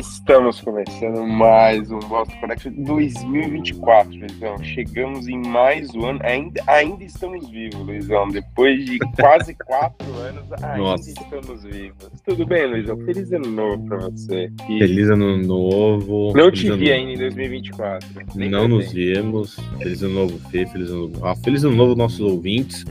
Estamos 0.00 0.62
começando 0.62 1.26
mais 1.26 1.90
um 1.90 1.98
Boston 1.98 2.34
Connection 2.40 2.72
2024, 2.72 4.10
Luizão. 4.10 4.64
Chegamos 4.64 5.28
em 5.28 5.46
mais 5.46 5.94
um 5.94 6.06
ano. 6.06 6.20
Ainda, 6.22 6.62
ainda 6.66 7.04
estamos 7.04 7.50
vivos, 7.50 7.78
Luizão. 7.86 8.28
Depois 8.28 8.82
de 8.86 8.98
quase 9.20 9.54
quatro 9.54 10.10
anos, 10.14 10.50
ainda 10.52 10.78
Nossa. 10.78 11.10
estamos 11.10 11.64
vivos. 11.64 12.08
Tudo 12.24 12.46
bem, 12.46 12.66
Luizão? 12.66 12.96
Feliz 13.04 13.30
ano 13.30 13.50
novo 13.50 13.84
pra 13.84 13.98
você. 13.98 14.50
E... 14.70 14.78
Feliz 14.78 15.10
ano 15.10 15.36
novo. 15.36 16.32
Não 16.34 16.44
feliz 16.46 16.60
te 16.60 16.72
vi 16.72 16.92
ainda 16.92 17.12
em 17.12 17.18
2024. 17.18 18.08
Nem 18.34 18.48
Não 18.48 18.68
nos 18.68 18.90
vimos. 18.92 19.56
Feliz 19.76 20.02
ano 20.02 20.14
novo, 20.14 20.38
Fê. 20.50 20.64
Feliz 20.64 20.88
ano 20.88 21.08
novo. 21.08 21.26
Ah, 21.26 21.36
feliz 21.36 21.62
ano 21.62 21.76
novo, 21.76 21.94
nossos 21.94 22.20
ouvintes. 22.20 22.86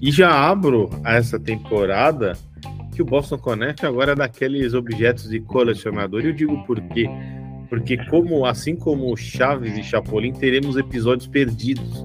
E 0.00 0.12
já 0.12 0.32
abro 0.32 0.88
essa 1.04 1.40
temporada 1.40 2.34
que 2.92 3.02
o 3.02 3.04
Boston 3.04 3.38
Connect 3.38 3.84
agora 3.86 4.12
é 4.12 4.14
daqueles 4.14 4.74
objetos 4.74 5.28
de 5.28 5.40
colecionador. 5.40 6.22
E 6.22 6.26
eu 6.28 6.32
digo 6.32 6.64
por 6.66 6.80
quê? 6.80 7.08
Porque 7.68 7.96
como 8.06 8.44
assim 8.44 8.76
como 8.76 9.16
Chaves 9.16 9.76
e 9.76 9.82
Chapolin, 9.82 10.32
teremos 10.32 10.76
episódios 10.76 11.26
perdidos. 11.26 12.04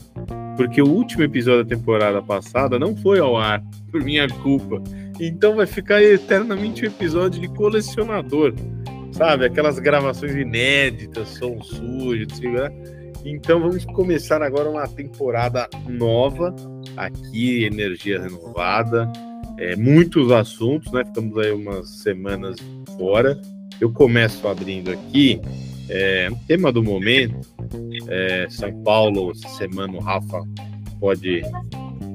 Porque 0.56 0.82
o 0.82 0.88
último 0.88 1.24
episódio 1.24 1.64
da 1.64 1.76
temporada 1.76 2.22
passada 2.22 2.80
não 2.80 2.96
foi 2.96 3.20
ao 3.20 3.38
ar 3.38 3.62
por 3.92 4.02
minha 4.02 4.28
culpa. 4.28 4.82
Então 5.20 5.58
vai 5.58 5.68
ficar 5.68 6.02
eternamente 6.02 6.84
um 6.84 6.88
episódio 6.88 7.42
de 7.42 7.50
colecionador. 7.50 8.54
Sabe? 9.12 9.46
Aquelas 9.46 9.78
gravações 9.78 10.34
inéditas, 10.34 11.28
som 11.30 11.62
sujo, 11.62 12.26
né? 12.52 12.72
Então 13.26 13.60
vamos 13.60 13.84
começar 13.86 14.42
agora 14.42 14.70
uma 14.70 14.88
temporada 14.88 15.68
nova 15.88 16.56
aqui, 16.96 17.66
energia 17.66 18.22
renovada 18.22 19.12
é, 19.58 19.76
muitos 19.76 20.32
assuntos, 20.32 20.92
né? 20.92 21.04
Ficamos 21.06 21.38
aí 21.38 21.52
umas 21.52 21.90
semanas 21.90 22.58
fora. 22.98 23.40
Eu 23.80 23.92
começo 23.92 24.48
abrindo 24.48 24.92
aqui. 24.92 25.42
É, 25.90 26.30
tema 26.48 26.72
do 26.72 26.84
momento, 26.84 27.40
é, 28.10 28.48
São 28.50 28.72
Paulo, 28.84 29.32
essa 29.32 29.48
semana 29.50 29.94
o 29.94 30.00
Rafa 30.00 30.44
pode 31.00 31.42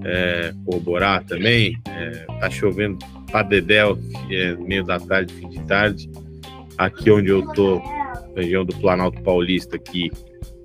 é, 0.05 0.53
corroborar 0.65 1.25
também. 1.25 1.79
É, 1.89 2.11
tá 2.39 2.51
chovendo 2.51 2.99
para 3.31 3.43
Dedéu, 3.45 3.99
é, 4.31 4.55
meio 4.57 4.85
da 4.85 5.01
tarde, 5.01 5.33
fim 5.35 5.49
de 5.49 5.61
tarde. 5.63 6.11
Aqui 6.77 7.11
onde 7.11 7.31
eu 7.31 7.47
tô, 7.53 7.81
região 8.37 8.65
do 8.65 8.75
Planalto 8.77 9.23
Paulista, 9.23 9.77
aqui 9.77 10.11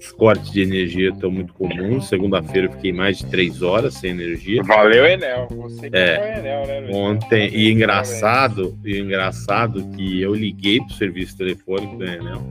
os 0.07 0.11
cortes 0.11 0.51
de 0.51 0.61
energia 0.61 1.09
estão 1.09 1.29
muito 1.29 1.53
comuns. 1.53 2.07
Segunda-feira 2.07 2.67
eu 2.67 2.71
fiquei 2.71 2.93
mais 2.93 3.17
de 3.17 3.25
três 3.25 3.61
horas 3.61 3.95
sem 3.95 4.11
energia. 4.11 4.63
Valeu, 4.63 5.05
Enel. 5.05 5.47
Você 5.49 5.89
que 5.89 5.95
é, 5.95 6.39
Enel, 6.39 6.67
né, 6.67 6.89
Ontem, 6.93 7.49
e 7.53 7.71
engraçado, 7.71 8.77
e 8.85 8.99
engraçado 8.99 9.83
que 9.95 10.21
eu 10.21 10.33
liguei 10.33 10.79
pro 10.79 10.93
serviço 10.93 11.37
telefônico 11.37 11.97
da 11.97 12.05
Enel. 12.05 12.41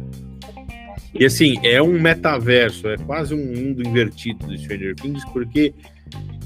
E 1.14 1.24
assim, 1.24 1.58
é 1.64 1.80
um 1.80 1.98
metaverso, 1.98 2.88
é 2.88 2.96
quase 2.98 3.34
um 3.34 3.38
mundo 3.38 3.86
invertido 3.86 4.46
do 4.46 4.58
Stranger 4.58 4.94
Things, 4.94 5.24
porque 5.32 5.72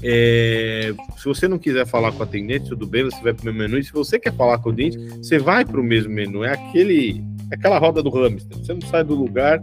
é, 0.01 0.93
se 1.17 1.25
você 1.25 1.47
não 1.47 1.59
quiser 1.59 1.85
falar 1.85 2.13
com 2.13 2.19
o 2.19 2.23
atendente, 2.23 2.69
tudo 2.69 2.87
bem, 2.87 3.03
você 3.03 3.21
vai 3.21 3.33
para 3.33 3.41
o 3.41 3.45
meu 3.45 3.53
menu. 3.53 3.77
E 3.77 3.83
se 3.83 3.91
você 3.91 4.17
quer 4.17 4.33
falar 4.33 4.59
com 4.59 4.69
o 4.69 4.71
atendente, 4.71 4.97
você 5.17 5.37
vai 5.37 5.65
para 5.65 5.79
o 5.79 5.83
mesmo 5.83 6.13
menu. 6.13 6.43
É 6.45 6.53
aquele, 6.53 7.21
aquela 7.51 7.77
roda 7.77 8.01
do 8.01 8.09
hamster. 8.09 8.57
Você 8.57 8.73
não 8.73 8.81
sai 8.81 9.03
do 9.03 9.13
lugar 9.13 9.61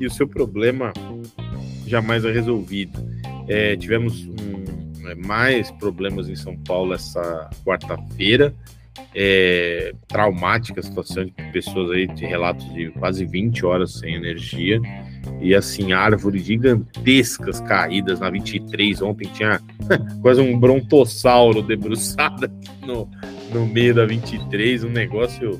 e 0.00 0.06
o 0.06 0.10
seu 0.10 0.28
problema 0.28 0.92
jamais 1.86 2.24
é 2.24 2.32
resolvido. 2.32 2.98
É, 3.48 3.76
tivemos 3.76 4.26
um, 4.26 5.08
é, 5.08 5.14
mais 5.14 5.70
problemas 5.72 6.28
em 6.28 6.36
São 6.36 6.56
Paulo 6.56 6.94
essa 6.94 7.48
quarta-feira. 7.64 8.54
É, 9.14 9.94
traumática 10.08 10.80
a 10.80 10.82
situação 10.82 11.24
de 11.24 11.32
pessoas 11.52 11.90
aí, 11.90 12.06
de 12.06 12.26
relatos 12.26 12.70
de 12.74 12.90
quase 12.90 13.24
20 13.24 13.64
horas 13.64 13.94
sem 13.94 14.14
energia. 14.14 14.80
E 15.40 15.54
assim, 15.54 15.92
árvores 15.92 16.44
gigantescas 16.44 17.60
caídas 17.60 18.20
na 18.20 18.30
23. 18.30 19.00
Ontem 19.02 19.28
tinha 19.32 19.60
quase 20.20 20.40
um 20.40 20.58
brontossauro 20.58 21.62
debruçado 21.62 22.50
no, 22.84 23.08
no 23.52 23.66
meio 23.66 23.94
da 23.94 24.04
23, 24.04 24.84
um 24.84 24.90
negócio 24.90 25.58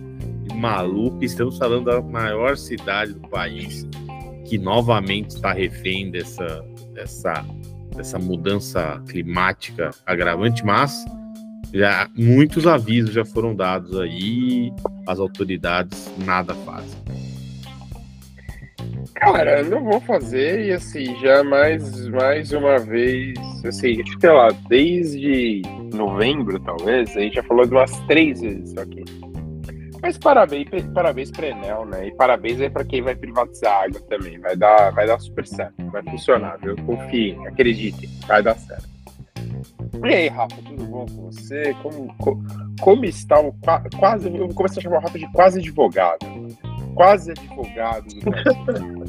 maluco. 0.54 1.24
Estamos 1.24 1.56
falando 1.58 1.86
da 1.86 2.00
maior 2.00 2.56
cidade 2.56 3.14
do 3.14 3.28
país 3.28 3.86
que 4.48 4.58
novamente 4.58 5.30
está 5.30 5.52
refém 5.52 6.10
dessa, 6.10 6.64
dessa, 6.94 7.44
dessa 7.94 8.18
mudança 8.18 9.02
climática 9.08 9.90
agravante, 10.04 10.64
mas 10.64 11.04
já 11.72 12.08
muitos 12.16 12.66
avisos 12.66 13.12
já 13.12 13.24
foram 13.24 13.54
dados 13.54 13.98
aí, 13.98 14.72
as 15.06 15.18
autoridades 15.18 16.10
nada 16.24 16.54
fazem. 16.54 16.98
Cara, 19.14 19.62
não 19.62 19.82
vou 19.82 20.00
fazer 20.00 20.66
e 20.66 20.72
assim, 20.72 21.16
já 21.20 21.42
mais, 21.42 22.06
mais 22.08 22.52
uma 22.52 22.78
vez, 22.78 23.34
assim, 23.64 24.02
sei 24.20 24.30
lá, 24.30 24.48
desde 24.68 25.62
novembro 25.94 26.60
talvez, 26.60 27.16
a 27.16 27.20
gente 27.20 27.34
já 27.34 27.42
falou 27.42 27.66
de 27.66 27.72
umas 27.72 27.98
três 28.00 28.40
vezes 28.40 28.76
aqui. 28.76 29.04
Mas 30.06 30.18
parabéns, 30.18 30.68
parabéns 30.94 31.32
para 31.32 31.48
Enel, 31.48 31.84
né? 31.84 32.06
E 32.06 32.14
parabéns 32.14 32.60
aí 32.60 32.70
para 32.70 32.84
quem 32.84 33.02
vai 33.02 33.16
privatizar 33.16 33.72
a 33.72 33.84
água 33.86 34.00
também. 34.02 34.38
Vai 34.38 34.56
dar, 34.56 34.92
vai 34.92 35.04
dar 35.04 35.18
super 35.18 35.44
certo, 35.44 35.84
vai 35.90 36.00
funcionar, 36.04 36.58
viu? 36.58 36.76
Confiem, 36.76 37.44
acreditem, 37.44 38.08
vai 38.24 38.40
dar 38.40 38.56
certo. 38.56 38.88
E 40.04 40.14
aí, 40.14 40.28
Rafa, 40.28 40.62
tudo 40.62 40.84
bom 40.84 41.06
com 41.06 41.32
você? 41.32 41.74
Como, 41.82 42.14
como 42.80 43.04
está 43.04 43.40
o 43.40 43.52
quase. 43.98 44.28
Eu 44.32 44.46
começar 44.50 44.78
a 44.78 44.82
chamar 44.84 44.98
o 44.98 45.00
Rafa 45.00 45.18
de 45.18 45.32
quase 45.32 45.58
advogado. 45.58 46.24
Quase 46.94 47.32
advogado 47.32 48.06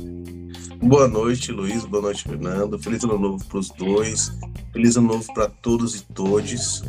Boa 0.81 1.07
noite, 1.07 1.51
Luiz. 1.51 1.85
Boa 1.85 2.01
noite, 2.01 2.23
Fernando. 2.23 2.79
Feliz 2.79 3.03
ano 3.03 3.19
novo 3.19 3.45
para 3.45 3.59
os 3.59 3.69
dois. 3.69 4.31
Feliz 4.73 4.97
ano 4.97 5.09
novo 5.09 5.31
para 5.31 5.47
todos 5.47 5.93
e 5.93 6.07
todes. 6.07 6.81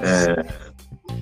É, 0.00 0.46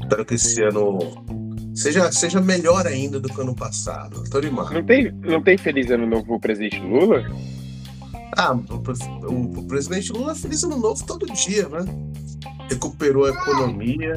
espero 0.02 0.26
que 0.26 0.34
esse 0.34 0.62
ano 0.62 1.47
seja, 1.78 2.12
seja 2.12 2.40
melhor 2.40 2.86
ainda 2.86 3.20
do 3.20 3.28
que 3.28 3.40
ano 3.40 3.54
passado. 3.54 4.24
Tô 4.30 4.38
animado. 4.38 4.74
Não 4.74 4.84
tem, 4.84 5.12
não 5.12 5.42
tem 5.42 5.56
feliz 5.56 5.90
ano 5.90 6.06
novo 6.06 6.24
pro 6.24 6.40
presidente 6.40 6.80
Lula? 6.80 7.24
Ah, 8.36 8.52
o, 8.54 9.58
o, 9.58 9.66
presidente 9.66 10.12
Lula 10.12 10.34
feliz 10.34 10.62
ano 10.64 10.76
novo 10.76 11.04
todo 11.06 11.26
dia, 11.26 11.68
né? 11.68 11.84
Recuperou 12.68 13.26
a 13.26 13.30
economia, 13.30 14.14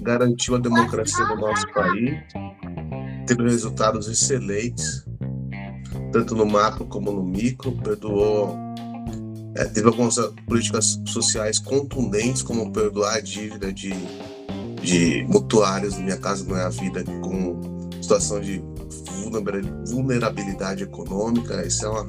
garantiu 0.00 0.54
a 0.54 0.58
democracia 0.58 1.24
do 1.26 1.36
nosso 1.36 1.66
país, 1.72 2.18
teve 3.26 3.42
resultados 3.42 4.08
excelentes, 4.08 5.04
tanto 6.12 6.34
no 6.34 6.46
macro 6.46 6.86
como 6.86 7.12
no 7.12 7.22
micro, 7.22 7.72
perdoou. 7.72 8.56
É, 9.56 9.64
teve 9.64 9.88
algumas 9.88 10.16
políticas 10.46 11.00
sociais 11.06 11.58
contundentes, 11.58 12.40
como 12.40 12.72
perdoar 12.72 13.16
a 13.16 13.20
dívida 13.20 13.72
de 13.72 13.92
de 14.82 15.24
mutuários 15.24 15.96
Minha 15.98 16.16
Casa 16.16 16.44
Não 16.44 16.56
é 16.56 16.64
a 16.64 16.68
Vida 16.68 17.04
com 17.22 17.60
situação 18.02 18.40
de 18.40 18.62
vulnerabilidade 19.86 20.82
econômica. 20.84 21.54
Essa 21.54 21.86
é 21.86 21.88
uma 21.88 22.06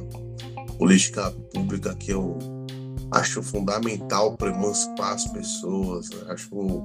política 0.78 1.32
pública 1.54 1.94
que 1.96 2.12
eu 2.12 2.38
acho 3.12 3.44
fundamental 3.44 4.36
para 4.38 4.50
emancipar 4.50 5.14
as 5.14 5.26
pessoas. 5.28 6.10
Né? 6.10 6.18
Acho 6.30 6.84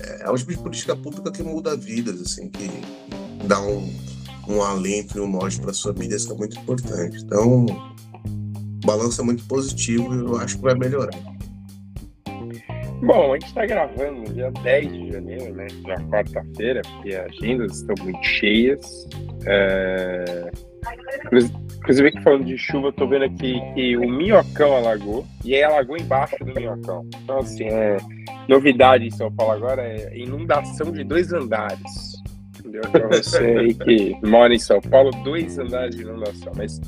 é, 0.00 0.28
é 0.28 0.36
tipo 0.36 0.50
de 0.50 0.58
política 0.58 0.96
pública 0.96 1.30
que 1.30 1.42
muda 1.42 1.76
vidas, 1.76 2.20
assim, 2.20 2.48
que 2.48 2.68
dá 3.46 3.60
um, 3.60 3.92
um 4.48 4.62
alento 4.62 5.18
e 5.18 5.20
um 5.20 5.30
norte 5.30 5.60
para 5.60 5.70
as 5.70 5.80
famílias, 5.80 6.26
que 6.26 6.32
é 6.32 6.36
muito 6.36 6.58
importante. 6.58 7.22
Então, 7.24 7.66
o 7.66 8.86
balanço 8.86 9.20
é 9.20 9.24
muito 9.24 9.44
positivo 9.44 10.14
e 10.14 10.18
eu 10.18 10.36
acho 10.36 10.56
que 10.56 10.62
vai 10.62 10.74
melhorar. 10.74 11.33
Bom, 13.04 13.32
a 13.32 13.34
gente 13.34 13.48
está 13.48 13.66
gravando 13.66 14.32
dia 14.32 14.50
10 14.50 14.92
de 14.92 15.12
janeiro, 15.12 15.54
né? 15.54 15.66
Na 15.86 15.96
quarta-feira, 16.08 16.80
porque 16.82 17.14
as 17.14 17.26
agendas 17.26 17.76
estão 17.76 17.94
muito 18.02 18.24
cheias. 18.24 19.06
É... 19.46 20.50
Inclusive, 21.78 22.08
aqui 22.08 22.22
falando 22.22 22.44
de 22.44 22.56
chuva, 22.56 22.92
tô 22.92 23.06
vendo 23.06 23.24
aqui 23.24 23.60
que 23.74 23.96
o 23.98 24.08
Minhocão 24.08 24.74
alagou, 24.74 25.26
e 25.44 25.54
aí 25.54 25.62
alagou 25.62 25.98
embaixo 25.98 26.36
do 26.42 26.54
Minhocão. 26.54 27.06
Então, 27.22 27.38
assim, 27.38 27.64
é... 27.64 27.98
novidade 28.48 29.06
em 29.06 29.10
São 29.10 29.30
Paulo 29.30 29.52
agora 29.52 29.82
é 29.82 30.16
inundação 30.16 30.90
de 30.90 31.04
dois 31.04 31.30
andares. 31.30 32.14
Entendeu? 32.58 32.82
Pra 32.90 33.06
você 33.08 33.38
aí 33.38 33.74
que 33.74 34.16
mora 34.26 34.54
em 34.54 34.58
São 34.58 34.80
Paulo, 34.80 35.10
dois 35.22 35.58
andares 35.58 35.94
de 35.94 36.02
inundação. 36.02 36.52
Mas 36.56 36.80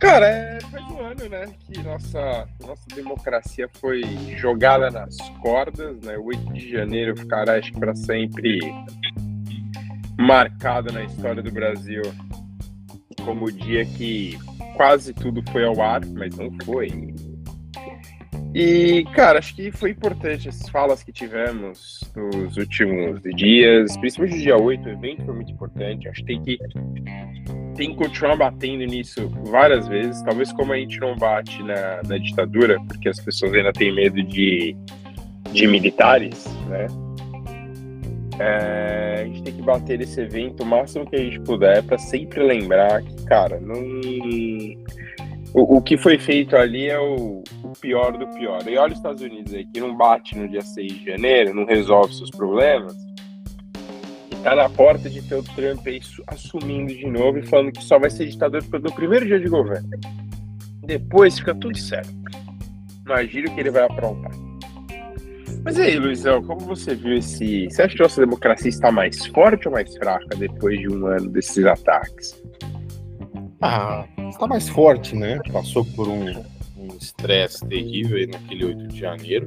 Cara, 0.00 0.26
é, 0.26 0.58
faz 0.62 0.84
um 0.90 1.00
ano, 1.00 1.28
né, 1.28 1.46
que 1.60 1.82
nossa, 1.82 2.48
nossa 2.58 2.86
democracia 2.94 3.68
foi 3.80 4.02
jogada 4.38 4.90
nas 4.90 5.16
cordas, 5.42 6.00
né? 6.00 6.16
O 6.16 6.24
8 6.24 6.52
de 6.54 6.70
janeiro 6.70 7.14
ficará, 7.14 7.58
acho 7.58 7.70
que 7.70 7.78
para 7.78 7.94
sempre 7.94 8.58
marcado 10.18 10.90
na 10.90 11.04
história 11.04 11.42
do 11.42 11.52
Brasil 11.52 12.02
como 13.24 13.46
o 13.46 13.52
dia 13.52 13.84
que 13.84 14.38
quase 14.74 15.12
tudo 15.12 15.42
foi 15.52 15.64
ao 15.64 15.80
ar, 15.82 16.00
mas 16.06 16.34
não 16.36 16.50
foi. 16.64 17.14
E, 18.54 19.04
cara, 19.14 19.38
acho 19.38 19.54
que 19.54 19.70
foi 19.70 19.90
importante 19.90 20.48
essas 20.48 20.68
falas 20.68 21.02
que 21.02 21.12
tivemos 21.12 22.00
nos 22.16 22.56
últimos 22.56 23.20
dias, 23.36 23.96
principalmente 23.98 24.36
no 24.38 24.42
dia 24.42 24.56
8, 24.56 24.86
o 24.86 24.92
evento 24.92 25.24
foi 25.24 25.34
muito 25.34 25.52
importante. 25.52 26.08
Acho 26.08 26.20
que 26.20 26.26
tem 26.26 26.42
que, 26.42 26.58
tem 27.80 27.92
que 27.92 27.96
continuar 27.96 28.36
batendo 28.36 28.84
nisso 28.84 29.26
várias 29.46 29.88
vezes. 29.88 30.20
Talvez 30.22 30.52
como 30.52 30.74
a 30.74 30.76
gente 30.76 31.00
não 31.00 31.16
bate 31.16 31.62
na, 31.62 32.02
na 32.06 32.18
ditadura, 32.18 32.78
porque 32.86 33.08
as 33.08 33.18
pessoas 33.18 33.54
ainda 33.54 33.72
têm 33.72 33.90
medo 33.90 34.22
de, 34.22 34.76
de 35.50 35.66
militares, 35.66 36.44
né? 36.68 36.86
É, 38.38 39.20
a 39.22 39.24
gente 39.24 39.42
tem 39.42 39.54
que 39.54 39.62
bater 39.62 39.98
nesse 39.98 40.20
evento 40.20 40.62
o 40.62 40.66
máximo 40.66 41.08
que 41.08 41.16
a 41.16 41.18
gente 41.18 41.40
puder 41.40 41.82
para 41.82 41.96
sempre 41.96 42.42
lembrar 42.42 43.02
que, 43.02 43.24
cara, 43.24 43.58
não. 43.58 43.80
O, 45.54 45.78
o, 45.78 45.82
que 45.82 45.96
foi 45.96 46.18
feito 46.18 46.56
ali 46.56 46.86
é 46.86 47.00
o, 47.00 47.42
o, 47.64 47.72
pior 47.80 48.16
do 48.16 48.26
pior. 48.28 48.62
E 48.68 48.76
olha 48.76 48.92
os 48.92 48.98
Estados 48.98 49.22
Unidos 49.22 49.54
aí, 49.54 49.64
que 49.64 49.80
não 49.80 49.96
bate 49.96 50.36
no 50.36 50.46
dia 50.46 50.60
6 50.60 50.98
de 50.98 51.06
janeiro, 51.06 51.54
não 51.54 51.64
resolve 51.64 52.14
seus 52.14 52.30
problemas. 52.30 52.94
Tá 54.42 54.56
na 54.56 54.68
porta 54.70 55.10
de 55.10 55.20
ter 55.22 55.34
o 55.34 55.42
Trump 55.42 55.86
aí 55.86 56.00
assumindo 56.26 56.94
de 56.94 57.06
novo 57.06 57.38
e 57.38 57.46
falando 57.46 57.72
que 57.72 57.84
só 57.84 57.98
vai 57.98 58.08
ser 58.08 58.26
ditador 58.26 58.62
no 58.80 58.92
primeiro 58.92 59.26
dia 59.26 59.38
de 59.38 59.48
governo. 59.48 59.90
Depois 60.84 61.38
fica 61.38 61.54
tudo 61.54 61.76
certo. 61.76 62.14
Imagina 63.04 63.50
o 63.50 63.54
que 63.54 63.60
ele 63.60 63.70
vai 63.70 63.82
aprontar. 63.82 64.32
Mas 65.62 65.78
aí, 65.78 65.98
Luizão, 65.98 66.42
como 66.42 66.60
você 66.60 66.94
viu 66.94 67.16
esse. 67.16 67.68
Você 67.68 67.82
acha 67.82 67.94
que 67.94 68.02
nossa 68.02 68.20
democracia 68.20 68.68
está 68.68 68.90
mais 68.90 69.26
forte 69.26 69.68
ou 69.68 69.74
mais 69.74 69.94
fraca 69.96 70.36
depois 70.36 70.78
de 70.78 70.88
um 70.88 71.06
ano 71.06 71.28
desses 71.28 71.64
ataques? 71.66 72.42
Ah, 73.60 74.06
está 74.30 74.46
mais 74.46 74.68
forte, 74.70 75.14
né? 75.14 75.38
Passou 75.52 75.84
por 75.84 76.08
um 76.08 76.24
estresse 77.00 77.64
um 77.64 77.68
terrível 77.68 78.26
naquele 78.28 78.64
8 78.64 78.88
de 78.88 78.98
janeiro. 78.98 79.44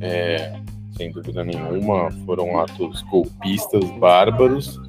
É, 0.00 0.58
sem 0.98 1.12
dúvida 1.12 1.44
nenhuma, 1.44 2.10
foram 2.26 2.58
atos 2.58 3.02
golpistas 3.02 3.88
bárbaros. 3.98 4.80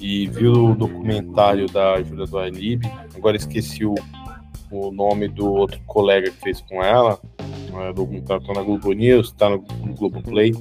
E 0.00 0.26
viu 0.28 0.52
o 0.52 0.74
documentário 0.74 1.66
da 1.66 2.02
Júlia 2.02 2.26
do 2.26 2.38
Alib, 2.38 2.82
agora 3.14 3.36
esqueci 3.36 3.84
o, 3.84 3.94
o 4.70 4.90
nome 4.90 5.28
do 5.28 5.52
outro 5.52 5.80
colega 5.86 6.30
que 6.30 6.40
fez 6.40 6.60
com 6.62 6.82
ela, 6.82 7.20
é, 7.38 7.92
documentário 7.92 8.44
tá 8.44 8.52
na 8.52 8.62
Globo 8.62 8.92
News, 8.92 9.28
está 9.28 9.48
no, 9.48 9.64
no 9.84 9.94
Globo 9.94 10.22
Play. 10.22 10.52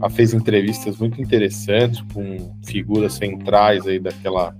Ela 0.00 0.10
fez 0.10 0.32
entrevistas 0.32 0.98
muito 0.98 1.20
interessantes 1.20 2.00
com 2.14 2.56
figuras 2.64 3.14
centrais 3.14 3.86
aí 3.86 3.98
daquela, 3.98 4.56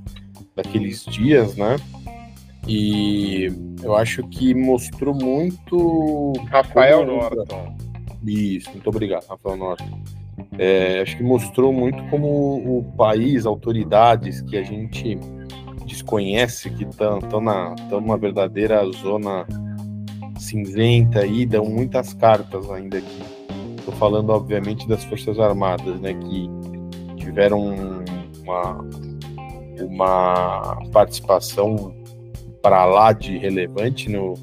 daqueles 0.55 1.05
dias, 1.07 1.57
né? 1.57 1.77
E 2.67 3.47
eu 3.83 3.97
acho 3.97 4.23
que 4.29 4.55
mostrou 4.55 5.15
muito. 5.15 6.33
Rafael 6.51 7.07
Norton. 7.07 7.77
Isso, 8.25 8.71
muito 8.71 8.89
obrigado, 8.89 9.27
Rafael 9.27 9.57
Norton. 9.57 10.03
É, 10.59 11.01
acho 11.03 11.17
que 11.17 11.23
mostrou 11.23 11.73
muito 11.73 12.03
como 12.05 12.79
o 12.79 12.85
país, 12.97 13.47
autoridades 13.47 14.41
que 14.43 14.57
a 14.57 14.63
gente 14.63 15.19
desconhece, 15.87 16.71
que 16.71 16.85
estão 16.85 17.41
na, 17.41 17.75
numa 17.91 18.17
verdadeira 18.17 18.83
zona 18.93 19.47
cinzenta 20.39 21.21
aí, 21.21 21.45
dão 21.47 21.65
muitas 21.65 22.15
cartas 22.15 22.71
ainda 22.71 22.99
aqui. 22.99 23.23
Estou 23.79 23.95
falando, 23.95 24.31
obviamente, 24.31 24.87
das 24.89 25.05
Forças 25.05 25.39
Armadas, 25.39 26.01
né, 26.01 26.15
que 26.15 26.49
tiveram 27.17 27.75
uma, 28.43 28.89
uma 29.81 30.79
participação 30.93 31.95
para 32.63 32.85
lá 32.85 33.13
de 33.13 33.37
relevante 33.39 34.09
no, 34.09 34.35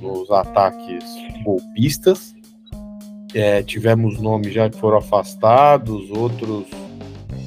nos 0.00 0.30
ataques 0.30 1.04
golpistas. 1.42 2.35
É, 3.36 3.62
tivemos 3.62 4.18
nomes 4.18 4.50
já 4.50 4.70
que 4.70 4.78
foram 4.78 4.96
afastados, 4.96 6.10
outros. 6.10 6.64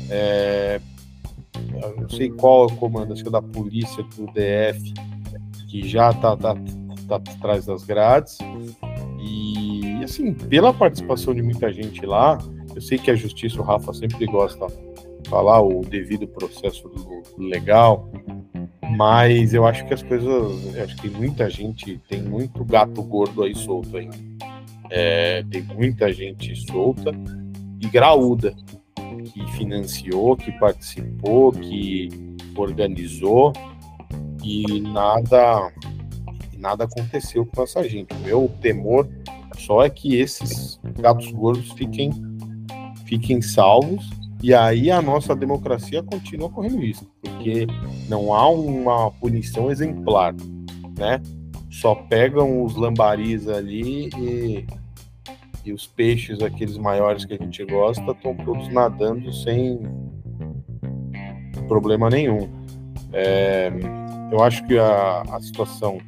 É, 0.07 0.79
não 1.97 2.07
sei 2.07 2.29
qual 2.29 2.69
é 2.69 2.71
o 2.71 2.75
comando, 2.75 3.11
acho 3.11 3.23
que 3.23 3.27
é 3.27 3.31
da 3.31 3.41
polícia 3.41 4.03
do 4.15 4.27
DF, 4.27 4.93
que 5.67 5.87
já 5.87 6.11
está 6.11 6.37
tá, 6.37 6.53
tá 7.07 7.15
atrás 7.15 7.65
das 7.65 7.83
grades. 7.83 8.37
E, 9.19 10.03
assim, 10.03 10.31
pela 10.31 10.71
participação 10.71 11.33
de 11.33 11.41
muita 11.41 11.73
gente 11.73 12.05
lá, 12.05 12.37
eu 12.75 12.81
sei 12.81 12.99
que 12.99 13.09
a 13.09 13.15
justiça, 13.15 13.59
o 13.59 13.63
Rafa 13.63 13.91
sempre 13.91 14.27
gosta 14.27 14.67
de 15.23 15.27
falar 15.27 15.59
o 15.59 15.81
devido 15.81 16.27
processo 16.27 16.87
legal, 17.35 18.07
mas 18.95 19.55
eu 19.55 19.65
acho 19.65 19.83
que 19.87 19.93
as 19.95 20.03
coisas, 20.03 20.77
acho 20.77 20.95
que 20.97 21.09
muita 21.09 21.49
gente, 21.49 21.99
tem 22.07 22.21
muito 22.21 22.63
gato 22.63 23.01
gordo 23.01 23.41
aí 23.41 23.55
solto 23.55 23.97
ainda. 23.97 24.58
É, 24.89 25.43
tem 25.49 25.61
muita 25.63 26.11
gente 26.11 26.55
solta 26.55 27.11
e 27.79 27.87
graúda 27.87 28.55
que 29.33 29.51
financiou, 29.51 30.35
que 30.35 30.51
participou, 30.53 31.51
que 31.51 32.09
organizou 32.55 33.53
e 34.43 34.81
nada 34.81 35.71
nada 36.57 36.83
aconteceu 36.83 37.45
com 37.45 37.63
essa 37.63 37.87
gente. 37.87 38.13
O 38.13 38.19
meu 38.19 38.51
temor 38.61 39.07
só 39.57 39.83
é 39.83 39.89
que 39.89 40.15
esses 40.15 40.79
gatos 40.99 41.31
gordos 41.31 41.71
fiquem 41.71 42.11
fiquem 43.05 43.41
salvos 43.41 44.09
e 44.41 44.53
aí 44.53 44.89
a 44.89 45.01
nossa 45.01 45.35
democracia 45.35 46.01
continua 46.03 46.49
correndo 46.49 46.79
risco, 46.79 47.05
porque 47.21 47.67
não 48.07 48.33
há 48.33 48.49
uma 48.49 49.11
punição 49.11 49.69
exemplar, 49.69 50.33
né? 50.97 51.21
Só 51.69 51.95
pegam 51.95 52.63
os 52.63 52.75
lambaris 52.75 53.47
ali 53.47 54.09
e, 54.17 54.65
e 55.65 55.71
os 55.73 55.85
peixes, 55.85 56.41
aqueles 56.41 56.77
maiores 56.77 57.25
que 57.25 57.33
a 57.33 57.37
gente 57.37 57.63
gosta, 57.65 58.11
estão 58.11 58.35
todos 58.35 58.67
nadando 58.69 59.31
sem 59.31 59.79
problema 61.67 62.09
nenhum. 62.09 62.49
É, 63.13 63.71
eu 64.31 64.43
acho 64.43 64.65
que 64.65 64.77
a, 64.77 65.21
a 65.31 65.39
situação, 65.39 65.99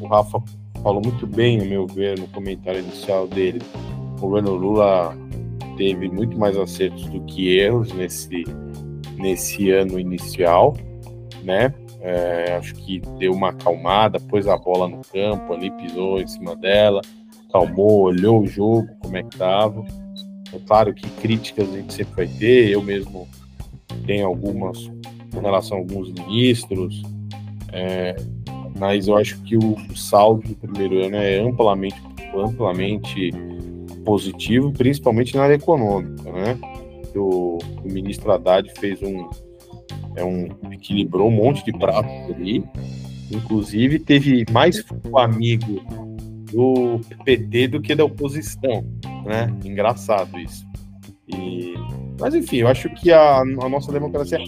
o 0.00 0.06
Rafa 0.06 0.42
falou 0.82 1.00
muito 1.02 1.26
bem, 1.26 1.60
a 1.60 1.64
meu 1.64 1.86
ver, 1.86 2.18
no 2.18 2.26
comentário 2.28 2.80
inicial 2.80 3.26
dele. 3.26 3.60
O 4.16 4.20
governo 4.22 4.54
Lula 4.54 5.16
teve 5.76 6.08
muito 6.08 6.38
mais 6.38 6.56
acertos 6.56 7.04
do 7.06 7.20
que 7.22 7.58
erros 7.58 7.92
nesse, 7.92 8.44
nesse 9.16 9.70
ano 9.70 9.98
inicial, 9.98 10.76
né? 11.42 11.72
É, 12.00 12.56
acho 12.56 12.74
que 12.74 13.00
deu 13.18 13.32
uma 13.32 13.50
acalmada, 13.50 14.18
pôs 14.18 14.46
a 14.46 14.56
bola 14.56 14.88
no 14.88 15.02
campo 15.12 15.52
ali, 15.52 15.70
pisou 15.70 16.20
em 16.20 16.26
cima 16.26 16.56
dela, 16.56 17.02
calmou, 17.52 18.02
olhou 18.02 18.40
o 18.40 18.46
jogo, 18.46 18.88
como 19.00 19.16
é 19.16 19.22
que 19.22 19.36
tava. 19.36 19.84
É 20.52 20.58
claro 20.66 20.94
que 20.94 21.08
críticas 21.20 21.68
a 21.68 21.76
gente 21.76 21.92
sempre 21.92 22.14
vai 22.14 22.26
ter, 22.26 22.70
eu 22.70 22.82
mesmo 22.82 23.28
tenho 24.06 24.26
algumas 24.26 24.90
com 25.32 25.40
relação 25.40 25.76
a 25.76 25.80
alguns 25.80 26.10
ministros, 26.12 27.02
é, 27.72 28.16
mas 28.78 29.06
eu 29.06 29.16
acho 29.16 29.40
que 29.42 29.56
o 29.56 29.76
saldo 29.94 30.48
do 30.48 30.54
primeiro 30.54 31.04
ano 31.04 31.16
é 31.16 31.38
amplamente, 31.38 32.00
amplamente 32.34 33.30
positivo, 34.04 34.72
principalmente 34.72 35.36
na 35.36 35.44
área 35.44 35.54
econômica, 35.54 36.32
né? 36.32 36.58
O, 37.14 37.58
o 37.84 37.92
ministro 37.92 38.30
Haddad 38.32 38.70
fez 38.78 39.02
um, 39.02 39.28
é 40.20 40.24
um 40.24 40.48
equilibrou 40.70 41.28
um 41.28 41.32
monte 41.32 41.64
de 41.64 41.72
pratos 41.72 42.12
ali, 42.34 42.64
inclusive 43.30 43.98
teve 43.98 44.44
mais 44.50 44.84
amigo 45.16 45.82
do 46.52 47.00
PT 47.24 47.68
do 47.68 47.80
que 47.80 47.94
da 47.94 48.04
oposição, 48.04 48.84
né? 49.24 49.52
Engraçado 49.64 50.38
isso. 50.38 50.66
E, 51.28 51.74
mas 52.18 52.34
enfim, 52.34 52.58
eu 52.58 52.68
acho 52.68 52.90
que 52.90 53.12
a, 53.12 53.38
a 53.38 53.68
nossa 53.68 53.92
democracia, 53.92 54.38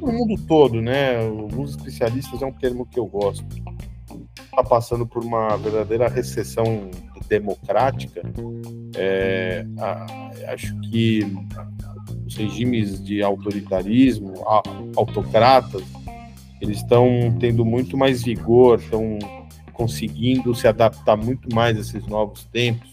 no 0.00 0.12
mundo 0.12 0.40
todo, 0.46 0.80
né? 0.80 1.24
Alguns 1.24 1.70
especialistas 1.70 2.42
é 2.42 2.46
um 2.46 2.52
termo 2.52 2.86
que 2.86 2.98
eu 2.98 3.06
gosto. 3.06 3.46
Está 4.44 4.62
passando 4.62 5.06
por 5.06 5.24
uma 5.24 5.56
verdadeira 5.56 6.08
recessão 6.08 6.90
democrática, 7.28 8.22
é, 8.96 9.64
acho 10.48 10.78
que 10.80 11.20
regimes 12.34 13.02
de 13.02 13.22
autoritarismo, 13.22 14.34
autocratas, 14.96 15.82
eles 16.60 16.78
estão 16.78 17.36
tendo 17.38 17.64
muito 17.64 17.96
mais 17.96 18.22
vigor, 18.22 18.78
estão 18.78 19.18
conseguindo 19.72 20.54
se 20.54 20.68
adaptar 20.68 21.16
muito 21.16 21.52
mais 21.54 21.76
a 21.76 21.80
esses 21.80 22.06
novos 22.06 22.44
tempos 22.44 22.90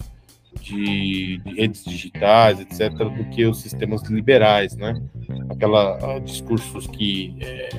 de, 0.62 1.38
de 1.38 1.54
redes 1.56 1.84
digitais, 1.84 2.60
etc., 2.60 2.92
do 2.92 3.24
que 3.30 3.46
os 3.46 3.62
sistemas 3.62 4.02
liberais, 4.04 4.76
né? 4.76 5.02
Aquela 5.50 6.20
discursos 6.20 6.88
que 6.88 7.36
é, 7.40 7.70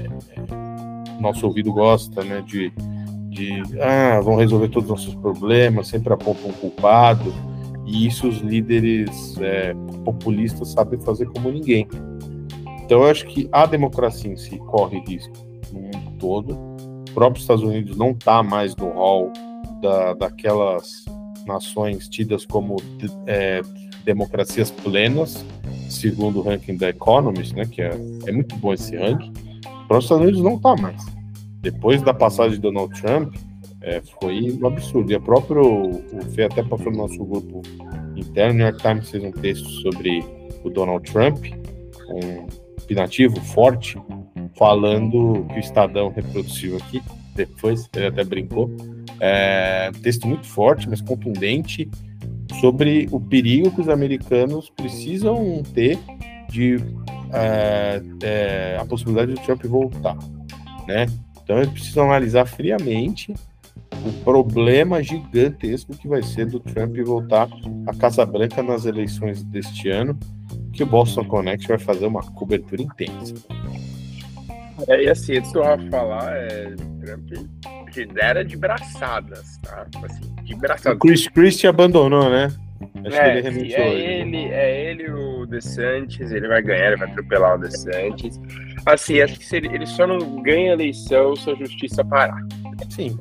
nosso 1.21 1.47
ouvido 1.47 1.73
gosta, 1.73 2.25
né? 2.25 2.43
De 2.47 2.73
de 3.33 3.63
ah, 3.81 4.21
vão 4.21 4.37
resolver 4.37 4.69
todos 4.69 4.91
os 4.91 4.97
nossos 4.99 5.15
problemas, 5.15 5.89
sempre 5.89 6.13
apontam 6.13 6.51
um 6.51 6.53
culpado, 6.53 7.33
e 7.93 8.07
isso 8.07 8.27
os 8.27 8.39
líderes 8.39 9.37
é, 9.39 9.75
populistas 10.03 10.69
sabem 10.69 10.99
fazer 11.01 11.27
como 11.27 11.53
ninguém. 11.53 11.87
Então 12.85 13.03
eu 13.03 13.11
acho 13.11 13.27
que 13.27 13.49
a 13.53 13.67
democracia 13.67 14.33
em 14.33 14.37
si 14.37 14.57
corre 14.57 15.05
risco 15.07 15.35
no 15.71 15.83
mundo 15.83 16.19
todo. 16.19 16.55
O 16.55 17.13
próprio 17.13 17.41
Estados 17.41 17.63
Unidos 17.63 17.97
não 17.97 18.13
está 18.13 18.43
mais 18.43 18.75
no 18.77 18.89
hall 18.93 19.31
da, 19.83 20.15
daquelas 20.15 21.05
nações 21.47 22.09
tidas 22.09 22.47
como 22.47 22.77
é, 23.27 23.61
democracias 24.07 24.71
plenas, 24.71 25.45
segundo 25.91 26.39
o 26.39 26.43
ranking 26.43 26.79
da 26.79 26.89
Economist, 26.89 27.55
né, 27.55 27.67
que 27.67 27.83
é, 27.83 27.91
é 28.27 28.33
muito 28.33 28.57
bom 28.57 28.73
esse 28.73 28.97
ranking, 28.97 29.33
para 29.87 29.99
os 29.99 30.05
Estados 30.05 30.25
Unidos 30.25 30.43
não 30.43 30.55
está 30.55 30.75
mais. 30.77 31.05
Depois 31.61 32.01
da 32.01 32.15
passagem 32.15 32.53
de 32.53 32.61
Donald 32.61 32.99
Trump, 33.01 33.35
é, 33.83 34.01
foi 34.21 34.59
um 34.61 34.67
absurdo. 34.67 35.11
E 35.13 35.15
a 35.15 35.21
próprio, 35.21 35.63
o 35.63 36.23
Fê 36.35 36.45
até 36.45 36.63
passou 36.63 36.91
no 36.91 36.99
nosso 36.99 37.23
grupo 37.25 37.63
interno, 38.33 38.55
o 38.55 38.57
New 38.57 38.67
York 38.67 38.83
Times 38.83 39.11
fez 39.11 39.23
um 39.23 39.31
texto 39.31 39.69
sobre 39.83 40.25
o 40.65 40.71
Donald 40.71 41.11
Trump, 41.11 41.45
um 42.09 42.47
opinativo 42.83 43.39
forte, 43.41 43.97
falando 44.59 45.47
que 45.49 45.57
o 45.57 45.61
Estadão 45.61 46.11
reproduziu 46.11 46.79
aqui, 46.79 47.03
depois 47.37 47.89
ele 47.95 48.07
até 48.07 48.25
brincou, 48.25 48.71
é, 49.21 49.91
texto 50.03 50.27
muito 50.27 50.47
forte, 50.47 50.89
mas 50.89 51.01
contundente, 51.01 51.89
sobre 52.61 53.09
o 53.11 53.21
perigo 53.21 53.71
que 53.71 53.81
os 53.81 53.89
americanos 53.89 54.71
precisam 54.71 55.63
ter 55.75 55.99
de 56.49 56.77
é, 57.33 58.03
é, 58.23 58.79
a 58.81 58.85
possibilidade 58.85 59.33
do 59.33 59.41
Trump 59.41 59.65
voltar, 59.65 60.19
né? 60.87 61.07
Então 61.43 61.59
eles 61.59 61.71
precisam 61.71 62.05
analisar 62.05 62.47
friamente 62.47 63.35
o 64.05 64.13
problema 64.25 65.03
gigantesco 65.03 65.97
que 65.97 66.09
vai 66.09 66.23
ser 66.23 66.47
do 66.47 66.61
Trump 66.61 66.97
voltar 67.05 67.49
à 67.87 67.95
Casa 67.95 68.25
Branca 68.27 68.63
nas 68.63 68.85
eleições 68.85 69.43
deste 69.45 69.89
ano, 69.89 70.19
que 70.73 70.83
o 70.83 70.87
Boston 70.87 71.25
Connect 71.25 71.69
vai 71.69 71.79
fazer 71.79 72.07
uma 72.07 72.23
cobertura 72.23 72.83
intensa. 72.83 73.35
É, 74.89 75.05
e 75.05 75.09
assim, 75.09 75.37
antes 75.37 75.53
do 75.53 75.63
Rafa 75.63 75.89
falar, 75.91 76.33
é, 76.35 76.75
Trump 77.05 77.31
era 78.21 78.45
de 78.45 78.57
braçadas, 78.57 79.59
tá? 79.59 79.87
Assim, 80.05 80.35
de 80.43 80.55
braçadas. 80.57 80.97
O 80.97 80.99
Chris 80.99 81.29
Christie 81.29 81.67
abandonou, 81.67 82.29
né? 82.31 82.49
Acho 83.07 83.17
é, 83.17 83.43
que 83.43 83.49
ele 83.49 83.75
é 83.75 84.21
ele, 84.21 84.45
é 84.47 84.91
ele 84.91 85.11
o 85.11 85.47
DeSantis, 85.47 86.33
ele 86.33 86.49
vai 86.49 86.63
ganhar, 86.63 86.89
ele 86.89 86.97
vai 86.97 87.11
atropelar 87.11 87.57
o 87.57 87.59
DeSantis. 87.59 88.41
Assim, 88.87 89.21
acho 89.21 89.39
que 89.39 89.57
ele, 89.57 89.69
ele 89.69 89.87
só 89.87 90.07
não 90.07 90.43
ganha 90.43 90.73
eleição 90.73 91.37
se 91.37 91.51
a 91.51 91.55
justiça 91.55 92.05
parar. 92.05 92.41
Sim. 92.91 93.17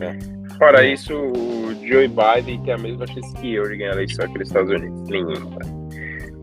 É. 0.00 0.42
Fora 0.58 0.86
isso, 0.86 1.14
o 1.14 1.74
Joe 1.86 2.08
Biden 2.08 2.62
tem 2.62 2.74
a 2.74 2.78
mesma 2.78 3.06
chance 3.06 3.32
que 3.34 3.54
eu 3.54 3.68
de 3.68 3.76
ganhar 3.76 3.90
a 3.90 3.94
eleição 3.94 4.24
aqui 4.24 4.38
nos 4.38 4.48
Estados 4.48 4.70
Unidos. 4.70 5.08
Nenhuma. 5.08 5.82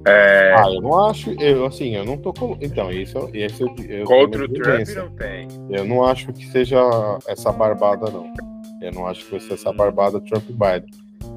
É... 0.07 0.55
Ah, 0.57 0.65
eu 0.73 0.81
não 0.81 1.05
acho, 1.05 1.31
eu 1.41 1.65
assim, 1.65 1.95
eu 1.95 2.05
não 2.05 2.17
tô 2.17 2.33
com. 2.33 2.57
Então, 2.61 2.91
isso, 2.91 3.29
isso 3.33 3.63
eu, 3.63 3.85
eu 3.85 4.05
Contra 4.05 4.45
o 4.45 4.49
Trump 4.49 4.87
não 4.95 5.09
tem. 5.11 5.47
Eu 5.69 5.85
não 5.85 6.03
acho 6.05 6.31
que 6.33 6.45
seja 6.47 6.79
essa 7.27 7.51
barbada, 7.51 8.09
não. 8.09 8.33
Eu 8.81 8.93
não 8.93 9.07
acho 9.07 9.25
que 9.25 9.31
vai 9.31 9.39
ser 9.39 9.53
essa 9.53 9.73
barbada 9.73 10.21
Trump 10.21 10.45
Biden. 10.49 10.89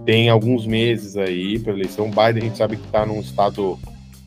Tem 0.04 0.28
alguns 0.28 0.66
meses 0.66 1.16
aí 1.16 1.59
para 1.59 1.73
eleição. 1.73 2.09
Biden 2.09 2.38
a 2.38 2.40
gente 2.40 2.57
sabe 2.57 2.76
que 2.76 2.87
está 2.87 3.04
num 3.04 3.21
estado 3.21 3.78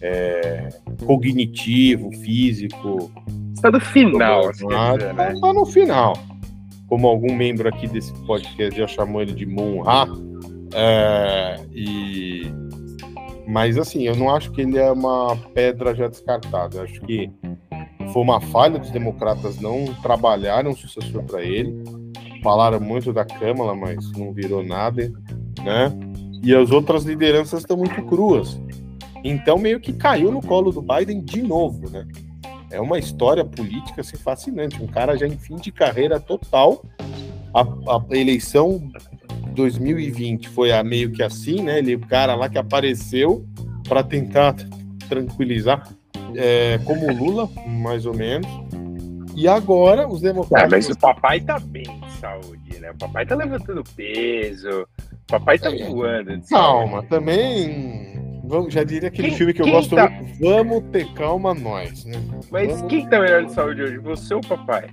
é, 0.01 0.69
cognitivo, 1.05 2.11
físico. 2.11 3.11
Estado 3.53 3.79
final, 3.79 4.49
assim, 4.49 4.67
né? 4.67 5.33
Tá 5.41 5.53
no 5.53 5.65
final. 5.65 6.13
Como 6.87 7.07
algum 7.07 7.33
membro 7.35 7.67
aqui 7.67 7.87
desse 7.87 8.13
podcast 8.25 8.79
já 8.79 8.87
chamou 8.87 9.21
ele 9.21 9.33
de 9.33 9.45
Moon 9.45 9.83
Ha. 9.87 10.07
É, 10.73 11.65
e 11.73 12.43
mas 13.47 13.77
assim, 13.77 14.03
eu 14.03 14.15
não 14.15 14.33
acho 14.33 14.51
que 14.51 14.61
ele 14.61 14.77
é 14.77 14.91
uma 14.91 15.35
pedra 15.53 15.93
já 15.93 16.07
descartada. 16.07 16.77
Eu 16.77 16.83
acho 16.83 16.99
que 17.01 17.31
foi 18.11 18.21
uma 18.21 18.41
falha 18.41 18.79
dos 18.79 18.89
democratas 18.89 19.59
não 19.59 19.85
trabalharem 20.01 20.71
um 20.71 20.75
sucessor 20.75 21.23
para 21.23 21.43
ele. 21.43 21.73
Falaram 22.41 22.79
muito 22.79 23.13
da 23.13 23.25
Câmara, 23.25 23.75
mas 23.75 24.11
não 24.13 24.33
virou 24.33 24.63
nada, 24.63 25.11
né? 25.63 25.91
E 26.43 26.53
as 26.53 26.71
outras 26.71 27.03
lideranças 27.03 27.61
estão 27.61 27.77
muito 27.77 28.01
cruas. 28.03 28.59
Então 29.23 29.57
meio 29.57 29.79
que 29.79 29.93
caiu 29.93 30.31
no 30.31 30.41
colo 30.41 30.71
do 30.71 30.81
Biden 30.81 31.21
de 31.23 31.41
novo, 31.41 31.89
né? 31.89 32.07
É 32.75 32.81
uma 32.81 32.99
história 32.99 33.45
política 33.45 34.01
assim, 34.01 34.17
fascinante. 34.17 34.83
Um 34.83 34.87
cara 34.87 35.17
já 35.17 35.25
em 35.25 35.37
fim 35.37 35.55
de 35.55 35.71
carreira 35.71 36.19
total. 36.19 36.83
A, 37.53 37.61
a 37.61 38.17
eleição 38.17 38.91
2020 39.53 40.49
foi 40.49 40.73
a 40.73 40.83
meio 40.83 41.09
que 41.11 41.23
assim, 41.23 41.61
né? 41.61 41.79
Ele, 41.79 41.95
o 41.95 41.99
cara 42.01 42.35
lá 42.35 42.49
que 42.49 42.57
apareceu 42.57 43.45
para 43.87 44.03
tentar 44.03 44.55
tranquilizar, 45.07 45.87
é, 46.35 46.77
como 46.83 47.11
Lula, 47.13 47.49
mais 47.65 48.05
ou 48.05 48.13
menos. 48.13 48.47
E 49.35 49.47
agora 49.47 50.07
os 50.07 50.19
democratas. 50.19 50.65
Ah, 50.65 50.75
mas 50.75 50.89
o 50.89 50.97
papai 50.97 51.39
tá 51.39 51.59
bem 51.59 51.83
de 51.83 52.11
saúde, 52.19 52.79
né? 52.79 52.91
O 52.91 52.97
papai 52.97 53.25
tá 53.25 53.35
levantando 53.35 53.83
peso, 53.95 54.81
o 54.81 55.27
papai 55.27 55.57
tá 55.57 55.73
é, 55.73 55.87
voando. 55.87 56.41
Calma, 56.49 57.03
também. 57.03 58.14
Vamos, 58.47 58.73
já 58.73 58.83
diria 58.83 59.09
aquele 59.09 59.29
quem, 59.29 59.37
filme 59.37 59.53
que 59.53 59.61
eu 59.61 59.67
gosto 59.67 59.95
tá... 59.95 60.09
muito. 60.09 60.39
Vamos 60.39 60.83
ter 60.91 61.11
calma 61.13 61.53
nós, 61.53 62.05
né? 62.05 62.17
Mas 62.51 62.67
Vamos... 62.67 62.87
quem 62.87 63.07
tá 63.07 63.19
melhor 63.19 63.45
de 63.45 63.51
saúde 63.51 63.81
hoje? 63.81 63.97
Você 63.97 64.33
ou 64.33 64.39
o 64.39 64.47
papai? 64.47 64.89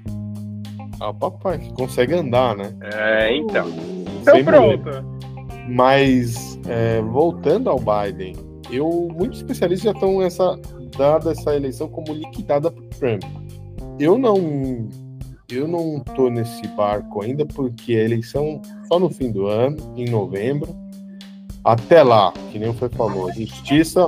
Ah, 1.01 1.11
o 1.11 1.15
papai, 1.15 1.59
que 1.59 1.73
consegue 1.73 2.15
andar, 2.15 2.57
né? 2.57 2.73
É, 2.95 3.37
então. 3.37 3.67
Então 4.21 4.45
pronto. 4.45 4.91
Mas, 5.69 6.59
é, 6.69 7.01
voltando 7.03 7.69
ao 7.69 7.79
Biden, 7.79 8.35
eu, 8.71 9.09
muitos 9.13 9.39
especialistas 9.39 9.85
já 9.85 9.93
estão 9.93 10.23
essa, 10.23 10.59
dada 10.97 11.33
essa 11.33 11.55
eleição 11.55 11.89
como 11.89 12.13
liquidada 12.13 12.71
por 12.71 12.85
Trump. 12.89 13.23
Eu 13.99 14.17
não, 14.17 14.89
eu 15.51 15.69
não 15.69 16.01
tô 16.01 16.31
nesse 16.31 16.67
barco 16.69 17.23
ainda 17.23 17.45
porque 17.45 17.95
a 17.97 18.05
eleição 18.05 18.61
só 18.89 18.99
no 18.99 19.11
fim 19.11 19.31
do 19.31 19.47
ano, 19.47 19.77
em 19.97 20.09
novembro. 20.09 20.82
Até 21.65 22.03
lá, 22.03 22.33
que 22.51 22.59
nem 22.59 22.73
foi 22.73 22.89
falou, 22.89 23.29
a 23.29 23.33
justiça, 23.33 24.07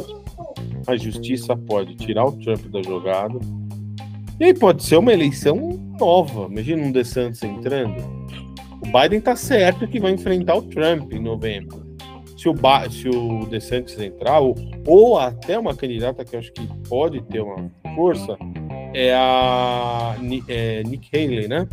a 0.87 0.97
justiça 0.97 1.57
pode 1.57 1.95
tirar 1.95 2.27
o 2.27 2.33
Trump 2.33 2.67
da 2.67 2.83
jogada. 2.83 3.39
E 4.41 4.45
aí 4.45 4.55
pode 4.55 4.83
ser 4.83 4.97
uma 4.97 5.13
eleição 5.13 5.57
nova. 6.01 6.49
Imagina 6.51 6.83
um 6.83 6.91
DeSantis 6.91 7.43
entrando. 7.45 8.03
O 8.83 9.01
Biden 9.01 9.21
tá 9.21 9.37
certo 9.37 9.87
que 9.87 10.01
vai 10.01 10.11
enfrentar 10.11 10.57
o 10.57 10.63
Trump 10.63 11.13
em 11.13 11.21
novembro. 11.21 11.85
Se 12.37 12.49
o, 12.49 12.53
ba 12.53 12.91
se 12.91 13.09
o 13.09 13.47
DeSantis 13.47 13.99
entrar, 14.01 14.41
ou, 14.41 14.57
ou 14.87 15.19
até 15.19 15.57
uma 15.57 15.75
candidata 15.75 16.25
que 16.25 16.35
eu 16.35 16.41
acho 16.41 16.53
que 16.53 16.67
pode 16.89 17.23
ter 17.23 17.41
uma 17.41 17.71
força, 17.95 18.37
é 18.93 19.15
a 19.15 20.17
é, 20.49 20.83
Nick 20.83 21.09
Haley, 21.17 21.47
né? 21.47 21.69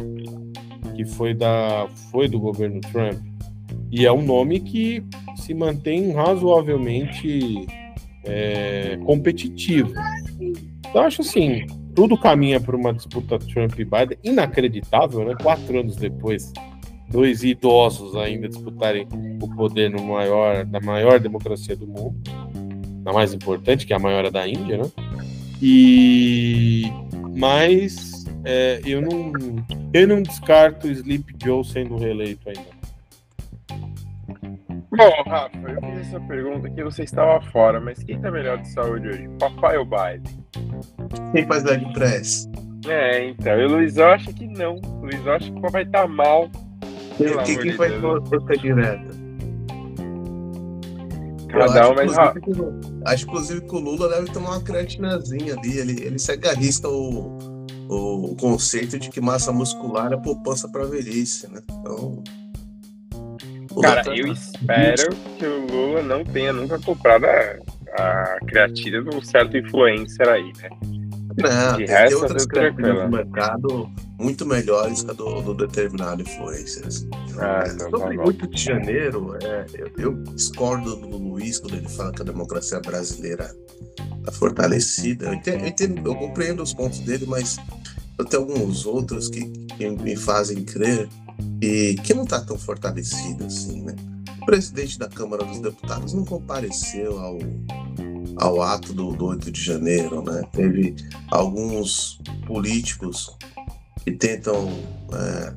Que 0.96 1.04
foi, 1.04 1.34
da, 1.34 1.88
foi 2.12 2.28
do 2.28 2.40
governo 2.40 2.80
Trump. 2.92 3.31
E 3.92 4.06
é 4.06 4.12
um 4.12 4.22
nome 4.22 4.62
que 4.62 5.04
se 5.36 5.54
mantém 5.54 6.14
razoavelmente 6.14 7.68
é, 8.24 8.98
competitivo. 9.06 9.92
Então, 10.88 11.04
acho 11.04 11.22
assim, 11.22 11.66
tudo 11.94 12.18
caminha 12.18 12.60
para 12.60 12.76
uma 12.76 12.94
disputa 12.94 13.38
Trump 13.38 13.78
e 13.78 13.84
Biden 13.84 14.18
inacreditável, 14.24 15.26
né? 15.26 15.36
Quatro 15.42 15.80
anos 15.80 15.98
depois, 15.98 16.54
dois 17.10 17.44
idosos 17.44 18.16
ainda 18.16 18.48
disputarem 18.48 19.08
o 19.42 19.56
poder 19.56 19.90
no 19.90 20.04
maior, 20.04 20.66
na 20.66 20.80
maior 20.80 21.20
democracia 21.20 21.76
do 21.76 21.86
mundo, 21.86 22.16
na 23.04 23.12
mais 23.12 23.34
importante, 23.34 23.86
que 23.86 23.94
é 23.94 23.96
a 23.96 24.00
maior 24.00 24.30
da 24.32 24.48
Índia, 24.48 24.78
né? 24.78 24.92
E 25.62 26.86
mas 27.36 28.26
é, 28.44 28.82
eu 28.86 29.02
não 29.02 29.34
eu 29.94 30.08
não 30.08 30.22
descarto 30.22 30.88
Sleep 30.88 31.36
Joe 31.44 31.64
sendo 31.64 31.98
reeleito 31.98 32.48
ainda. 32.48 32.81
Bom, 34.92 35.10
Rafa, 35.26 35.50
eu 35.70 35.80
fiz 35.80 36.08
essa 36.08 36.20
pergunta 36.20 36.70
que 36.70 36.84
você 36.84 37.04
estava 37.04 37.42
fora, 37.52 37.80
mas 37.80 38.04
quem 38.04 38.20
tá 38.20 38.30
melhor 38.30 38.58
de 38.58 38.70
saúde 38.74 39.08
hoje, 39.08 39.30
papai 39.40 39.78
ou 39.78 39.86
Biden? 39.86 40.46
Quem 41.34 41.48
faz 41.48 41.64
leg 41.64 41.94
press? 41.94 42.50
É, 42.86 43.30
então, 43.30 43.58
e 43.58 43.66
o 43.66 43.70
Luiz 43.70 43.98
acha 43.98 44.34
que 44.34 44.46
não. 44.48 44.76
O 44.76 45.06
Luiz 45.06 45.26
acha 45.28 45.50
que 45.50 45.58
o 45.58 45.62
papai 45.62 45.86
tá 45.86 46.06
mal. 46.06 46.50
Quem, 47.18 47.58
quem 47.58 47.74
faz 47.74 47.94
força 48.02 48.58
direta? 48.58 49.22
Cada 51.48 51.90
um 51.90 51.96
mais 51.96 52.18
Acho, 53.06 53.26
inclusive, 53.26 53.62
que 53.62 53.76
o 53.76 53.80
Lula 53.80 54.10
deve 54.10 54.32
tomar 54.32 54.52
uma 54.52 54.62
creatinazinha 54.62 55.54
ali. 55.54 55.78
Ele, 55.78 56.04
ele 56.04 56.20
se 56.20 56.32
agarrista 56.34 56.90
o, 56.90 57.38
o 57.88 58.36
conceito 58.36 59.00
de 59.00 59.10
que 59.10 59.22
massa 59.22 59.54
muscular 59.54 60.12
é 60.12 60.18
poupança 60.18 60.68
para 60.68 60.84
velhice, 60.84 61.50
né? 61.50 61.62
Então. 61.80 62.22
Cara, 63.82 64.04
eu 64.16 64.28
espero 64.28 65.16
que 65.38 65.46
o 65.46 65.66
Lula 65.68 66.02
não 66.02 66.24
tenha 66.24 66.52
nunca 66.52 66.80
comprado 66.80 67.26
a, 67.26 67.58
a 67.98 68.40
creatina 68.48 69.02
de 69.02 69.16
um 69.16 69.22
certo 69.22 69.58
influencer 69.58 70.28
aí, 70.28 70.52
né? 70.58 70.70
Não, 71.38 71.78
de 71.78 71.86
tem, 71.86 72.14
outras 72.14 72.46
creatinas 72.46 72.96
no 72.96 73.10
mercado 73.10 73.90
muito 74.22 74.46
melhores 74.46 75.02
que 75.02 75.12
a 75.12 75.14
do, 75.14 75.42
do 75.42 75.54
determinado 75.54 76.22
influencer. 76.22 76.84
Ah, 77.40 77.64
é, 77.66 77.72
então 77.72 77.90
sobre 77.90 78.18
tá 78.18 78.24
8 78.24 78.48
de 78.48 78.62
janeiro, 78.62 79.38
é, 79.42 79.66
eu, 79.74 79.92
eu, 79.98 80.24
discordo 80.36 80.96
do 80.96 81.18
Luiz 81.18 81.58
quando 81.58 81.76
ele 81.76 81.90
fala 81.90 82.12
que 82.12 82.22
a 82.22 82.26
democracia 82.26 82.80
brasileira 82.80 83.56
está 84.20 84.32
fortalecida. 84.32 85.26
Eu, 85.26 85.34
entendo, 85.34 85.62
eu, 85.62 85.68
entendo, 85.68 86.08
eu 86.08 86.16
compreendo 86.16 86.62
os 86.62 86.74
pontos 86.74 87.00
dele, 87.00 87.26
mas 87.26 87.58
eu 88.18 88.26
tenho 88.26 88.44
alguns 88.44 88.86
outros 88.86 89.28
que, 89.28 89.46
que 89.78 89.90
me 89.90 90.16
fazem 90.16 90.64
crer 90.64 91.10
e 91.62 91.96
que 92.04 92.14
não 92.14 92.24
está 92.24 92.40
tão 92.42 92.58
fortalecido 92.58 93.46
assim, 93.46 93.82
né? 93.84 93.96
O 94.42 94.46
presidente 94.46 94.98
da 94.98 95.08
Câmara 95.08 95.44
dos 95.44 95.60
Deputados 95.60 96.14
não 96.14 96.26
compareceu 96.26 97.20
ao, 97.20 97.38
ao 98.38 98.62
ato 98.62 98.94
do, 98.94 99.14
do 99.14 99.26
8 99.26 99.52
de 99.52 99.64
janeiro, 99.64 100.24
né? 100.24 100.42
Teve 100.52 100.96
alguns 101.30 102.20
políticos 102.48 103.38
que 104.04 104.12
tentam, 104.12 104.68
é, 105.14 105.54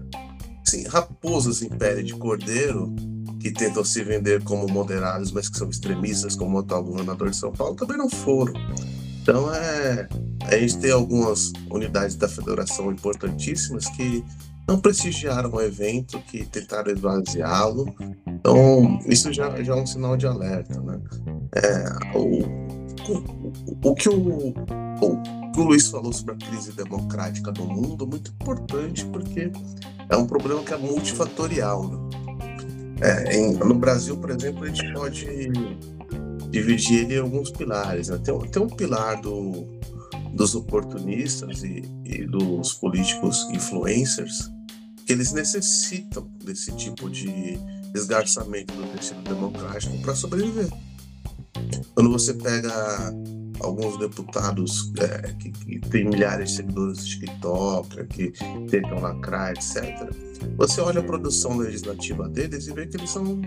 assim, 0.67 0.87
raposas 0.87 1.62
em 1.62 1.71
pele 1.71 2.03
de 2.03 2.14
cordeiro, 2.14 2.95
que 3.41 3.50
tentam 3.50 3.85
se 3.85 4.03
vender 4.05 4.43
como 4.43 4.67
moderados, 4.69 5.33
mas 5.33 5.49
que 5.49 5.57
são 5.57 5.69
extremistas, 5.69 6.37
como 6.37 6.57
o 6.57 6.61
atual 6.61 6.85
governador 6.85 7.31
de 7.31 7.37
São 7.37 7.53
Paulo, 7.53 7.75
também 7.75 7.97
não 7.97 8.11
foram. 8.11 8.53
Então, 9.23 9.53
é, 9.55 10.07
a 10.43 10.59
gente 10.59 10.79
tem 10.79 10.91
algumas 10.91 11.53
unidades 11.71 12.17
da 12.17 12.29
federação 12.29 12.93
importantíssimas 12.93 13.87
que 13.88 14.23
não 14.66 14.78
prestigiaram 14.78 15.52
o 15.52 15.61
evento, 15.61 16.18
que 16.21 16.44
tentaram 16.44 16.92
esvaziá-lo. 16.92 17.94
Então, 18.26 18.99
isso 19.06 19.33
já, 19.33 19.62
já 19.62 19.75
é 19.75 19.76
um 19.76 19.87
sinal 19.87 20.16
de 20.16 20.26
alerta. 20.26 20.80
Né? 20.80 21.00
É, 21.54 22.16
o, 22.16 22.42
o, 23.12 23.90
o, 23.90 23.94
que 23.94 24.09
o, 24.09 24.49
o 24.49 25.44
o 25.56 25.62
Luiz 25.62 25.87
falou 25.88 26.12
sobre 26.12 26.35
a 26.35 26.37
crise 26.37 26.73
democrática 26.73 27.52
do 27.52 27.64
mundo 27.64 28.04
é 28.04 28.09
muito 28.09 28.33
importante, 28.33 29.04
porque 29.06 29.52
é 30.09 30.16
um 30.16 30.26
problema 30.26 30.62
que 30.64 30.75
é 30.75 30.76
multifatorial. 30.76 31.88
Né? 31.88 31.99
É, 33.00 33.37
em, 33.37 33.54
no 33.54 33.75
Brasil, 33.75 34.16
por 34.16 34.30
exemplo, 34.30 34.64
a 34.64 34.66
gente 34.66 34.92
pode 34.92 35.26
dividir 36.50 37.04
ele 37.04 37.14
em 37.14 37.21
alguns 37.21 37.50
pilares. 37.52 38.09
Né? 38.09 38.18
Tem, 38.18 38.37
tem 38.50 38.62
um 38.62 38.68
pilar 38.68 39.21
do, 39.21 39.64
dos 40.35 40.55
oportunistas 40.55 41.62
e, 41.62 41.83
e 42.05 42.26
dos 42.26 42.75
políticos 42.75 43.49
influencers 43.50 44.50
que 45.07 45.12
eles 45.12 45.33
necessitam 45.33 46.29
desse 46.43 46.73
tipo 46.73 47.09
de 47.11 47.59
esgarçamento 47.95 48.75
do 48.75 48.87
tecido 48.97 49.23
democrático 49.23 49.97
para 49.99 50.14
sobreviver. 50.14 50.69
Quando 51.95 52.11
você 52.11 52.35
pega 52.35 53.14
alguns 53.61 53.99
deputados 53.99 54.93
é, 54.99 55.33
que, 55.35 55.50
que 55.50 55.81
têm 55.88 56.05
milhares 56.05 56.50
de 56.50 56.57
seguidores 56.57 56.99
no 56.99 57.05
TikTok, 57.05 58.07
que 58.07 58.33
tentam 58.69 59.00
lacrar, 59.00 59.53
etc., 59.53 60.11
você 60.57 60.81
olha 60.81 61.00
a 61.00 61.05
produção 61.05 61.57
legislativa 61.57 62.29
deles 62.29 62.67
e 62.67 62.73
vê 62.73 62.87
que 62.87 62.97
eles 62.97 63.11
são 63.11 63.41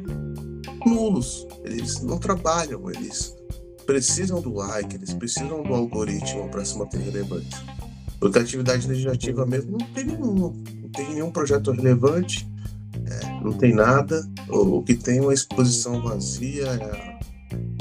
nulos, 0.85 1.45
eles 1.63 2.01
não 2.01 2.17
trabalham, 2.17 2.89
eles 2.89 3.35
precisam 3.87 4.41
do 4.41 4.53
like, 4.53 4.95
eles 4.95 5.13
precisam 5.13 5.63
do 5.63 5.73
algoritmo 5.73 6.49
para 6.49 6.63
se 6.63 6.77
manter 6.77 6.99
relevante. 6.99 7.55
Porque 8.19 8.37
a 8.37 8.41
atividade 8.41 8.87
legislativa 8.87 9.45
mesmo 9.45 9.77
não 9.79 9.87
tem 9.87 10.05
nenhum, 10.05 10.33
não 10.33 10.89
tem 10.89 11.13
nenhum 11.13 11.31
projeto 11.31 11.71
relevante, 11.71 12.47
é, 13.05 13.43
não 13.43 13.53
tem 13.53 13.73
nada. 13.73 14.27
O, 14.49 14.77
o, 14.77 14.83
que 14.83 14.93
tem 14.93 15.19
é 15.19 15.21
uma 15.21 15.33
exposição 15.33 16.01
vazia, 16.01 16.65
é 16.65 17.19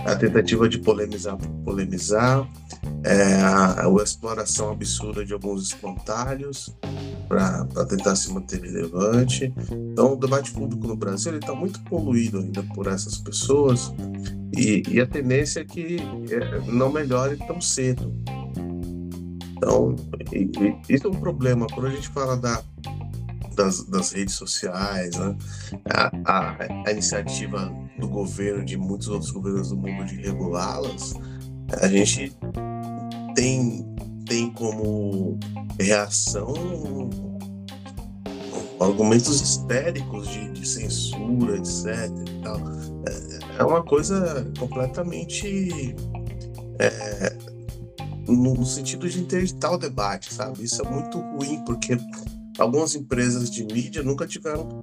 a, 0.05 0.13
a 0.13 0.17
tentativa 0.17 0.69
de 0.69 0.79
polemizar 0.79 1.37
por 1.37 1.49
polemizar, 1.65 2.49
é 3.03 3.35
a, 3.41 3.87
a, 3.87 4.03
exploração 4.03 4.71
absurda 4.71 5.25
de 5.25 5.33
alguns 5.33 5.69
espantalhos 5.69 6.75
para 7.29 7.65
tentar 7.87 8.17
se 8.17 8.33
manter 8.33 8.61
relevante. 8.61 9.53
Então, 9.93 10.13
o 10.13 10.17
debate 10.17 10.53
público 10.53 10.87
no 10.87 10.97
Brasil 10.97 11.37
está 11.37 11.55
muito 11.55 11.81
poluído 11.85 12.39
ainda 12.39 12.63
por 12.75 12.87
essas 12.87 13.19
pessoas 13.19 13.93
e, 14.57 14.83
e 14.89 15.01
a 15.01 15.07
tendência 15.07 15.61
é 15.61 15.65
que 15.65 15.97
é, 16.31 16.71
não 16.71 16.91
melhore 16.91 17.37
tão 17.37 17.61
cedo. 17.61 18.13
Então, 19.57 19.97
isso 20.89 21.07
é 21.07 21.11
um 21.11 21.21
problema. 21.21 21.67
Quando 21.73 21.87
a 21.87 21.91
gente 21.91 22.09
fala 22.09 22.37
da, 22.37 22.63
das, 23.55 23.85
das 23.85 24.13
redes 24.13 24.35
sociais, 24.35 25.17
né? 25.17 25.37
a, 25.91 26.11
a, 26.25 26.57
a, 26.87 26.93
iniciativa 26.93 27.73
do 27.99 28.09
governo, 28.09 28.65
de 28.65 28.77
muitos 28.77 29.09
outros 29.09 29.31
governos 29.31 29.71
do 29.71 29.77
mundo 29.77 30.05
de 30.05 30.17
regulá-las, 30.17 31.15
a 31.81 31.89
gente 31.89 32.37
tem, 33.35 33.86
tem 34.27 34.51
como 34.51 35.39
reação 35.79 36.55
argumentos 38.81 39.41
histéricos 39.41 40.29
de, 40.29 40.51
de 40.51 40.69
censura, 40.69 41.57
etc. 41.57 41.87
É, 41.89 43.61
é 43.61 43.65
uma 43.65 43.83
coisa 43.83 44.51
completamente. 44.59 45.95
É, 46.79 47.37
no 48.29 48.67
sentido 48.67 49.09
de 49.09 49.21
interditar 49.21 49.73
o 49.73 49.79
debate, 49.79 50.35
sabe? 50.35 50.65
Isso 50.65 50.85
é 50.85 50.91
muito 50.91 51.19
ruim, 51.19 51.63
porque 51.65 51.97
algumas 52.59 52.95
empresas 52.95 53.51
de 53.51 53.65
mídia 53.65 54.03
nunca 54.03 54.27
tiveram. 54.27 54.81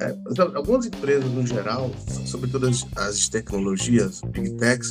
É, 0.00 0.16
algumas 0.56 0.86
empresas, 0.86 1.30
no 1.30 1.46
geral, 1.46 1.90
sobretudo 2.26 2.66
as, 2.66 2.84
as 2.96 3.28
tecnologias, 3.28 4.20
big 4.28 4.50
techs, 4.54 4.90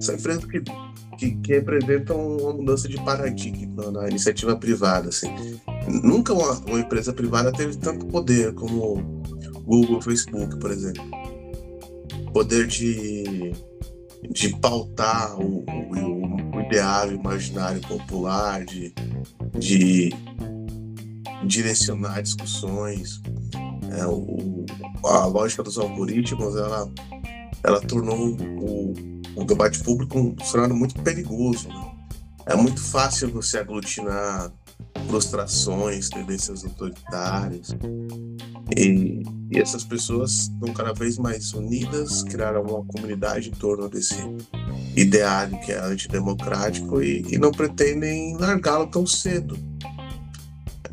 são 0.00 0.14
empresas 0.14 0.44
que, 0.44 0.62
que, 1.18 1.34
que, 1.36 1.52
representam 1.54 2.36
uma 2.36 2.52
mudança 2.52 2.88
de 2.88 2.96
paradigma 3.04 3.90
na 3.90 4.08
iniciativa 4.08 4.56
privada. 4.56 5.08
Assim. 5.08 5.34
Nunca 5.88 6.32
uma, 6.32 6.52
uma 6.60 6.80
empresa 6.80 7.12
privada 7.12 7.52
teve 7.52 7.76
tanto 7.76 8.06
poder 8.06 8.54
como 8.54 9.22
Google, 9.64 10.00
Facebook, 10.00 10.56
por 10.58 10.70
exemplo. 10.70 11.04
Poder 12.32 12.66
de, 12.66 13.52
de 14.30 14.56
pautar 14.60 15.36
o, 15.40 15.64
o, 15.64 16.56
o 16.56 16.60
ideário 16.60 17.16
imaginário 17.16 17.80
popular, 17.80 18.64
de, 18.64 18.94
de 19.58 20.10
direcionar 21.44 22.22
discussões. 22.22 23.20
É, 23.96 24.06
o, 24.06 24.66
a 25.04 25.26
lógica 25.26 25.62
dos 25.62 25.78
algoritmos 25.78 26.56
ela, 26.56 26.90
ela 27.62 27.80
tornou 27.80 28.36
o, 28.36 28.92
o 29.36 29.44
debate 29.44 29.82
público 29.82 30.18
um 30.18 30.36
cenário 30.44 30.74
muito 30.74 31.00
perigoso. 31.02 31.68
Né? 31.68 31.94
É 32.46 32.56
muito 32.56 32.82
fácil 32.82 33.30
você 33.30 33.58
aglutinar 33.58 34.52
frustrações, 35.08 36.08
tendências 36.08 36.64
autoritárias. 36.64 37.68
E, 38.76 39.22
e, 39.50 39.58
essas 39.58 39.84
pessoas 39.84 40.50
estão 40.50 40.72
cada 40.74 40.92
vez 40.92 41.18
mais 41.18 41.52
unidas, 41.52 42.22
criaram 42.24 42.62
uma 42.62 42.84
comunidade 42.84 43.50
em 43.50 43.52
torno 43.52 43.88
desse 43.88 44.16
ideário 44.96 45.58
que 45.60 45.72
é 45.72 45.78
antidemocrático 45.78 47.02
e, 47.02 47.24
e 47.28 47.38
não 47.38 47.52
pretendem 47.52 48.36
largá-lo 48.36 48.86
tão 48.86 49.06
cedo. 49.06 49.56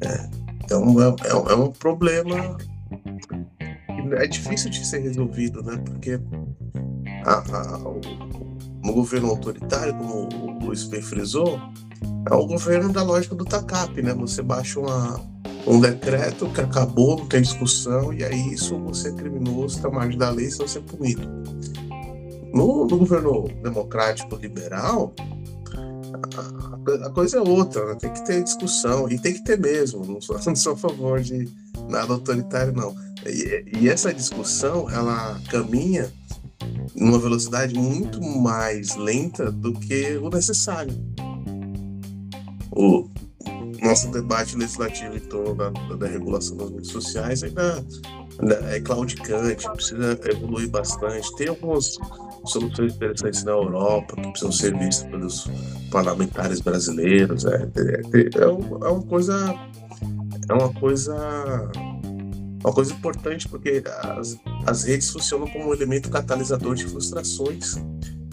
É. 0.02 0.30
Então 0.64 1.02
é, 1.02 1.16
é, 1.28 1.32
é 1.32 1.56
um 1.56 1.72
problema 1.72 2.58
é 4.17 4.27
difícil 4.27 4.69
de 4.69 4.86
ser 4.86 4.99
resolvido, 4.99 5.62
né? 5.63 5.77
Porque 5.86 6.19
a, 7.25 7.34
a, 7.34 7.77
o, 7.77 8.01
no 8.84 8.93
governo 8.93 9.30
autoritário, 9.30 9.93
como 9.95 10.27
o 10.34 10.65
Luiz 10.65 10.84
bem 10.86 11.01
frisou, 11.01 11.60
é 12.30 12.34
o 12.34 12.45
governo 12.45 12.91
da 12.91 13.04
lógica 13.04 13.36
do 13.36 13.45
TACAP, 13.45 14.01
né? 14.01 14.13
Você 14.13 14.41
baixa 14.41 14.80
uma, 14.80 15.19
um 15.67 15.80
decreto 15.80 16.49
que 16.49 16.62
acabou, 16.62 17.17
não 17.17 17.27
tem 17.27 17.41
discussão, 17.41 18.13
e 18.13 18.23
aí 18.23 18.54
isso 18.54 18.77
você 18.80 19.10
é 19.10 19.13
criminoso, 19.13 19.77
está 19.77 19.89
mais 19.89 20.15
da 20.15 20.30
lei, 20.30 20.49
você 20.49 20.67
ser 20.67 20.82
punido. 20.82 21.21
No, 22.54 22.86
no 22.86 22.97
governo 22.97 23.47
democrático 23.63 24.36
liberal, 24.36 25.13
a, 27.06 27.10
coisa 27.12 27.38
é 27.38 27.41
outra, 27.41 27.86
né? 27.86 27.95
tem 27.95 28.12
que 28.12 28.25
ter 28.25 28.43
discussão, 28.43 29.10
e 29.10 29.17
tem 29.17 29.34
que 29.34 29.43
ter 29.43 29.60
mesmo, 29.60 30.06
não 30.06 30.19
sou, 30.19 30.38
não 30.45 30.56
sou 30.56 30.73
a 30.73 30.77
favor 30.77 31.21
de 31.21 31.49
nada 31.89 32.13
autoritário, 32.13 32.73
não. 32.73 32.95
E, 33.25 33.88
essa 33.88 34.13
discussão, 34.13 34.89
ela 34.89 35.39
caminha 35.49 36.12
numa 36.95 37.19
velocidade 37.19 37.73
muito 37.73 38.21
mais 38.21 38.95
lenta 38.95 39.51
do 39.51 39.73
que 39.73 40.17
o 40.17 40.29
necessário. 40.29 40.93
O 42.71 43.10
nosso 43.81 44.10
debate 44.12 44.55
legislativo 44.55 45.15
em 45.15 45.19
torno 45.19 45.55
da, 45.55 45.69
da 45.69 46.07
regulação 46.07 46.55
das 46.57 46.69
redes 46.69 46.91
sociais 46.91 47.43
ainda 47.43 47.84
é 48.71 48.79
claudicante, 48.79 49.69
precisa 49.71 50.19
evoluir 50.25 50.69
bastante. 50.69 51.36
Tem 51.36 51.49
algumas 51.49 51.97
soluções 52.45 52.95
interessantes 52.95 53.43
na 53.43 53.51
Europa 53.51 54.15
que 54.15 54.29
precisam 54.29 54.51
ser 54.51 54.77
vistas 54.77 55.10
pelos 55.10 55.47
parlamentares 55.91 56.62
brasileiros. 56.62 57.45
É, 57.45 57.55
é, 57.55 58.19
é, 58.19 58.29
é 58.41 58.47
uma 58.47 59.03
coisa. 59.03 59.55
É 60.49 60.53
uma 60.53 60.73
coisa. 60.73 61.71
Uma 62.63 62.74
coisa 62.74 62.93
importante, 62.93 63.47
porque 63.47 63.84
as, 64.04 64.38
as 64.65 64.84
redes 64.84 65.10
funcionam 65.10 65.47
como 65.47 65.69
um 65.69 65.74
elemento 65.74 66.10
catalisador 66.10 66.76
de 66.76 66.86
frustrações 66.86 67.76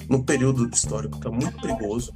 num 0.09 0.23
período 0.23 0.69
histórico 0.73 1.21
que 1.21 1.29
é 1.29 1.31
muito 1.31 1.61
perigoso, 1.61 2.13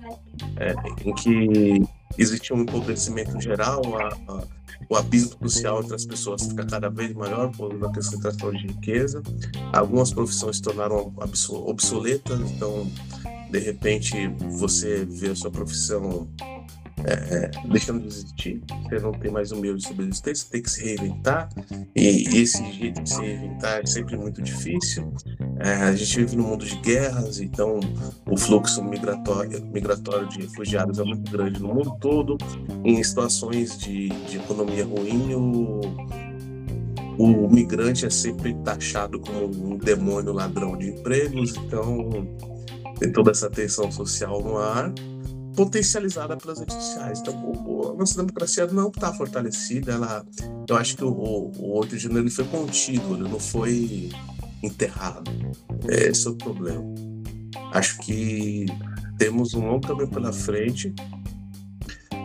é, 0.56 0.74
em 1.06 1.14
que 1.14 1.82
existia 2.16 2.56
um 2.56 2.62
empobrecimento 2.62 3.40
geral, 3.40 3.82
a, 3.98 4.08
a 4.32 4.62
o 4.88 4.96
abismo 4.96 5.36
social 5.48 5.82
entre 5.82 5.94
as 5.94 6.04
pessoas 6.04 6.42
fica 6.42 6.64
cada 6.66 6.88
vez 6.88 7.14
maior 7.14 7.50
por 7.52 7.72
uma 7.74 7.92
concentração 7.92 8.50
de 8.52 8.66
riqueza. 8.66 9.22
Algumas 9.72 10.12
profissões 10.12 10.56
se 10.56 10.62
tornaram 10.62 11.12
obsoletas, 11.50 12.40
então, 12.40 12.90
de 13.50 13.58
repente, 13.58 14.28
você 14.58 15.04
vê 15.04 15.30
a 15.30 15.36
sua 15.36 15.50
profissão 15.50 16.28
é, 17.04 17.50
deixando 17.68 18.00
de 18.00 18.08
existir, 18.08 18.62
você 18.84 18.98
não 18.98 19.12
tem 19.12 19.30
mais 19.30 19.52
um 19.52 19.60
meio 19.60 19.76
de 19.76 19.82
sobrevivência, 19.82 20.46
tem 20.50 20.62
que 20.62 20.70
se 20.70 20.84
reinventar, 20.84 21.48
e 21.94 22.38
esse 22.38 22.64
jeito 22.72 23.02
de 23.02 23.10
se 23.10 23.20
reinventar 23.20 23.80
é 23.80 23.86
sempre 23.86 24.16
muito 24.16 24.40
difícil. 24.42 25.12
É, 25.60 25.74
a 25.74 25.94
gente 25.94 26.16
vive 26.16 26.36
num 26.36 26.48
mundo 26.48 26.64
de 26.64 26.76
guerras, 26.76 27.40
então 27.40 27.80
o 28.26 28.36
fluxo 28.36 28.82
migratório, 28.84 29.64
migratório 29.66 30.28
de 30.28 30.40
refugiados 30.42 30.98
é 30.98 31.04
muito 31.04 31.30
grande 31.30 31.60
no 31.60 31.74
mundo 31.74 31.96
todo. 32.00 32.36
Em 32.84 33.02
situações 33.02 33.78
de, 33.78 34.08
de 34.08 34.36
economia 34.36 34.84
ruim, 34.84 35.34
o, 35.34 35.80
o 37.18 37.48
migrante 37.48 38.06
é 38.06 38.10
sempre 38.10 38.54
taxado 38.64 39.20
como 39.20 39.74
um 39.74 39.76
demônio 39.76 40.32
ladrão 40.32 40.76
de 40.76 40.90
empregos, 40.90 41.56
então 41.56 42.08
tem 42.98 43.10
toda 43.10 43.32
essa 43.32 43.50
tensão 43.50 43.90
social 43.90 44.40
no 44.42 44.56
ar 44.56 44.92
potencializada 45.56 46.36
pelas 46.36 46.58
redes 46.58 46.74
sociais. 46.74 47.20
Então, 47.20 47.34
o, 47.34 47.92
a 47.92 47.94
nossa 47.94 48.16
democracia 48.16 48.66
não 48.66 48.88
está 48.88 49.12
fortalecida. 49.12 49.92
Ela, 49.92 50.24
eu 50.68 50.76
acho 50.76 50.96
que 50.96 51.04
o, 51.04 51.10
o 51.10 51.78
8 51.78 51.96
de 51.96 52.02
janeiro 52.02 52.30
foi 52.30 52.44
contido, 52.44 53.14
ele 53.14 53.28
não 53.28 53.38
foi 53.40 54.10
enterrado. 54.62 55.30
Esse 55.88 56.26
é 56.26 56.30
o 56.30 56.34
problema. 56.34 56.82
Acho 57.72 57.98
que 57.98 58.66
temos 59.18 59.54
um 59.54 59.66
longo 59.66 59.86
caminho 59.86 60.08
pela 60.08 60.32
frente. 60.32 60.94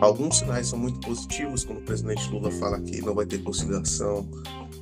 Alguns 0.00 0.38
sinais 0.38 0.68
são 0.68 0.78
muito 0.78 1.00
positivos, 1.00 1.64
como 1.64 1.80
o 1.80 1.82
presidente 1.82 2.28
Lula 2.30 2.50
fala 2.52 2.80
que 2.80 3.00
não 3.02 3.14
vai 3.14 3.26
ter 3.26 3.38
conciliação, 3.38 4.28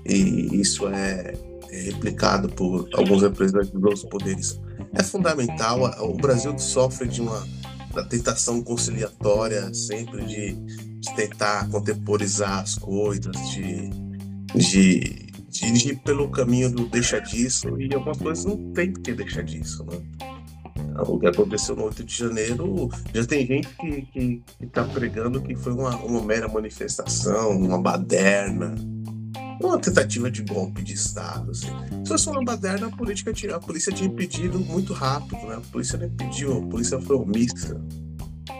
e 0.04 0.60
isso 0.60 0.86
é, 0.88 1.34
é 1.70 1.80
replicado 1.80 2.48
por 2.50 2.86
alguns 2.92 3.22
representantes 3.22 3.70
dos 3.70 4.04
poderes. 4.04 4.60
É 4.92 5.02
fundamental. 5.02 5.80
O 6.02 6.14
Brasil 6.14 6.56
sofre 6.58 7.08
de 7.08 7.22
uma 7.22 7.46
da 7.96 8.04
tentação 8.04 8.62
conciliatória, 8.62 9.72
sempre 9.72 10.24
de, 10.26 10.52
de 10.52 11.16
tentar 11.16 11.66
contemporizar 11.70 12.60
as 12.60 12.74
coisas, 12.74 13.34
de, 13.50 13.88
de, 14.54 15.26
de, 15.48 15.88
ir 15.88 15.96
pelo 16.04 16.28
caminho 16.28 16.70
do 16.70 16.86
deixa 16.86 17.18
disso, 17.18 17.80
e 17.80 17.92
algumas 17.94 18.18
coisas 18.18 18.44
não 18.44 18.72
tem 18.74 18.92
que 18.92 19.14
deixar 19.14 19.42
disso, 19.42 19.82
né? 19.84 19.98
Então, 20.78 21.14
o 21.14 21.18
que 21.18 21.26
aconteceu 21.26 21.74
no 21.74 21.84
8 21.84 22.04
de 22.04 22.14
janeiro, 22.14 22.90
já 23.14 23.24
tem 23.24 23.46
gente 23.46 23.68
que 24.12 24.42
está 24.60 24.84
pregando 24.84 25.40
que 25.40 25.56
foi 25.56 25.72
uma, 25.72 25.96
uma 25.96 26.22
mera 26.22 26.48
manifestação, 26.48 27.52
uma 27.58 27.80
baderna, 27.80 28.74
uma 29.66 29.78
tentativa 29.78 30.30
de 30.30 30.42
golpe 30.42 30.82
de 30.82 30.94
Estado. 30.94 31.50
Assim. 31.50 31.68
Se 32.04 32.08
fosse 32.08 32.28
uma 32.28 32.44
baderna, 32.44 32.86
a, 32.86 32.90
política 32.90 33.32
tinha, 33.32 33.56
a 33.56 33.60
polícia 33.60 33.92
tinha 33.92 34.08
impedido 34.08 34.58
muito 34.58 34.92
rápido, 34.92 35.46
né? 35.46 35.56
A 35.56 35.72
polícia 35.72 35.98
não 35.98 36.06
impediu, 36.06 36.58
a 36.58 36.66
polícia 36.66 37.00
foi 37.00 37.16
omissa. 37.16 37.80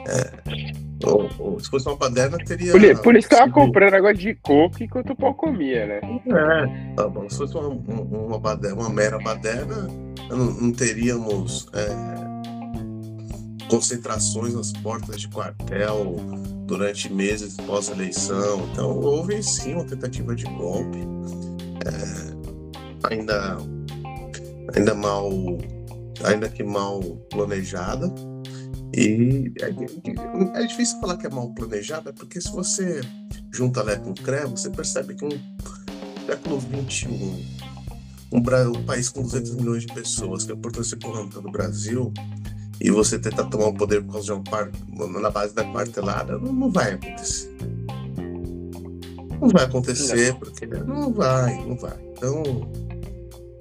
É. 0.08 0.86
Ou, 1.04 1.28
ou, 1.38 1.60
se 1.60 1.68
fosse 1.68 1.86
uma 1.88 1.96
baderna, 1.96 2.38
teria. 2.38 2.72
Por, 2.72 3.02
por 3.02 3.16
isso 3.16 3.28
estava 3.28 3.50
comprando 3.50 3.94
água 3.94 4.14
de 4.14 4.34
coco 4.36 4.82
enquanto 4.82 5.10
o 5.10 5.16
pau 5.16 5.34
comia, 5.34 5.86
né? 5.86 6.00
É, 6.26 6.94
tá 6.94 7.08
bom. 7.08 7.28
Se 7.28 7.36
fosse 7.36 7.56
uma, 7.56 7.68
uma, 7.68 8.38
baderna, 8.38 8.80
uma 8.80 8.88
mera 8.88 9.18
baderna, 9.18 9.88
não, 10.30 10.52
não 10.52 10.72
teríamos 10.72 11.68
é, 11.74 12.36
concentrações 13.68 14.55
nas 14.55 14.72
portas 14.72 15.20
de 15.20 15.29
quartel 15.29 16.16
durante 16.66 17.12
meses 17.12 17.57
pós-eleição. 17.57 18.68
Então, 18.72 18.98
houve 18.98 19.42
sim 19.42 19.74
uma 19.74 19.85
tentativa 19.85 20.35
de 20.35 20.44
golpe, 20.44 20.98
é, 21.85 23.12
ainda, 23.12 23.59
ainda 24.74 24.94
mal, 24.94 25.31
ainda 26.24 26.48
que 26.48 26.62
mal 26.62 27.00
planejada. 27.31 28.12
E 28.94 29.52
é, 29.61 30.61
é, 30.61 30.66
difícil 30.66 30.98
falar 31.00 31.16
que 31.18 31.26
é 31.26 31.31
mal 31.31 31.52
planejada, 31.52 32.12
porque 32.12 32.40
se 32.40 32.50
você 32.50 33.00
junta 33.52 33.83
Lé 33.83 33.96
com 33.96 34.14
CRE, 34.14 34.46
você 34.46 34.70
percebe 34.70 35.14
que 35.14 35.24
um 35.24 35.31
século 36.26 36.61
XXI, 36.61 37.09
um, 38.33 38.38
um 38.38 38.85
país 38.85 39.09
com 39.09 39.22
200 39.22 39.55
milhões 39.57 39.85
de 39.85 39.92
pessoas, 39.92 40.44
que 40.44 40.50
é 40.50 40.55
a 40.55 40.59
importância 40.59 40.94
econômica 40.94 41.40
do 41.40 41.50
Brasil, 41.50 42.12
e 42.80 42.90
você 42.90 43.18
tentar 43.18 43.44
tomar 43.44 43.68
o 43.68 43.74
poder 43.74 44.02
por 44.02 44.12
causa 44.12 44.26
de 44.26 44.32
um 44.32 44.42
par... 44.42 44.70
na 45.20 45.30
base 45.30 45.54
da 45.54 45.64
quartelada, 45.64 46.38
não, 46.38 46.52
não 46.52 46.70
vai 46.70 46.92
acontecer. 46.92 47.56
Não 49.40 49.48
vai 49.48 49.64
acontecer, 49.64 50.34
porque 50.34 50.66
não 50.66 51.12
vai, 51.12 51.56
não 51.66 51.76
vai. 51.76 51.96
Então, 52.12 52.42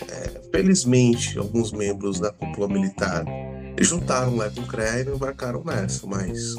é, 0.10 0.41
felizmente, 0.51 1.38
alguns 1.38 1.71
membros 1.71 2.19
da 2.19 2.32
cúpula 2.32 2.67
militar 2.67 3.25
juntaram 3.82 4.36
lá 4.38 4.49
com 4.49 4.62
o 4.62 4.67
CREA 4.67 5.01
e 5.01 5.15
embarcaram 5.15 5.63
nessa, 5.63 6.08
mas 6.08 6.56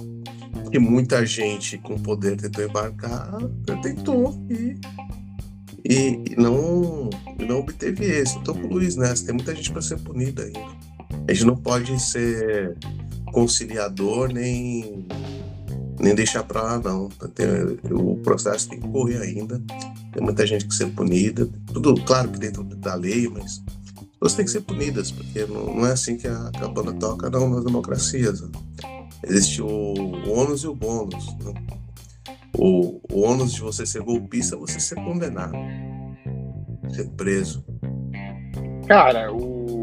que 0.70 0.78
muita 0.78 1.24
gente 1.24 1.78
com 1.78 1.98
poder 1.98 2.36
tentou 2.36 2.64
embarcar, 2.64 3.38
tentou 3.82 4.34
e, 4.50 4.78
e, 5.84 6.32
e 6.32 6.36
não, 6.36 7.08
não 7.38 7.60
obteve 7.60 8.04
êxito. 8.04 8.40
Estou 8.40 8.54
com 8.54 8.66
o 8.66 8.74
Luiz 8.74 8.96
nessa, 8.96 9.24
tem 9.24 9.34
muita 9.34 9.54
gente 9.54 9.72
para 9.72 9.80
ser 9.80 9.98
punida 9.98 10.42
ainda. 10.42 10.60
A 11.28 11.32
gente 11.32 11.44
não 11.44 11.56
pode 11.56 12.00
ser 12.00 12.76
conciliador 13.32 14.32
nem, 14.32 15.06
nem 15.98 16.14
deixar 16.14 16.44
para 16.44 16.62
lá, 16.62 16.78
não. 16.78 17.08
O 17.90 18.16
processo 18.18 18.68
tem 18.68 18.80
que 18.80 18.88
correr 18.88 19.18
ainda. 19.18 19.60
Tem 20.12 20.22
muita 20.22 20.46
gente 20.46 20.66
que 20.66 20.74
ser 20.74 20.86
punida. 20.86 21.48
Tudo, 21.72 21.94
claro 22.04 22.28
que 22.30 22.38
dentro 22.38 22.62
da 22.62 22.94
lei, 22.94 23.28
mas 23.28 23.62
pessoas 24.26 24.34
têm 24.34 24.44
que 24.44 24.50
ser 24.50 24.60
punidas, 24.62 25.10
porque 25.10 25.44
não, 25.46 25.74
não 25.74 25.86
é 25.86 25.92
assim 25.92 26.16
que 26.16 26.26
a, 26.26 26.50
que 26.50 26.64
a 26.64 26.68
banda 26.68 26.92
toca, 26.94 27.30
não, 27.30 27.48
nas 27.48 27.64
democracias. 27.64 28.42
Existe 29.22 29.62
o, 29.62 29.66
o 29.66 30.30
ônus 30.30 30.62
e 30.62 30.66
o 30.66 30.74
bônus. 30.74 31.26
Né? 31.38 31.54
O, 32.56 33.00
o 33.12 33.20
ônus 33.20 33.52
de 33.52 33.60
você 33.60 33.84
ser 33.84 34.02
golpista 34.02 34.56
é 34.56 34.58
você 34.58 34.80
ser 34.80 34.96
condenado, 34.96 35.56
ser 36.88 37.08
preso. 37.10 37.64
Cara, 38.86 39.32
o 39.32 39.75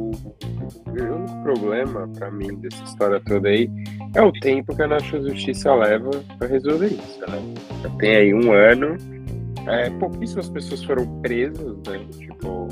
o 1.01 1.15
único 1.15 1.43
problema 1.43 2.07
para 2.17 2.31
mim 2.31 2.55
dessa 2.55 2.83
história 2.83 3.19
toda 3.21 3.49
aí 3.49 3.69
é 4.15 4.21
o 4.21 4.31
tempo 4.31 4.75
que 4.75 4.81
a 4.81 4.87
nossa 4.87 5.21
justiça 5.21 5.73
leva 5.73 6.11
para 6.37 6.47
resolver 6.47 6.87
isso, 6.87 7.19
né? 7.21 7.41
Já 7.81 7.89
tem 7.97 8.15
aí 8.15 8.33
um 8.33 8.51
ano, 8.51 8.97
é, 9.67 9.89
pouquíssimas 9.91 10.49
pessoas 10.49 10.83
foram 10.83 11.21
presas, 11.21 11.77
né? 11.87 12.05
Tipo, 12.17 12.67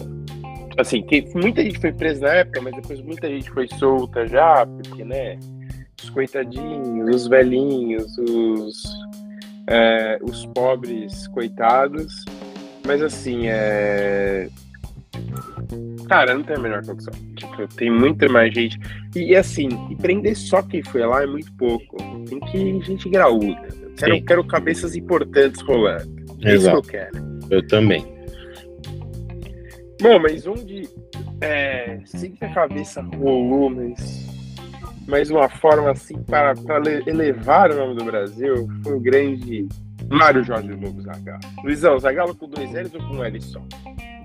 assim, 0.78 1.02
que 1.04 1.26
muita 1.36 1.64
gente 1.64 1.80
foi 1.80 1.92
presa 1.92 2.22
na 2.22 2.34
época, 2.34 2.62
mas 2.62 2.76
depois 2.76 3.02
muita 3.02 3.28
gente 3.28 3.50
foi 3.52 3.68
solta 3.68 4.28
já, 4.28 4.66
porque, 4.66 5.04
né? 5.04 5.40
Os 6.02 6.10
coitadinhos, 6.10 7.16
os 7.16 7.28
velhinhos, 7.28 8.18
os, 8.18 8.84
é, 9.68 10.18
os 10.22 10.46
pobres 10.48 11.28
coitados. 11.28 12.26
Mas 12.86 13.02
assim, 13.02 13.48
é, 13.48 14.50
Cara, 16.12 16.34
não 16.34 16.44
tem 16.44 16.58
a 16.58 16.60
menor 16.60 16.86
condição. 16.86 17.14
Tipo, 17.38 17.66
tem 17.70 17.90
muita 17.90 18.28
mais 18.28 18.54
gente. 18.54 18.78
E 19.16 19.34
assim, 19.34 19.70
e 19.90 19.96
prender 19.96 20.36
só 20.36 20.62
quem 20.62 20.84
foi 20.84 21.06
lá 21.06 21.24
é 21.24 21.26
muito 21.26 21.50
pouco. 21.54 21.96
Tem 22.28 22.38
que 22.38 22.58
ir 22.58 22.84
gente 22.84 23.10
graúda. 23.10 23.70
Eu 23.82 23.94
quero, 23.96 24.26
quero 24.26 24.44
cabeças 24.44 24.94
importantes 24.94 25.62
rolando. 25.62 26.12
É 26.44 26.56
isso 26.56 26.70
que 26.70 26.76
eu 26.76 26.82
quero. 26.82 27.40
Eu 27.50 27.66
também. 27.66 28.06
Bom, 30.02 30.20
mas 30.20 30.46
onde. 30.46 30.90
É, 31.40 32.02
sei 32.04 32.32
que 32.32 32.44
a 32.44 32.54
cabeça 32.54 33.02
rolou, 33.02 33.70
mas. 33.70 34.28
Mas 35.08 35.30
uma 35.30 35.48
forma 35.48 35.92
assim 35.92 36.22
para, 36.24 36.56
para 36.56 36.92
elevar 37.10 37.72
o 37.72 37.76
nome 37.78 37.96
do 37.96 38.04
Brasil 38.04 38.68
foi 38.84 38.96
o 38.96 39.00
grande 39.00 39.66
Mário 40.10 40.44
Jorge 40.44 40.74
Lobo 40.74 41.02
Zagalo. 41.04 41.40
Luizão, 41.64 41.98
Zagalo 41.98 42.36
com 42.36 42.50
dois 42.50 42.70
L's 42.74 42.94
ou 42.94 43.00
com 43.00 43.16
um 43.16 43.24
L 43.24 43.42
só? 43.42 43.62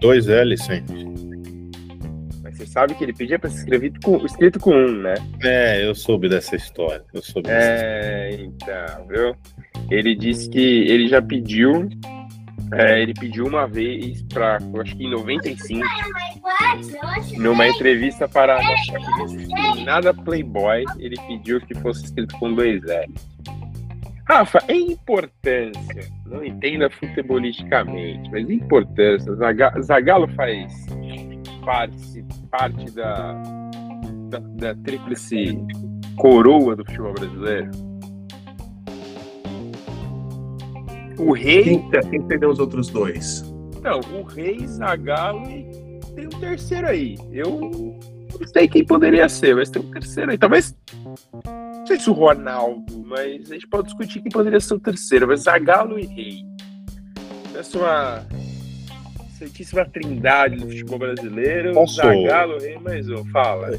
Dois 0.01 0.27
L's 0.27 0.65
sempre. 0.65 1.26
Você 2.57 2.67
sabe 2.67 2.95
que 2.95 3.05
ele 3.05 3.13
pedia 3.13 3.39
para 3.39 3.51
ser 3.51 3.59
escrito 3.59 4.01
com, 4.01 4.25
escrito 4.25 4.59
com 4.59 4.73
um, 4.73 5.03
né? 5.03 5.15
É, 5.43 5.87
eu 5.87 5.95
soube 5.95 6.27
dessa 6.27 6.57
história. 6.57 7.05
Eu 7.13 7.23
soube 7.23 7.51
é, 7.51 8.35
então, 8.41 9.07
viu? 9.07 9.37
Ele 9.91 10.15
disse 10.15 10.49
que 10.49 10.59
ele 10.59 11.07
já 11.07 11.21
pediu. 11.21 11.87
É, 12.73 13.03
ele 13.03 13.13
pediu 13.13 13.47
uma 13.47 13.69
vez 13.69 14.23
para, 14.23 14.57
acho 14.81 14.97
que 14.97 15.05
em 15.05 15.11
95, 15.11 15.87
numa 17.37 17.69
entrevista 17.69 18.27
para 18.27 18.59
nossa 18.61 19.85
nada 19.85 20.13
Playboy, 20.13 20.83
ele 20.99 21.15
pediu 21.29 21.61
que 21.61 21.75
fosse 21.77 22.07
escrito 22.07 22.37
com 22.39 22.53
dois 22.55 22.83
L's. 22.83 23.37
Rafa, 24.29 24.59
em 24.69 24.91
importância, 24.91 26.13
não 26.27 26.45
entenda 26.45 26.91
futebolisticamente, 26.91 28.29
mas 28.31 28.51
em 28.51 28.55
importância, 28.55 29.33
Zagallo 29.83 30.27
faz 30.35 30.87
parte, 31.65 32.25
parte 32.51 32.91
da, 32.91 33.35
da, 34.29 34.39
da 34.39 34.75
tríplice 34.83 35.57
coroa 36.17 36.75
do 36.75 36.85
futebol 36.85 37.15
brasileiro? 37.15 37.71
O 41.19 41.33
rei. 41.33 41.63
Quem, 41.63 41.91
quem 42.11 42.23
perdeu 42.23 42.51
os 42.51 42.59
outros 42.59 42.89
dois? 42.89 43.43
Não, 43.81 44.01
o 44.21 44.25
rei, 44.25 44.67
Zagallo 44.67 45.49
e 45.49 46.01
tem 46.17 46.27
um 46.27 46.41
terceiro 46.41 46.89
aí. 46.89 47.17
Eu 47.31 47.61
não 48.41 48.47
sei 48.49 48.67
quem 48.67 48.85
poderia 48.85 49.29
ser, 49.29 49.55
mas 49.55 49.71
tem 49.71 49.81
um 49.81 49.91
terceiro 49.93 50.33
aí. 50.33 50.39
Talvez 50.39 50.77
Não 51.87 51.95
sei 51.95 52.01
se 52.01 52.11
o 52.11 52.15
Ronaldo, 52.15 53.05
mas 53.07 53.49
a 53.49 53.55
gente 53.55 53.69
pode 53.69 53.85
discutir 53.85 54.21
quem 54.21 54.33
poderia 54.33 54.59
ser 54.59 54.75
o 54.75 54.81
terceiro, 54.81 55.29
mas 55.29 55.43
Zagallo 55.43 55.97
e 55.97 56.05
Rei. 56.05 56.43
Essa 57.57 57.79
é 57.79 57.81
uma 57.81 58.27
Santíssima 59.39 59.85
Trindade 59.85 60.57
do 60.57 60.67
futebol 60.67 60.99
brasileiro. 60.99 61.75
Posso... 61.75 61.95
Zagallo, 61.95 62.59
Rei, 62.59 62.77
mais 62.81 63.09
um. 63.09 63.25
Fala. 63.27 63.71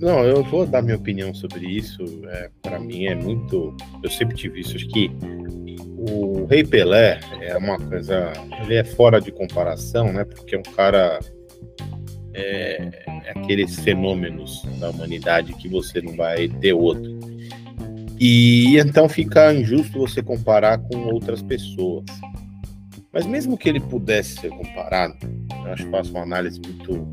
Não, 0.00 0.24
eu 0.24 0.42
vou 0.42 0.66
dar 0.66 0.82
minha 0.82 0.96
opinião 0.96 1.32
sobre 1.32 1.64
isso. 1.64 2.02
É, 2.30 2.50
para 2.60 2.80
mim 2.80 3.06
é 3.06 3.14
muito. 3.14 3.76
Eu 4.02 4.10
sempre 4.10 4.34
tive 4.34 4.58
isso. 4.58 4.74
Acho 4.74 4.88
que 4.88 5.08
o 5.98 6.44
Rei 6.46 6.64
Pelé 6.64 7.20
é 7.42 7.56
uma 7.56 7.78
coisa. 7.78 8.32
Ele 8.64 8.74
é 8.74 8.82
fora 8.82 9.20
de 9.20 9.30
comparação, 9.30 10.12
né? 10.12 10.24
Porque 10.24 10.56
é 10.56 10.58
um 10.58 10.74
cara. 10.74 11.20
É, 12.34 13.04
é 13.06 13.30
aqueles 13.36 13.78
fenômenos 13.78 14.64
da 14.80 14.90
humanidade 14.90 15.52
que 15.52 15.68
você 15.68 16.02
não 16.02 16.16
vai 16.16 16.48
ter 16.48 16.72
outro. 16.72 17.22
E 18.18 18.78
então 18.78 19.08
fica 19.08 19.52
injusto 19.52 19.98
você 19.98 20.22
comparar 20.22 20.78
com 20.78 20.96
outras 21.06 21.42
pessoas. 21.42 22.04
Mas 23.12 23.26
mesmo 23.26 23.58
que 23.58 23.68
ele 23.68 23.80
pudesse 23.80 24.36
ser 24.36 24.50
comparado, 24.50 25.14
eu 25.64 25.72
acho 25.72 25.84
que 25.84 25.90
faço 25.90 26.10
uma 26.10 26.22
análise 26.22 26.60
muito, 26.60 27.06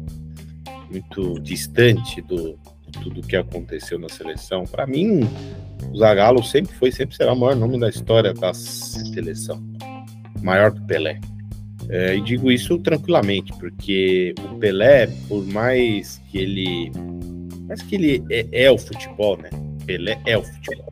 muito 0.90 1.40
distante 1.42 2.22
do, 2.22 2.58
de 2.88 3.00
tudo 3.04 3.22
que 3.22 3.36
aconteceu 3.36 4.00
na 4.00 4.08
seleção. 4.08 4.64
Para 4.64 4.88
mim, 4.88 5.28
o 5.92 5.98
Zagallo 5.98 6.44
sempre 6.44 6.74
foi, 6.76 6.92
sempre 6.92 7.16
será 7.16 7.34
o 7.34 7.36
maior 7.36 7.56
nome 7.56 7.80
da 7.80 7.90
história 7.90 8.34
da 8.34 8.54
seleção, 8.54 9.62
maior 10.42 10.72
que 10.72 10.82
Pelé. 10.82 11.20
É, 11.90 12.16
e 12.16 12.22
digo 12.22 12.52
isso 12.52 12.78
tranquilamente, 12.78 13.52
porque 13.54 14.36
o 14.52 14.56
Pelé, 14.60 15.08
por 15.28 15.46
mais 15.46 16.22
que 16.30 16.38
ele, 16.38 16.92
mais 17.68 17.82
que 17.82 17.96
ele 17.96 18.24
é, 18.30 18.66
é 18.66 18.72
o 18.72 18.78
futebol, 18.78 19.38
né? 19.38 19.50
Pelé 19.90 20.22
é 20.28 20.38
o 20.38 20.44
futebol. 20.44 20.92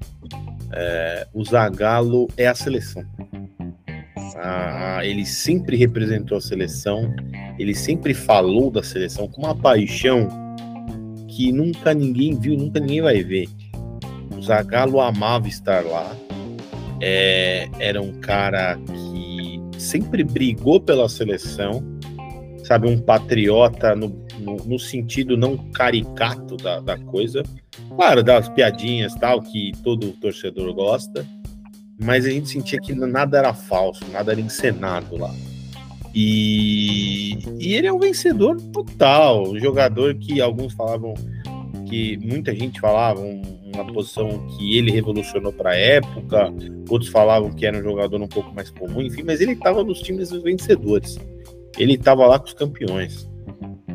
É, 0.73 1.27
o 1.31 1.45
Zagallo 1.45 2.27
é 2.36 2.47
a 2.47 2.55
seleção. 2.55 3.05
Ah, 4.38 5.01
ele 5.03 5.23
sempre 5.23 5.77
representou 5.77 6.39
a 6.39 6.41
seleção, 6.41 7.13
ele 7.60 7.75
sempre 7.75 8.15
falou 8.15 8.71
da 8.71 8.81
seleção 8.81 9.27
com 9.27 9.43
uma 9.43 9.53
paixão 9.53 10.27
que 11.27 11.51
nunca 11.51 11.93
ninguém 11.93 12.39
viu, 12.39 12.57
nunca 12.57 12.79
ninguém 12.79 13.01
vai 13.01 13.23
ver. 13.23 13.47
O 14.36 14.41
Zagallo 14.41 14.99
amava 14.99 15.47
estar 15.47 15.86
lá, 15.86 16.15
é, 16.99 17.69
era 17.77 18.01
um 18.01 18.19
cara 18.19 18.77
que 18.77 19.62
sempre 19.79 20.23
brigou 20.23 20.81
pela 20.81 21.07
seleção, 21.07 21.83
sabe, 22.63 22.88
um 22.88 22.97
patriota 22.97 23.95
no, 23.95 24.25
no, 24.47 24.55
no 24.65 24.79
sentido 24.79 25.36
não 25.36 25.57
caricato 25.71 26.55
da, 26.55 26.79
da 26.79 26.97
coisa, 26.97 27.43
claro, 27.95 28.23
das 28.23 28.47
piadinhas 28.47 29.13
tal 29.15 29.41
que 29.41 29.73
todo 29.83 30.13
torcedor 30.13 30.73
gosta, 30.73 31.27
mas 31.99 32.25
a 32.25 32.29
gente 32.29 32.47
sentia 32.47 32.79
que 32.79 32.93
nada 32.93 33.38
era 33.38 33.53
falso, 33.53 34.05
nada 34.12 34.31
era 34.31 34.39
encenado 34.39 35.17
lá. 35.17 35.33
E, 36.15 37.38
e 37.60 37.75
ele 37.75 37.88
é 37.88 37.93
um 37.93 37.99
vencedor 37.99 38.60
total, 38.71 39.49
um 39.49 39.60
jogador 39.60 40.15
que 40.15 40.39
alguns 40.39 40.73
falavam 40.73 41.13
que 41.88 42.17
muita 42.17 42.55
gente 42.55 42.79
falava 42.79 43.21
uma 43.21 43.86
posição 43.93 44.47
que 44.47 44.77
ele 44.77 44.91
revolucionou 44.91 45.53
para 45.53 45.71
a 45.71 45.75
época, 45.75 46.51
outros 46.89 47.12
falavam 47.12 47.51
que 47.51 47.65
era 47.65 47.77
um 47.77 47.83
jogador 47.83 48.21
um 48.21 48.27
pouco 48.27 48.53
mais 48.53 48.69
comum, 48.69 49.01
enfim, 49.01 49.23
mas 49.23 49.41
ele 49.41 49.53
estava 49.53 49.83
nos 49.83 50.01
times 50.01 50.31
vencedores. 50.31 51.17
Ele 51.77 51.93
estava 51.93 52.25
lá 52.25 52.39
com 52.39 52.47
os 52.47 52.53
campeões. 52.53 53.29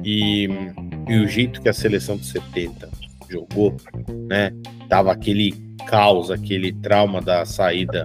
E, 0.04 0.48
e 1.08 1.18
o 1.18 1.28
jeito 1.28 1.60
que 1.60 1.68
a 1.68 1.72
seleção 1.72 2.16
de 2.16 2.26
70 2.26 2.88
jogou, 3.28 3.76
né? 4.28 4.52
Tava 4.88 5.12
aquele 5.12 5.52
caos, 5.86 6.30
aquele 6.30 6.72
trauma 6.72 7.20
da 7.20 7.44
saída 7.44 8.04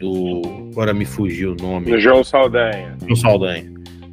do. 0.00 0.42
Agora 0.72 0.92
me 0.92 1.04
fugiu 1.04 1.52
o 1.52 1.56
nome. 1.56 1.90
Do 1.90 2.00
João 2.00 2.24
Saldanha. 2.24 2.96
João 3.00 3.16
Saldanha. 3.16 3.70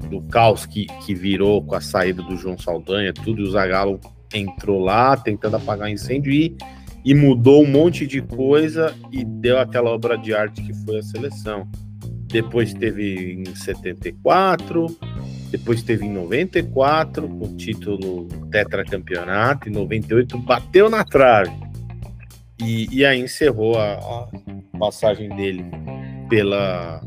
Do 0.10 0.22
caos 0.24 0.66
que, 0.66 0.86
que 1.06 1.14
virou 1.14 1.64
com 1.64 1.76
a 1.76 1.82
saída 1.82 2.22
do 2.22 2.38
João 2.38 2.58
Saldanha, 2.58 3.14
tudo, 3.14 3.42
e 3.42 3.44
o 3.44 3.52
Zagallo 3.52 4.00
entrou 4.34 4.80
lá 4.80 5.16
tentando 5.18 5.56
apagar 5.56 5.90
incêndio 5.90 6.32
e, 6.32 6.56
e 7.04 7.14
mudou 7.14 7.64
um 7.64 7.70
monte 7.70 8.06
de 8.06 8.22
coisa 8.22 8.94
e 9.12 9.24
deu 9.24 9.60
aquela 9.60 9.90
obra 9.90 10.18
de 10.18 10.34
arte 10.34 10.62
que 10.62 10.74
foi 10.86 11.00
a 11.00 11.04
seleção. 11.04 11.68
Depois 12.28 12.74
teve 12.74 13.34
em 13.34 13.56
74, 13.56 14.86
depois 15.50 15.82
teve 15.82 16.06
em 16.06 16.12
94 16.12 17.26
o 17.26 17.56
título 17.56 18.28
tetracampeonato, 18.52 19.70
em 19.70 19.72
98 19.72 20.38
bateu 20.40 20.90
na 20.90 21.04
trave. 21.04 21.52
E, 22.62 22.88
e 22.92 23.06
aí 23.06 23.20
encerrou 23.20 23.78
a, 23.78 23.94
a 23.94 24.78
passagem 24.78 25.30
dele 25.30 25.64
pela 26.30 27.02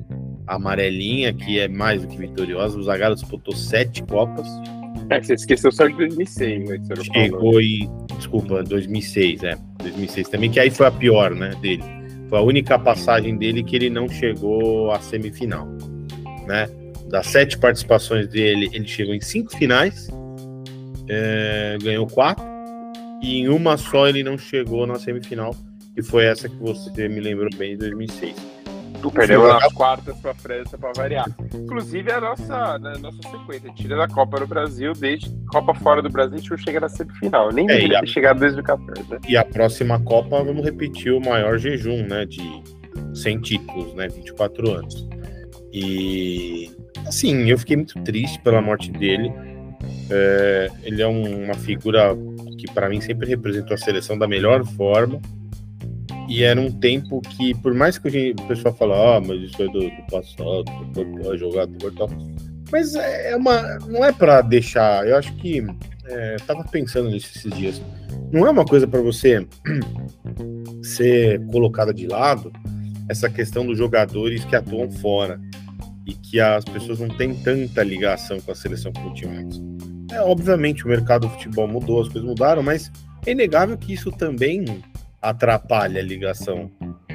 amarelinha, 0.47 1.33
que 1.33 1.61
é 1.61 1.69
mais 1.69 2.03
do 2.03 2.09
que 2.09 2.17
vitoriosa. 2.17 2.79
O 2.79 2.83
Zagallo 2.83 3.15
disputou 3.15 3.55
sete 3.55 4.03
Copas. 4.05 4.47
É, 5.11 5.21
você 5.21 5.35
esqueceu 5.35 5.73
só 5.73 5.87
de 5.87 5.97
2006, 5.97 6.69
né? 6.69 6.79
Chegou 7.13 7.61
e. 7.61 7.89
Desculpa, 8.17 8.63
2006, 8.63 9.43
é. 9.43 9.57
2006 9.83 10.29
também, 10.29 10.51
que 10.51 10.61
aí 10.61 10.71
foi 10.71 10.87
a 10.87 10.91
pior, 10.91 11.35
né, 11.35 11.51
dele. 11.61 11.83
Foi 12.31 12.39
a 12.39 12.43
única 12.43 12.79
passagem 12.79 13.37
dele 13.37 13.65
que 13.65 13.75
ele 13.75 13.91
não 13.91 14.09
chegou 14.09 14.93
à 14.93 15.01
semifinal, 15.01 15.67
né? 16.47 16.71
Das 17.09 17.27
sete 17.27 17.59
participações 17.59 18.29
dele, 18.29 18.71
ele 18.73 18.87
chegou 18.87 19.13
em 19.13 19.21
cinco 19.21 19.51
finais, 19.57 20.09
é, 21.09 21.77
ganhou 21.83 22.07
quatro, 22.07 22.45
e 23.21 23.41
em 23.41 23.49
uma 23.49 23.77
só 23.77 24.09
ele 24.09 24.23
não 24.23 24.39
chegou 24.39 24.87
na 24.87 24.95
semifinal, 24.95 25.57
que 25.93 26.03
foi 26.03 26.25
essa 26.25 26.49
que 26.49 26.55
você 26.55 27.09
me 27.09 27.19
lembrou 27.19 27.51
bem 27.57 27.73
de 27.73 27.79
2006. 27.79 28.60
Tu 29.01 29.11
perdeu 29.11 29.47
nas 29.49 29.73
quartas 29.73 30.17
para 30.19 30.33
a 30.33 30.35
França 30.35 30.77
para 30.77 30.93
variar. 30.95 31.27
Inclusive 31.55 32.13
a 32.13 32.21
nossa, 32.21 32.55
a 32.55 32.79
nossa 32.79 33.19
sequência, 33.23 33.73
tira 33.75 33.97
da 33.97 34.09
Copa 34.09 34.41
no 34.41 34.47
Brasil, 34.47 34.93
desde 34.93 35.31
Copa 35.47 35.75
fora 35.75 36.03
do 36.03 36.11
Brasil, 36.11 36.35
a 36.35 36.39
gente 36.39 36.65
chega 36.65 36.81
na 36.81 36.89
semifinal. 36.89 37.51
Nem 37.53 37.65
é, 37.65 37.75
deveria 37.75 37.99
a... 37.99 38.01
ter 38.01 38.09
chegado 38.09 38.37
em 38.37 38.41
2014. 38.41 39.11
Né? 39.11 39.19
E 39.29 39.37
a 39.37 39.45
próxima 39.45 39.99
Copa, 40.01 40.43
vamos 40.43 40.65
repetir 40.65 41.13
o 41.13 41.21
maior 41.21 41.59
jejum, 41.59 42.07
né? 42.07 42.27
De 42.27 42.63
100 43.15 43.41
títulos, 43.41 43.95
né? 43.95 44.09
24 44.09 44.71
anos. 44.71 45.09
E 45.73 46.71
assim, 47.07 47.49
eu 47.49 47.59
fiquei 47.59 47.77
muito 47.77 47.99
triste 48.03 48.41
pela 48.41 48.61
morte 48.61 48.91
dele. 48.91 49.33
É, 50.11 50.71
ele 50.83 51.01
é 51.01 51.07
um, 51.07 51.45
uma 51.45 51.55
figura 51.55 52.15
que 52.59 52.71
para 52.73 52.89
mim 52.89 53.01
sempre 53.01 53.27
representou 53.27 53.75
a 53.75 53.79
seleção 53.79 54.19
da 54.19 54.29
melhor 54.29 54.65
forma. 54.65 55.21
E 56.31 56.45
era 56.45 56.61
um 56.61 56.71
tempo 56.71 57.21
que, 57.21 57.53
por 57.57 57.75
mais 57.75 57.99
que 57.99 58.35
o 58.39 58.47
pessoal 58.47 58.73
fale, 58.73 58.93
ah, 58.93 59.21
mas 59.21 59.43
isso 59.43 59.61
é 59.61 59.67
do, 59.67 59.81
do 59.81 60.03
passado, 60.09 60.65
do 60.95 61.37
jogador 61.37 61.93
e 61.93 61.97
tal. 61.97 62.09
Mas 62.71 62.95
é, 62.95 63.33
é 63.33 63.37
uma. 63.37 63.61
Não 63.89 64.05
é 64.05 64.13
para 64.13 64.41
deixar. 64.41 65.05
Eu 65.09 65.17
acho 65.17 65.35
que. 65.35 65.67
É, 66.07 66.37
tava 66.47 66.63
pensando 66.63 67.11
nisso 67.11 67.33
esses 67.35 67.53
dias. 67.53 67.83
Não 68.33 68.47
é 68.47 68.51
uma 68.51 68.65
coisa 68.65 68.87
para 68.87 69.01
você 69.01 69.45
ser 70.83 71.45
colocada 71.47 71.93
de 71.93 72.07
lado 72.07 72.53
essa 73.09 73.29
questão 73.29 73.67
dos 73.67 73.77
jogadores 73.77 74.45
que 74.45 74.55
atuam 74.55 74.89
fora 74.89 75.41
e 76.07 76.15
que 76.15 76.39
as 76.39 76.65
pessoas 76.65 77.01
não 77.01 77.09
têm 77.09 77.35
tanta 77.35 77.83
ligação 77.83 78.41
com 78.41 78.53
a 78.53 78.55
seleção 78.55 78.93
tinham 79.15 79.37
antes. 79.37 79.61
É, 80.13 80.21
obviamente 80.21 80.85
o 80.85 80.89
mercado 80.89 81.27
do 81.27 81.31
futebol 81.31 81.67
mudou, 81.67 82.01
as 82.01 82.09
coisas 82.09 82.29
mudaram, 82.29 82.63
mas 82.63 82.91
é 83.27 83.33
inegável 83.33 83.77
que 83.77 83.93
isso 83.93 84.13
também 84.13 84.65
atrapalha 85.21 86.01
a 86.01 86.05
ligação 86.05 86.71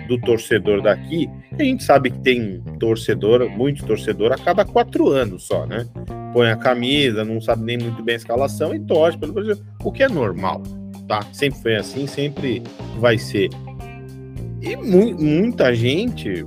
do 0.07 0.19
torcedor 0.19 0.81
daqui. 0.81 1.29
A 1.57 1.63
gente 1.63 1.83
sabe 1.83 2.11
que 2.11 2.19
tem 2.19 2.61
torcedor, 2.79 3.49
muito 3.49 3.85
torcedor 3.85 4.31
a 4.31 4.37
cada 4.37 4.63
quatro 4.63 5.09
anos 5.09 5.43
só, 5.43 5.65
né? 5.65 5.87
Põe 6.33 6.49
a 6.49 6.55
camisa, 6.55 7.23
não 7.23 7.41
sabe 7.41 7.63
nem 7.63 7.77
muito 7.77 8.03
bem 8.03 8.13
a 8.13 8.17
escalação 8.17 8.75
e 8.75 8.79
torce 8.79 9.17
pelo 9.17 9.33
Brasil, 9.33 9.57
o 9.83 9.91
que 9.91 10.03
é 10.03 10.09
normal, 10.09 10.61
tá? 11.07 11.21
Sempre 11.31 11.59
foi 11.61 11.75
assim, 11.75 12.07
sempre 12.07 12.61
vai 12.99 13.17
ser. 13.17 13.49
E 14.61 14.75
mu 14.75 15.15
muita 15.19 15.73
gente 15.73 16.45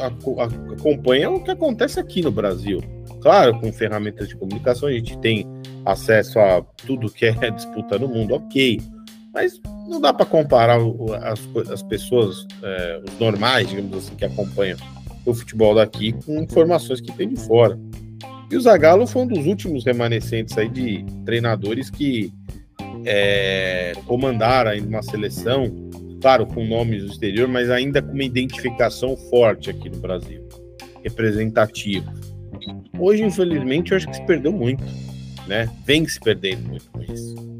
acompanha 0.00 1.30
o 1.30 1.42
que 1.42 1.50
acontece 1.50 2.00
aqui 2.00 2.22
no 2.22 2.30
Brasil. 2.30 2.80
Claro, 3.20 3.58
com 3.58 3.72
ferramentas 3.72 4.28
de 4.28 4.36
comunicação 4.36 4.88
a 4.88 4.92
gente 4.92 5.18
tem 5.18 5.46
acesso 5.84 6.38
a 6.38 6.62
tudo 6.86 7.10
que 7.10 7.26
é 7.26 7.32
disputa 7.50 7.98
no 7.98 8.08
mundo, 8.08 8.34
ok. 8.34 8.78
Mas 9.34 9.60
não 9.88 10.00
dá 10.00 10.12
para 10.12 10.24
comparar 10.24 10.78
as, 11.24 11.70
as 11.70 11.82
pessoas, 11.82 12.46
é, 12.62 13.00
os 13.04 13.18
normais, 13.18 13.68
digamos 13.68 13.98
assim, 13.98 14.14
que 14.14 14.24
acompanham 14.24 14.78
o 15.26 15.34
futebol 15.34 15.74
daqui 15.74 16.12
com 16.24 16.40
informações 16.40 17.00
que 17.00 17.12
tem 17.12 17.28
de 17.28 17.36
fora. 17.36 17.78
E 18.50 18.56
o 18.56 18.60
Zagallo 18.60 19.06
foi 19.06 19.22
um 19.22 19.26
dos 19.26 19.46
últimos 19.46 19.84
remanescentes 19.84 20.56
aí 20.56 20.68
de 20.68 21.04
treinadores 21.24 21.90
que 21.90 22.32
é, 23.04 23.92
comandaram 24.06 24.70
ainda 24.70 24.86
uma 24.86 25.02
seleção, 25.02 25.90
claro, 26.20 26.46
com 26.46 26.64
nomes 26.64 27.02
do 27.02 27.10
exterior, 27.10 27.48
mas 27.48 27.70
ainda 27.70 28.00
com 28.00 28.12
uma 28.12 28.22
identificação 28.22 29.16
forte 29.16 29.70
aqui 29.70 29.90
no 29.90 29.98
Brasil, 29.98 30.46
representativa. 31.02 32.12
Hoje, 32.98 33.24
infelizmente, 33.24 33.90
eu 33.90 33.96
acho 33.96 34.06
que 34.08 34.16
se 34.16 34.26
perdeu 34.26 34.52
muito, 34.52 34.84
né? 35.48 35.68
Vem 35.84 36.06
se 36.06 36.20
perdendo 36.20 36.68
muito 36.68 36.88
com 36.90 37.02
isso. 37.02 37.53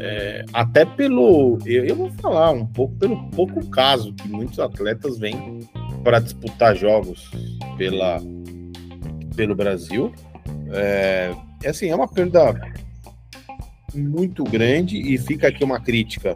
É, 0.00 0.44
até 0.52 0.84
pelo. 0.84 1.58
Eu, 1.66 1.84
eu, 1.84 1.94
vou 1.94 2.10
falar 2.12 2.52
um 2.52 2.66
pouco 2.66 2.94
pelo 2.96 3.30
pouco 3.30 3.64
caso 3.68 4.14
que 4.14 4.26
muitos 4.28 4.58
atletas 4.58 5.18
vêm 5.18 5.60
para 6.02 6.18
disputar 6.18 6.74
jogos 6.74 7.30
pela, 7.76 8.18
pelo 9.36 9.54
Brasil. 9.54 10.10
É, 10.72 11.34
é 11.62 11.68
assim, 11.68 11.88
é 11.88 11.94
uma 11.94 12.08
perda 12.08 12.58
muito 13.94 14.42
grande 14.44 14.96
e 14.96 15.18
fica 15.18 15.48
aqui 15.48 15.62
uma 15.62 15.80
crítica 15.80 16.34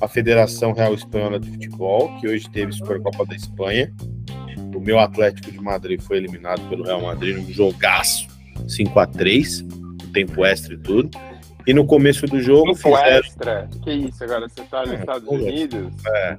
à 0.00 0.08
Federação 0.08 0.72
Real 0.72 0.94
Espanhola 0.94 1.38
de 1.38 1.50
Futebol, 1.50 2.18
que 2.18 2.28
hoje 2.28 2.48
teve 2.48 2.72
Supercopa 2.72 3.26
da 3.26 3.34
Espanha. 3.34 3.92
O 4.74 4.80
meu 4.80 4.98
Atlético 4.98 5.50
de 5.50 5.60
Madrid 5.60 6.00
foi 6.00 6.16
eliminado 6.16 6.66
pelo 6.68 6.84
Real 6.84 7.02
Madrid 7.02 7.36
num 7.36 7.52
jogaço 7.52 8.26
5 8.66 8.98
a 8.98 9.06
3 9.06 9.64
tempo 10.16 10.46
extra 10.46 10.72
e 10.72 10.78
tudo. 10.78 11.10
E 11.66 11.74
no 11.74 11.84
começo 11.84 12.26
do 12.26 12.40
jogo. 12.40 12.72
Tempo 12.74 12.96
fizeram... 12.96 13.18
extra? 13.18 13.68
Que 13.82 13.92
isso 13.92 14.22
agora? 14.22 14.48
Você 14.48 14.62
tá 14.62 14.82
nos 14.82 14.92
é, 14.92 14.94
Estados 14.94 15.28
Unidos? 15.28 15.92
É. 16.06 16.38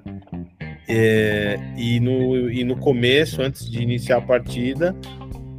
é. 0.88 1.60
e, 1.76 2.00
no, 2.00 2.50
e 2.50 2.64
no 2.64 2.78
começo, 2.78 3.42
antes 3.42 3.70
de 3.70 3.82
iniciar 3.82 4.18
a 4.18 4.22
partida, 4.22 4.96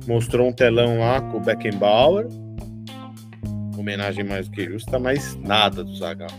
mostrou 0.07 0.48
um 0.48 0.52
telão 0.52 1.00
lá 1.00 1.20
com 1.20 1.37
o 1.37 1.40
Beckenbauer. 1.40 2.26
Homenagem 3.76 4.24
mais 4.24 4.48
do 4.48 4.54
que 4.54 4.64
justa, 4.64 4.98
mas 4.98 5.37
nada 5.37 5.85
do 5.85 5.94
Zagal. 5.94 6.31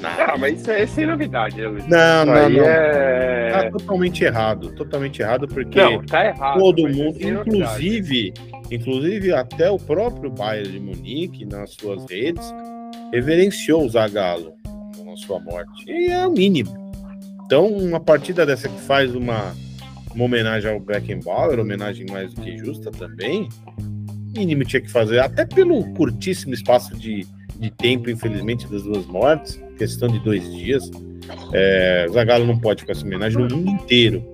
Nada. 0.00 0.32
Ah, 0.32 0.38
mas 0.38 0.60
isso 0.60 0.70
é 0.70 0.86
sem 0.86 1.06
novidade, 1.06 1.56
né, 1.56 1.66
Luiz? 1.66 1.86
Não, 1.86 2.24
não, 2.24 2.48
não. 2.48 2.64
É... 2.64 3.50
Tá 3.50 3.70
totalmente 3.70 4.24
errado. 4.24 4.70
Totalmente 4.72 5.20
errado, 5.20 5.48
porque 5.48 5.78
não, 5.78 6.02
tá 6.04 6.26
errado, 6.26 6.58
todo 6.58 6.88
mundo, 6.88 7.18
é 7.20 7.28
inclusive, 7.28 8.32
inclusive 8.70 9.32
até 9.32 9.70
o 9.70 9.78
próprio 9.78 10.30
Bayern 10.30 10.72
de 10.72 10.80
Munique, 10.80 11.44
nas 11.44 11.70
suas 11.74 12.04
redes, 12.10 12.44
reverenciou 13.12 13.84
o 13.84 13.88
Zagallo 13.88 14.54
na 15.04 15.16
sua 15.16 15.40
morte. 15.40 15.90
E 15.90 16.10
é 16.10 16.26
o 16.26 16.32
mínimo. 16.32 16.92
Então, 17.44 17.66
uma 17.66 17.98
partida 17.98 18.46
dessa 18.46 18.68
que 18.68 18.80
faz 18.80 19.14
uma 19.14 19.52
uma 20.14 20.24
homenagem 20.24 20.70
ao 20.70 20.80
Beckenbauer, 20.80 21.58
homenagem 21.58 22.06
mais 22.10 22.32
do 22.34 22.40
que 22.40 22.56
justa 22.58 22.90
também. 22.90 23.48
Mínimo 24.34 24.64
tinha 24.64 24.80
que 24.80 24.90
fazer, 24.90 25.18
até 25.20 25.44
pelo 25.44 25.84
curtíssimo 25.94 26.54
espaço 26.54 26.96
de, 26.96 27.26
de 27.58 27.70
tempo, 27.70 28.10
infelizmente, 28.10 28.66
das 28.68 28.82
duas 28.82 29.06
mortes, 29.06 29.60
questão 29.76 30.08
de 30.08 30.18
dois 30.20 30.42
dias. 30.52 30.90
É, 31.52 32.06
Zagallo 32.10 32.46
não 32.46 32.58
pode 32.58 32.80
ficar 32.80 32.92
essa 32.92 33.04
homenagem 33.04 33.38
no 33.38 33.56
mundo 33.56 33.70
inteiro. 33.70 34.24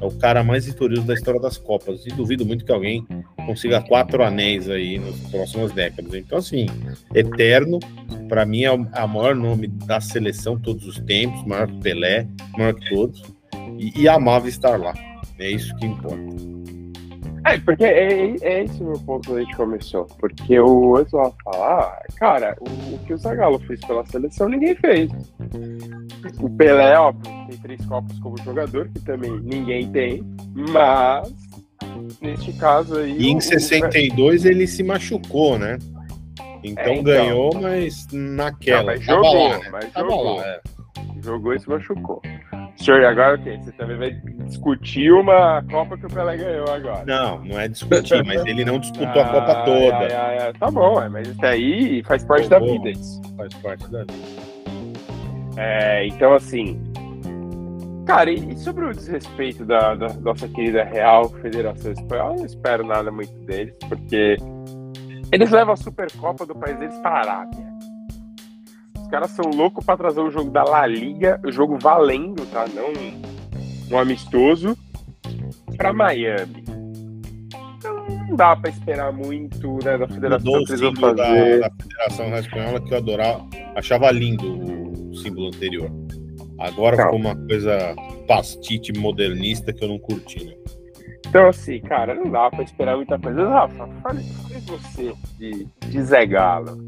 É 0.00 0.04
o 0.04 0.10
cara 0.10 0.42
mais 0.42 0.66
vitorioso 0.66 1.06
da 1.06 1.14
história 1.14 1.40
das 1.40 1.56
Copas. 1.58 2.04
E 2.06 2.08
duvido 2.10 2.44
muito 2.44 2.64
que 2.64 2.72
alguém 2.72 3.06
consiga 3.46 3.80
quatro 3.80 4.22
anéis 4.22 4.68
aí 4.68 4.98
nas 4.98 5.16
próximas 5.30 5.72
décadas. 5.72 6.12
Então, 6.14 6.38
assim, 6.38 6.66
eterno, 7.14 7.78
para 8.28 8.44
mim 8.44 8.64
é 8.64 8.72
o 8.72 9.08
maior 9.08 9.34
nome 9.34 9.68
da 9.68 10.00
seleção 10.00 10.58
todos 10.58 10.86
os 10.86 10.98
tempos, 11.00 11.44
maior 11.46 11.68
que 11.68 11.80
Pelé, 11.80 12.26
maior 12.58 12.74
que 12.74 12.88
todos. 12.94 13.22
E, 13.78 14.02
e 14.02 14.08
amava 14.08 14.48
estar 14.48 14.78
lá. 14.78 14.94
É 15.38 15.50
isso 15.50 15.74
que 15.76 15.86
importa. 15.86 16.56
É, 17.46 17.58
porque 17.58 17.84
é, 17.84 18.34
é 18.42 18.64
esse 18.64 18.82
o 18.82 18.86
meu 18.86 18.98
ponto 19.00 19.28
que 19.28 19.36
a 19.36 19.40
gente 19.40 19.56
começou. 19.56 20.04
Porque 20.18 20.58
o 20.58 20.96
antes 20.96 21.12
eu 21.12 21.32
falar, 21.44 22.02
cara, 22.16 22.56
o, 22.60 22.94
o, 22.94 22.98
que 23.06 23.14
o 23.14 23.18
Zagallo 23.18 23.60
fez 23.60 23.78
pela 23.86 24.04
seleção, 24.06 24.48
ninguém 24.48 24.74
fez. 24.74 25.08
O 26.40 26.50
Pelé, 26.50 26.98
óbvio, 26.98 27.32
tem 27.48 27.58
três 27.58 27.86
copas 27.86 28.18
como 28.18 28.36
jogador, 28.42 28.88
que 28.88 29.00
também 29.02 29.30
ninguém 29.42 29.88
tem, 29.92 30.24
mas 30.72 31.45
neste 32.20 32.52
caso 32.54 32.98
aí. 32.98 33.16
E 33.18 33.28
em 33.28 33.40
62 33.40 34.44
o... 34.44 34.48
ele 34.48 34.66
se 34.66 34.82
machucou, 34.82 35.58
né? 35.58 35.78
Então, 36.62 36.84
é, 36.84 36.92
então 36.92 37.02
ganhou, 37.02 37.50
mas 37.54 38.06
naquela. 38.12 38.78
Não, 38.78 38.86
mas 38.86 39.04
jogou, 39.04 39.48
lá, 39.48 39.58
né? 39.58 39.68
mas 39.70 39.92
jogou. 39.92 40.36
Lá, 40.36 40.46
é. 40.46 40.60
Jogou 41.22 41.54
e 41.54 41.60
se 41.60 41.68
machucou. 41.68 42.22
Senhor, 42.76 43.04
agora 43.04 43.36
o 43.36 43.42
quê? 43.42 43.58
Você 43.62 43.72
também 43.72 43.96
vai 43.96 44.10
discutir 44.44 45.10
uma 45.10 45.62
Copa 45.70 45.96
que 45.96 46.06
o 46.06 46.08
Pelé 46.08 46.36
ganhou 46.36 46.70
agora. 46.70 47.04
Não, 47.06 47.42
não 47.44 47.58
é 47.58 47.68
discutir, 47.68 48.22
mas 48.24 48.44
ele 48.44 48.64
não 48.64 48.78
disputou 48.78 49.22
ah, 49.22 49.26
a 49.26 49.32
Copa 49.32 49.54
toda. 49.64 50.04
É, 50.04 50.48
é, 50.48 50.52
tá 50.52 50.70
bom, 50.70 51.00
é, 51.00 51.08
mas 51.08 51.28
isso 51.28 51.46
aí 51.46 52.02
faz 52.04 52.22
parte 52.24 52.48
tá 52.48 52.58
da 52.58 52.66
vida. 52.66 52.90
Isso. 52.90 53.22
Faz 53.36 53.54
parte 53.54 53.90
da 53.90 54.00
vida. 54.00 54.12
É, 55.56 56.06
então, 56.06 56.34
assim. 56.34 56.78
Cara, 58.06 58.30
e 58.30 58.56
sobre 58.58 58.84
o 58.84 58.92
desrespeito 58.92 59.64
da, 59.64 59.96
da 59.96 60.14
nossa 60.14 60.46
querida 60.46 60.84
Real 60.84 61.28
Federação 61.28 61.90
Espanhola, 61.90 62.34
eu 62.34 62.38
não 62.38 62.46
espero 62.46 62.86
nada 62.86 63.10
muito 63.10 63.34
deles, 63.40 63.74
porque 63.88 64.36
eles 65.32 65.50
levam 65.50 65.74
a 65.74 65.76
Supercopa 65.76 66.46
do 66.46 66.54
país 66.54 66.78
deles 66.78 66.96
para 66.98 67.10
a 67.10 67.18
Arábia. 67.18 67.66
Os 68.96 69.08
caras 69.08 69.30
são 69.32 69.50
loucos 69.50 69.84
para 69.84 69.96
trazer 69.96 70.20
o 70.20 70.30
jogo 70.30 70.50
da 70.52 70.62
La 70.62 70.86
Liga, 70.86 71.40
o 71.44 71.50
jogo 71.50 71.78
valendo, 71.80 72.46
tá? 72.46 72.64
Não 72.68 72.92
um 73.90 73.98
amistoso, 73.98 74.76
para 75.76 75.92
Miami. 75.92 76.64
Então 77.76 78.06
não 78.28 78.36
dá 78.36 78.54
para 78.54 78.70
esperar 78.70 79.12
muito 79.12 79.78
né, 79.84 79.98
da 79.98 80.08
federação 80.08 80.52
Mudou 80.52 80.76
vão 80.76 80.94
fazer. 80.94 81.60
Da, 81.60 81.68
da 81.68 81.74
Federação 81.74 82.38
Espanhola 82.38 82.80
que 82.80 82.92
eu 82.92 82.98
adorava, 82.98 83.46
achava 83.74 84.10
lindo 84.12 85.10
o 85.10 85.14
símbolo 85.16 85.48
anterior. 85.48 86.05
Agora 86.58 86.96
ficou 86.96 87.16
uma 87.16 87.36
coisa 87.36 87.94
pastite 88.26 88.92
modernista 88.98 89.72
que 89.72 89.84
eu 89.84 89.88
não 89.88 89.98
curti, 89.98 90.44
né? 90.44 90.54
Então, 91.28 91.48
assim, 91.48 91.80
cara, 91.80 92.14
não 92.14 92.30
dá 92.30 92.48
pra 92.50 92.62
esperar 92.62 92.96
muita 92.96 93.18
coisa. 93.18 93.48
Rafa, 93.48 93.88
fale, 94.02 94.22
fale 94.22 94.60
você 94.60 95.12
de, 95.38 95.66
de 95.88 96.02
Zé 96.02 96.24
Galo. 96.24 96.78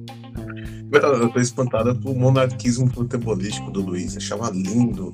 Eu 0.92 1.28
tô 1.28 1.40
espantada 1.40 1.94
com 1.94 2.12
o 2.12 2.18
monarquismo 2.18 2.88
futebolístico 2.88 3.70
do 3.70 3.82
Luiz. 3.82 4.16
Achava 4.16 4.50
lindo 4.50 5.12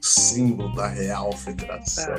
símbolo 0.00 0.72
da 0.74 0.86
Real 0.86 1.32
Federação. 1.32 2.14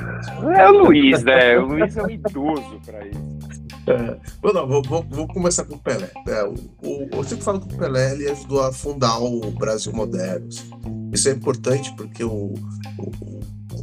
É 0.54 0.68
o 0.68 0.84
Luiz, 0.84 1.22
né? 1.22 1.58
O 1.58 1.66
Luiz 1.66 1.96
é 1.96 2.02
um 2.02 2.10
idoso 2.10 2.80
para 2.84 3.06
isso. 3.06 3.38
É, 3.86 4.52
não, 4.52 4.66
vou, 4.66 4.82
vou, 4.82 5.02
vou, 5.08 5.26
começar 5.26 5.64
com 5.64 5.74
o 5.74 5.78
Pelé. 5.78 6.10
É, 6.26 6.44
o, 6.44 6.54
o, 6.82 7.08
eu 7.12 7.24
sempre 7.24 7.44
falo 7.44 7.60
que 7.60 7.74
o 7.74 7.78
Pelé 7.78 8.12
ele 8.12 8.30
ajudou 8.30 8.62
a 8.62 8.72
fundar 8.72 9.18
o 9.18 9.50
Brasil 9.52 9.92
moderno. 9.94 10.46
Isso 11.12 11.28
é 11.28 11.32
importante 11.32 11.94
porque 11.96 12.22
o, 12.24 12.54
o 12.98 13.38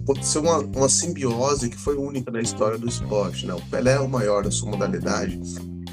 aconteceu 0.05 0.43
uma, 0.43 0.59
uma 0.59 0.87
simbiose 0.87 1.67
que 1.67 1.77
foi 1.77 1.97
única 1.97 2.31
na 2.31 2.39
história 2.39 2.77
do 2.77 2.87
esporte. 2.87 3.45
Né? 3.45 3.53
O 3.53 3.61
Pelé 3.61 3.93
é 3.93 3.99
o 3.99 4.07
maior 4.07 4.43
da 4.43 4.51
sua 4.51 4.69
modalidade, 4.69 5.41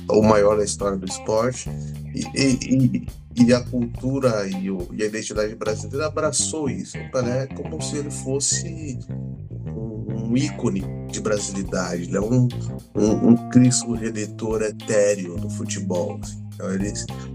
o 0.09 0.23
maior 0.23 0.59
da 0.59 0.65
história 0.65 0.99
do 0.99 1.07
esporte, 1.07 1.71
e, 2.15 2.27
e, 2.37 3.07
e 3.35 3.55
a 3.55 3.61
cultura 3.61 4.47
e, 4.47 4.71
o, 4.71 4.87
e, 4.93 5.03
a 5.03 5.07
identidade 5.07 5.55
brasileira 5.55 6.07
abraçou 6.07 6.69
isso. 6.69 6.99
O 6.99 7.11
Pelé 7.11 7.45
é 7.45 7.47
como 7.47 7.81
se 7.81 7.97
ele 7.97 8.11
fosse 8.11 8.99
um, 9.67 10.27
um 10.27 10.37
ícone 10.37 10.85
de 11.11 11.21
brasilidade, 11.21 12.11
né? 12.11 12.21
um, 12.21 12.49
um, 12.95 13.29
um 13.29 13.49
Cristo 13.49 13.93
redentor 13.93 14.61
etéreo 14.63 15.37
do 15.37 15.49
futebol. 15.49 16.21
Assim. 16.23 16.42
Então 16.55 16.73
ele, 16.73 16.93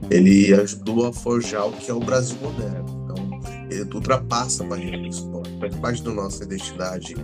ele 0.10 0.54
ajudou 0.54 1.08
a 1.08 1.14
forjar 1.14 1.68
o 1.68 1.74
que 1.74 1.90
é 1.90 1.94
o 1.94 2.00
Brasil 2.00 2.38
moderno. 2.42 2.86
Então 3.04 3.42
ele 3.70 3.94
ultrapassa 3.94 4.64
a 4.64 4.68
barreira 4.68 4.98
do 4.98 5.08
esporte, 5.08 5.58
faz 5.60 5.76
parte 5.76 6.04
da 6.04 6.12
nossa 6.12 6.44
identidade 6.44 7.16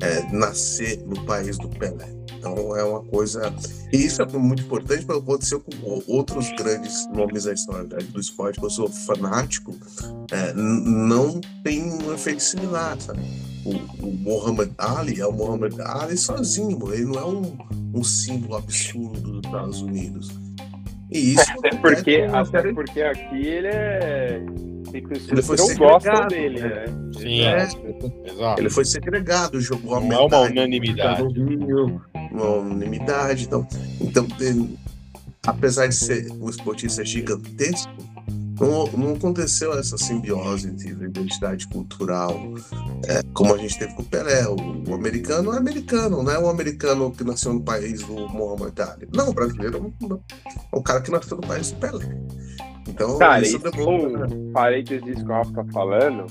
é, 0.00 0.32
nascer 0.32 0.98
no 1.06 1.24
país 1.24 1.58
do 1.58 1.68
Pelé. 1.68 2.14
Então 2.38 2.76
é 2.76 2.84
uma 2.84 3.02
coisa. 3.02 3.54
E 3.92 3.96
isso 3.96 4.20
é 4.20 4.26
muito 4.26 4.62
importante 4.62 5.06
para 5.06 5.16
acontecer 5.16 5.58
com 5.60 6.02
outros 6.06 6.50
grandes 6.58 7.08
nomes 7.10 7.44
da 7.44 7.54
história 7.54 7.84
do 7.84 8.20
esporte, 8.20 8.60
que 8.60 8.66
eu 8.66 8.70
sou 8.70 8.88
fanático, 8.88 9.74
é, 10.30 10.52
não 10.52 11.40
tem 11.62 11.82
um 11.82 12.12
efeito 12.12 12.42
similar, 12.42 13.00
sabe? 13.00 13.20
O, 13.64 14.06
o 14.06 14.12
Muhammad 14.12 14.70
Ali 14.76 15.20
é 15.20 15.26
o 15.26 15.32
Muhammad 15.32 15.74
Ali 15.80 16.18
sozinho, 16.18 16.92
ele 16.92 17.06
não 17.06 17.18
é 17.18 17.24
um, 17.24 17.56
um 17.94 18.04
símbolo 18.04 18.56
absurdo 18.56 19.20
dos 19.20 19.46
Estados 19.46 19.80
Unidos. 19.80 20.28
E 21.10 21.34
isso 21.34 21.52
até 21.52 21.76
porque, 21.76 22.26
até 22.32 22.72
porque 22.72 23.02
aqui 23.02 23.46
ele 23.46 23.68
é 23.68 24.42
ele 24.96 25.42
foi 25.42 25.56
não 25.56 25.74
gostam 25.74 26.28
dele, 26.28 26.60
né? 26.60 26.84
Sim, 27.18 27.40
é. 27.40 27.64
exato. 27.64 28.60
Ele 28.60 28.70
foi 28.70 28.84
segregado, 28.84 29.60
jogou 29.60 29.96
a 29.96 30.00
Não 30.00 30.12
é 30.12 30.20
uma 30.20 30.38
unanimidade. 30.40 31.22
Uma 32.30 32.50
unanimidade. 32.58 33.44
Então, 33.44 33.66
então 34.00 34.26
ele, 34.38 34.78
apesar 35.44 35.88
de 35.88 35.96
ser 35.96 36.30
um 36.32 36.48
esportista 36.48 37.04
gigantesco, 37.04 37.92
não, 38.60 39.14
aconteceu 39.14 39.72
essa 39.78 39.98
simbiose 39.98 40.68
entre 40.68 40.90
identidade 40.90 41.66
cultural, 41.68 42.32
é, 43.08 43.22
como 43.32 43.54
a 43.54 43.58
gente 43.58 43.78
teve 43.78 43.94
com 43.94 44.02
o 44.02 44.04
Pelé. 44.04 44.46
O, 44.46 44.90
o, 44.90 44.94
americano 44.94 45.52
é 45.52 45.58
americano, 45.58 46.22
não 46.22 46.32
é 46.32 46.38
o 46.38 46.48
americano 46.48 47.10
que 47.10 47.24
nasceu 47.24 47.54
no 47.54 47.62
país 47.62 48.02
do 48.02 48.28
Muhammad 48.28 48.78
Ali. 48.78 49.08
Não, 49.14 49.30
o 49.30 49.34
brasileiro 49.34 49.92
é 50.02 50.76
o 50.76 50.82
cara 50.82 51.00
que 51.00 51.10
nasceu 51.10 51.36
no 51.36 51.46
país 51.46 51.72
do 51.72 51.80
Pelé. 51.80 52.18
Então, 52.88 53.18
Cara, 53.18 53.42
isso, 53.42 53.56
isso 53.56 53.90
um 53.90 54.52
parênteses 54.52 55.22
que 55.22 55.24
o 55.24 55.32
Rafa 55.32 55.52
tá 55.52 55.64
falando. 55.72 56.26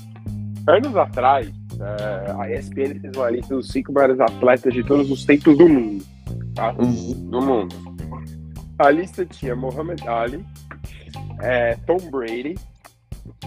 Anos 0.66 0.96
atrás, 0.96 1.52
é, 1.78 2.32
a 2.38 2.50
ESPN 2.50 3.00
fez 3.00 3.16
uma 3.16 3.30
lista 3.30 3.54
dos 3.54 3.68
cinco 3.68 3.92
maiores 3.92 4.18
atletas 4.18 4.72
de 4.72 4.82
todos 4.82 5.10
os 5.10 5.24
tempos 5.24 5.58
do 5.58 5.68
mundo. 5.68 6.04
Tá? 6.54 6.74
Uhum. 6.78 7.30
Do 7.30 7.42
mundo. 7.42 7.94
A 8.78 8.90
lista 8.90 9.24
tinha 9.26 9.54
Muhammad 9.54 10.00
Ali, 10.06 10.44
é, 11.40 11.76
Tom 11.86 11.98
Brady, 12.10 12.54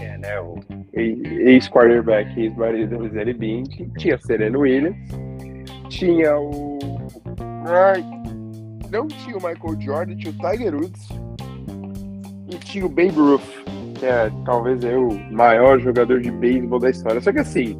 é, 0.00 0.18
né, 0.18 0.40
o 0.40 0.58
ex-quarterback, 0.92 2.40
ex-marido 2.40 2.96
da 2.96 3.04
Gisele 3.04 3.34
Bündchen, 3.34 3.90
tinha 3.98 4.18
Serena 4.18 4.58
Williams, 4.58 4.96
tinha 5.88 6.36
o... 6.38 6.78
Ai, 7.66 8.04
não 8.90 9.06
tinha 9.06 9.36
o 9.36 9.42
Michael 9.42 9.80
Jordan, 9.80 10.16
tinha 10.16 10.32
o 10.32 10.50
Tiger 10.50 10.74
Woods 10.74 11.08
e 12.50 12.56
tinha 12.56 12.86
o 12.86 12.88
Babe 12.88 13.10
Ruth, 13.10 13.42
que 13.98 14.06
é 14.06 14.30
talvez 14.44 14.82
é 14.84 14.96
o 14.96 15.12
maior 15.30 15.78
jogador 15.80 16.20
de 16.20 16.30
beisebol 16.30 16.78
da 16.78 16.90
história. 16.90 17.20
Só 17.20 17.32
que 17.32 17.40
assim, 17.40 17.76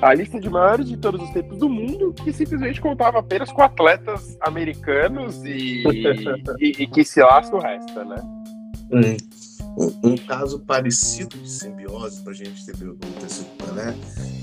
a 0.00 0.12
lista 0.14 0.38
de 0.38 0.50
maiores 0.50 0.88
de 0.88 0.96
todos 0.96 1.22
os 1.22 1.30
tempos 1.30 1.58
do 1.58 1.68
mundo, 1.68 2.12
que 2.12 2.32
simplesmente 2.32 2.80
contava 2.80 3.20
apenas 3.20 3.50
com 3.52 3.62
atletas 3.62 4.36
americanos 4.40 5.42
e, 5.44 5.84
e, 6.60 6.82
e 6.82 6.86
que 6.86 7.04
se 7.04 7.22
lasca 7.22 7.56
o 7.56 7.60
resto, 7.60 8.04
né? 8.04 8.16
Hum. 8.92 9.16
Um, 9.76 10.10
um, 10.10 10.16
caso 10.16 10.60
parecido 10.60 11.36
de 11.38 11.50
simbiose 11.50 12.20
para 12.22 12.32
a 12.32 12.34
gente 12.34 12.64
ter 12.66 12.86
o 12.86 12.92
acontecido 12.92 13.46
com 13.56 13.64
o 13.64 13.68
Pelé, 13.68 13.96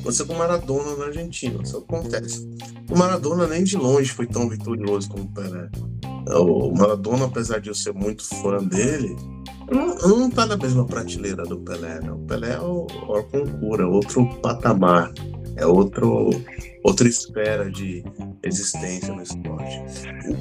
você 0.04 0.26
com 0.26 0.34
o 0.34 0.38
Maradona 0.38 0.96
na 0.96 1.06
Argentina. 1.06 1.62
Isso 1.62 1.78
acontece. 1.78 2.50
O 2.90 2.98
Maradona 2.98 3.48
nem 3.48 3.64
de 3.64 3.78
longe 3.78 4.12
foi 4.12 4.26
tão 4.26 4.50
vitorioso 4.50 5.10
como 5.10 5.26
o 5.26 5.34
Pelé. 5.34 5.70
O 6.28 6.74
Maradona, 6.76 7.26
apesar 7.26 7.60
de 7.60 7.70
eu 7.70 7.76
ser 7.76 7.94
muito 7.94 8.24
fã 8.24 8.58
dele, 8.58 9.16
não, 9.72 10.18
não 10.18 10.30
tá 10.30 10.46
na 10.46 10.58
mesma 10.58 10.86
prateleira 10.86 11.44
do 11.44 11.60
Pelé. 11.60 12.00
Né? 12.02 12.12
O 12.12 12.20
Pelé 12.20 12.54
é 12.54 12.60
o 12.60 12.88
Orconcura, 13.08 13.88
outro 13.88 14.26
patamar 14.42 15.12
é 15.60 15.66
outro, 15.66 16.30
outra 16.84 17.08
esfera 17.08 17.70
de 17.70 18.04
existência 18.44 19.14
no 19.14 19.22
esporte. 19.22 19.82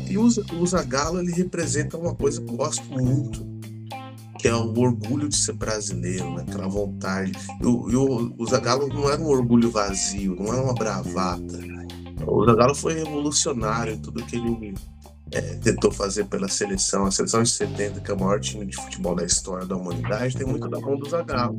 E 0.09 0.16
o, 0.16 0.24
o 0.24 0.66
Zagallo 0.66 1.20
ele 1.20 1.32
representa 1.32 1.97
uma 1.97 2.14
coisa 2.14 2.41
que 2.41 2.51
eu 2.51 2.57
gosto 2.57 2.84
muito, 2.84 3.45
que 4.39 4.49
é 4.49 4.55
o 4.55 4.78
orgulho 4.78 5.28
de 5.28 5.36
ser 5.36 5.55
brasileiro, 5.55 6.34
né? 6.34 6.45
aquela 6.47 6.68
vontade. 6.68 7.32
E 7.61 7.66
o, 7.66 7.91
e 7.91 7.97
o, 7.97 8.47
Zagallo 8.47 8.89
não 8.89 9.11
era 9.11 9.20
um 9.20 9.26
orgulho 9.26 9.70
vazio, 9.70 10.36
não 10.36 10.53
era 10.53 10.62
uma 10.62 10.74
bravata. 10.74 11.59
O 12.26 12.45
Zagallo 12.45 12.74
foi 12.74 12.95
revolucionário 12.95 13.95
em 13.95 13.99
tudo 13.99 14.24
que 14.24 14.36
ele 14.36 14.74
é, 15.32 15.41
tentou 15.57 15.91
fazer 15.91 16.24
pela 16.24 16.49
seleção. 16.49 17.05
A 17.05 17.11
seleção 17.11 17.43
de 17.43 17.51
70, 17.51 18.01
que 18.01 18.11
é 18.11 18.14
o 18.14 18.18
maior 18.18 18.41
time 18.41 18.66
de 18.66 18.76
futebol 18.76 19.14
da 19.14 19.24
história 19.24 19.66
da 19.66 19.76
humanidade, 19.76 20.36
tem 20.36 20.47
muito 20.47 20.68
da 20.68 20.80
mão 20.80 20.97
do 20.97 21.09
Zagallo. 21.09 21.59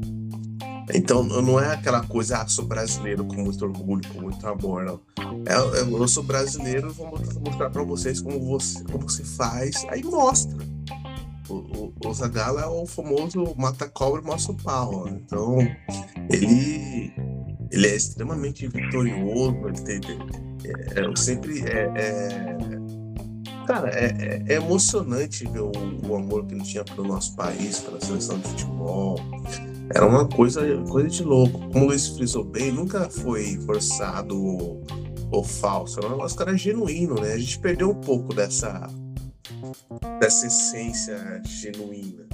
Então 0.93 1.23
não 1.23 1.59
é 1.59 1.73
aquela 1.73 2.03
coisa, 2.03 2.41
ah, 2.41 2.47
sou 2.47 2.65
brasileiro 2.65 3.23
com 3.23 3.35
muito 3.35 3.63
orgulho, 3.63 4.01
com 4.11 4.21
muito 4.21 4.45
amor, 4.47 4.85
não. 4.85 5.01
É, 5.45 5.79
é 5.79 5.81
eu 5.81 6.07
sou 6.07 6.23
brasileiro, 6.23 6.91
vou 6.91 7.11
mostrar 7.45 7.69
para 7.69 7.83
vocês 7.83 8.19
como 8.19 8.39
você, 8.43 8.83
como 8.85 9.07
se 9.07 9.23
faz, 9.23 9.85
aí 9.89 10.03
mostra. 10.03 10.57
O, 11.47 11.53
o, 11.53 11.88
o 12.03 12.13
Zagalo 12.13 12.59
é 12.59 12.67
o 12.67 12.85
famoso 12.85 13.53
mata 13.57 13.87
cobra 13.87 14.21
mostra 14.21 14.53
o 14.53 14.55
pau. 14.55 15.05
Né? 15.05 15.19
Então 15.23 15.57
ele 16.29 17.13
ele 17.71 17.87
é 17.87 17.95
extremamente 17.95 18.67
vitorioso, 18.67 19.57
ele 19.67 19.81
tem, 19.81 20.01
é, 20.65 21.01
é, 21.01 21.15
sempre 21.15 21.61
é, 21.61 21.91
é 21.95 22.57
cara, 23.69 23.89
é, 23.91 24.05
é, 24.05 24.43
é, 24.47 24.55
emocionante 24.55 25.47
ver 25.47 25.61
o, 25.61 25.71
o, 26.07 26.15
amor 26.15 26.43
que 26.47 26.55
ele 26.55 26.63
tinha 26.63 26.83
pelo 26.83 27.07
nosso 27.07 27.35
país, 27.35 27.77
pela 27.79 28.01
seleção 28.01 28.39
de 28.39 28.47
futebol. 28.47 29.19
Era 29.93 30.07
uma 30.07 30.27
coisa, 30.27 30.61
coisa 30.89 31.07
de 31.07 31.23
louco. 31.23 31.59
Como 31.71 31.85
o 31.85 31.87
Luiz 31.89 32.07
frisou 32.07 32.43
bem, 32.43 32.71
nunca 32.71 33.07
foi 33.11 33.59
forçado 33.67 34.35
ou, 34.43 34.83
ou 35.31 35.43
falso. 35.43 35.99
Era 35.99 36.07
um 36.07 36.11
negócio 36.13 36.35
que 36.35 36.43
era 36.43 36.57
genuíno, 36.57 37.21
né? 37.21 37.33
A 37.33 37.37
gente 37.37 37.59
perdeu 37.59 37.91
um 37.91 38.01
pouco 38.01 38.33
dessa, 38.33 38.87
dessa 40.19 40.47
essência 40.47 41.41
genuína. 41.45 42.27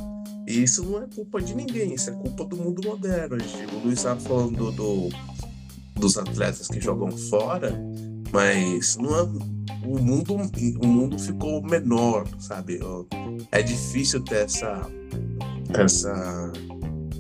E 0.48 0.64
isso 0.64 0.84
não 0.84 1.02
é 1.02 1.08
culpa 1.08 1.42
de 1.42 1.56
ninguém, 1.56 1.94
isso 1.94 2.10
é 2.10 2.14
culpa 2.14 2.46
do 2.46 2.56
mundo 2.56 2.82
moderno. 2.88 3.38
O 3.74 3.80
Luiz 3.80 4.00
estava 4.00 4.20
falando 4.20 4.72
do, 4.72 4.72
do, 4.72 5.10
dos 5.96 6.18
atletas 6.18 6.68
que 6.68 6.80
jogam 6.80 7.12
fora, 7.12 7.74
mas 8.32 8.96
não 8.98 9.16
é, 9.16 9.22
o, 9.86 10.00
mundo, 10.00 10.36
o 10.36 10.88
mundo 10.88 11.18
ficou 11.18 11.64
menor, 11.64 12.28
sabe? 12.40 12.80
É 13.52 13.64
difícil 13.64 14.24
ter 14.24 14.46
essa, 14.46 14.88
essa 15.74 16.54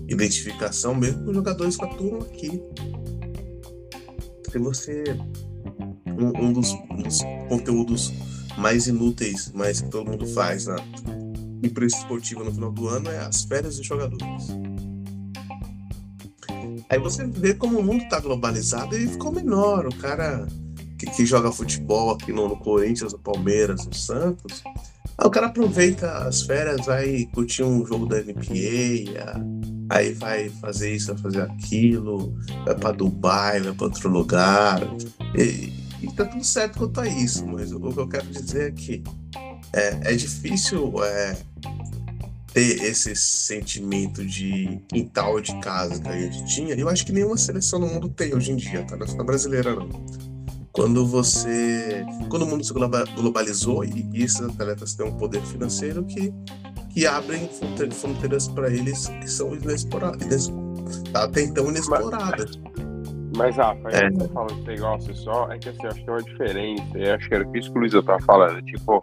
identificação 0.07 0.93
mesmo 0.93 1.23
com 1.23 1.29
os 1.31 1.35
jogadores 1.35 1.77
que 1.77 1.85
atuam 1.85 2.19
aqui. 2.21 2.61
Se 4.51 4.59
você. 4.59 5.03
Um, 6.17 6.45
um, 6.45 6.53
dos, 6.53 6.71
um, 6.71 7.01
dos, 7.03 7.21
conteúdos 7.49 8.13
mais 8.57 8.87
inúteis, 8.87 9.51
mas 9.53 9.81
que 9.81 9.89
todo 9.89 10.09
mundo 10.09 10.25
faz 10.27 10.65
na 10.65 10.77
imprensa 11.63 11.97
esportiva 11.97 12.43
no 12.43 12.53
final 12.53 12.71
do 12.71 12.87
ano 12.87 13.09
é 13.09 13.19
as 13.19 13.43
férias 13.43 13.77
dos 13.77 13.85
jogadores. 13.85 14.47
Aí 16.89 16.99
você 16.99 17.25
vê 17.25 17.53
como 17.53 17.79
o 17.79 17.83
mundo 17.83 18.03
está 18.03 18.19
globalizado 18.19 18.95
e 18.95 19.07
ficou 19.07 19.31
menor. 19.31 19.87
O 19.87 19.95
cara 19.95 20.45
que, 20.99 21.07
que 21.07 21.25
joga 21.25 21.51
futebol 21.51 22.11
aqui 22.11 22.31
no, 22.31 22.47
no 22.47 22.57
Corinthians, 22.57 23.11
no 23.11 23.19
Palmeiras, 23.19 23.85
no 23.85 23.93
Santos, 23.93 24.63
Aí 25.17 25.25
o 25.25 25.29
cara 25.29 25.47
aproveita 25.47 26.11
as 26.27 26.41
férias, 26.41 26.85
vai 26.85 27.25
curtir 27.33 27.63
um 27.63 27.85
jogo 27.85 28.05
da 28.05 28.17
NBA, 28.17 29.39
aí 29.89 30.13
vai 30.13 30.49
fazer 30.49 30.93
isso, 30.93 31.13
vai 31.13 31.17
fazer 31.23 31.41
aquilo, 31.41 32.37
vai 32.65 32.75
para 32.75 32.91
Dubai, 32.91 33.61
vai 33.61 33.73
para 33.73 33.85
outro 33.85 34.09
lugar. 34.09 34.81
E, 35.37 35.71
e 36.01 36.11
tá 36.11 36.25
tudo 36.25 36.43
certo 36.43 36.79
quanto 36.79 37.01
a 37.01 37.07
isso, 37.07 37.45
mas 37.45 37.71
o, 37.71 37.79
que 37.79 37.99
eu 37.99 38.07
quero 38.07 38.27
dizer 38.27 38.69
é 38.69 38.71
que 38.71 39.03
é, 39.73 40.11
é 40.11 40.15
difícil 40.15 41.03
é, 41.03 41.37
ter 42.53 42.83
esse 42.83 43.15
sentimento 43.15 44.25
de 44.25 44.79
quintal 44.89 45.41
de 45.41 45.59
casa 45.59 46.01
que 46.01 46.07
a 46.07 46.19
gente 46.19 46.45
tinha. 46.45 46.75
Eu 46.75 46.87
acho 46.89 47.05
que 47.05 47.11
nenhuma 47.11 47.37
seleção 47.37 47.79
no 47.79 47.87
mundo 47.87 48.09
tem 48.09 48.33
hoje 48.33 48.51
em 48.51 48.55
dia, 48.55 48.83
tá? 48.83 48.95
Não 48.95 49.05
é 49.05 49.23
brasileira, 49.23 49.75
não 49.75 49.89
quando 50.75 51.05
você 51.07 52.05
quando 52.27 52.41
o 52.41 52.45
mundo 52.45 52.63
se 52.63 52.73
globalizou 52.73 53.85
e, 53.85 54.05
e 54.13 54.23
esses 54.23 54.41
atletas 54.41 54.93
têm 54.93 55.05
um 55.05 55.17
poder 55.17 55.41
financeiro 55.43 56.03
que 56.03 56.33
que 56.89 57.07
abrem 57.07 57.49
fronteiras 57.91 58.49
para 58.49 58.69
eles 58.69 59.07
que 59.07 59.27
são 59.29 59.55
inexploradas 59.55 60.51
até 61.13 61.43
então 61.43 61.69
inexploradas 61.69 62.59
mas 63.36 63.57
Rafa, 63.57 63.89
é. 63.89 64.09
você 64.09 64.27
fala 64.29 64.47
esse 64.51 64.61
negócio 64.61 65.15
só, 65.15 65.51
é 65.51 65.57
que 65.57 65.69
assim, 65.69 65.88
acho 65.88 66.03
que 66.03 66.09
é 66.09 66.13
uma 66.13 66.23
diferença, 66.23 66.97
eu 66.97 67.15
acho 67.15 67.29
que 67.29 67.36
era 67.36 67.57
isso 67.57 67.71
que 67.71 67.77
o 67.77 67.81
Luiz 67.81 67.93
tava 67.93 68.19
falando, 68.21 68.61
tipo, 68.63 69.01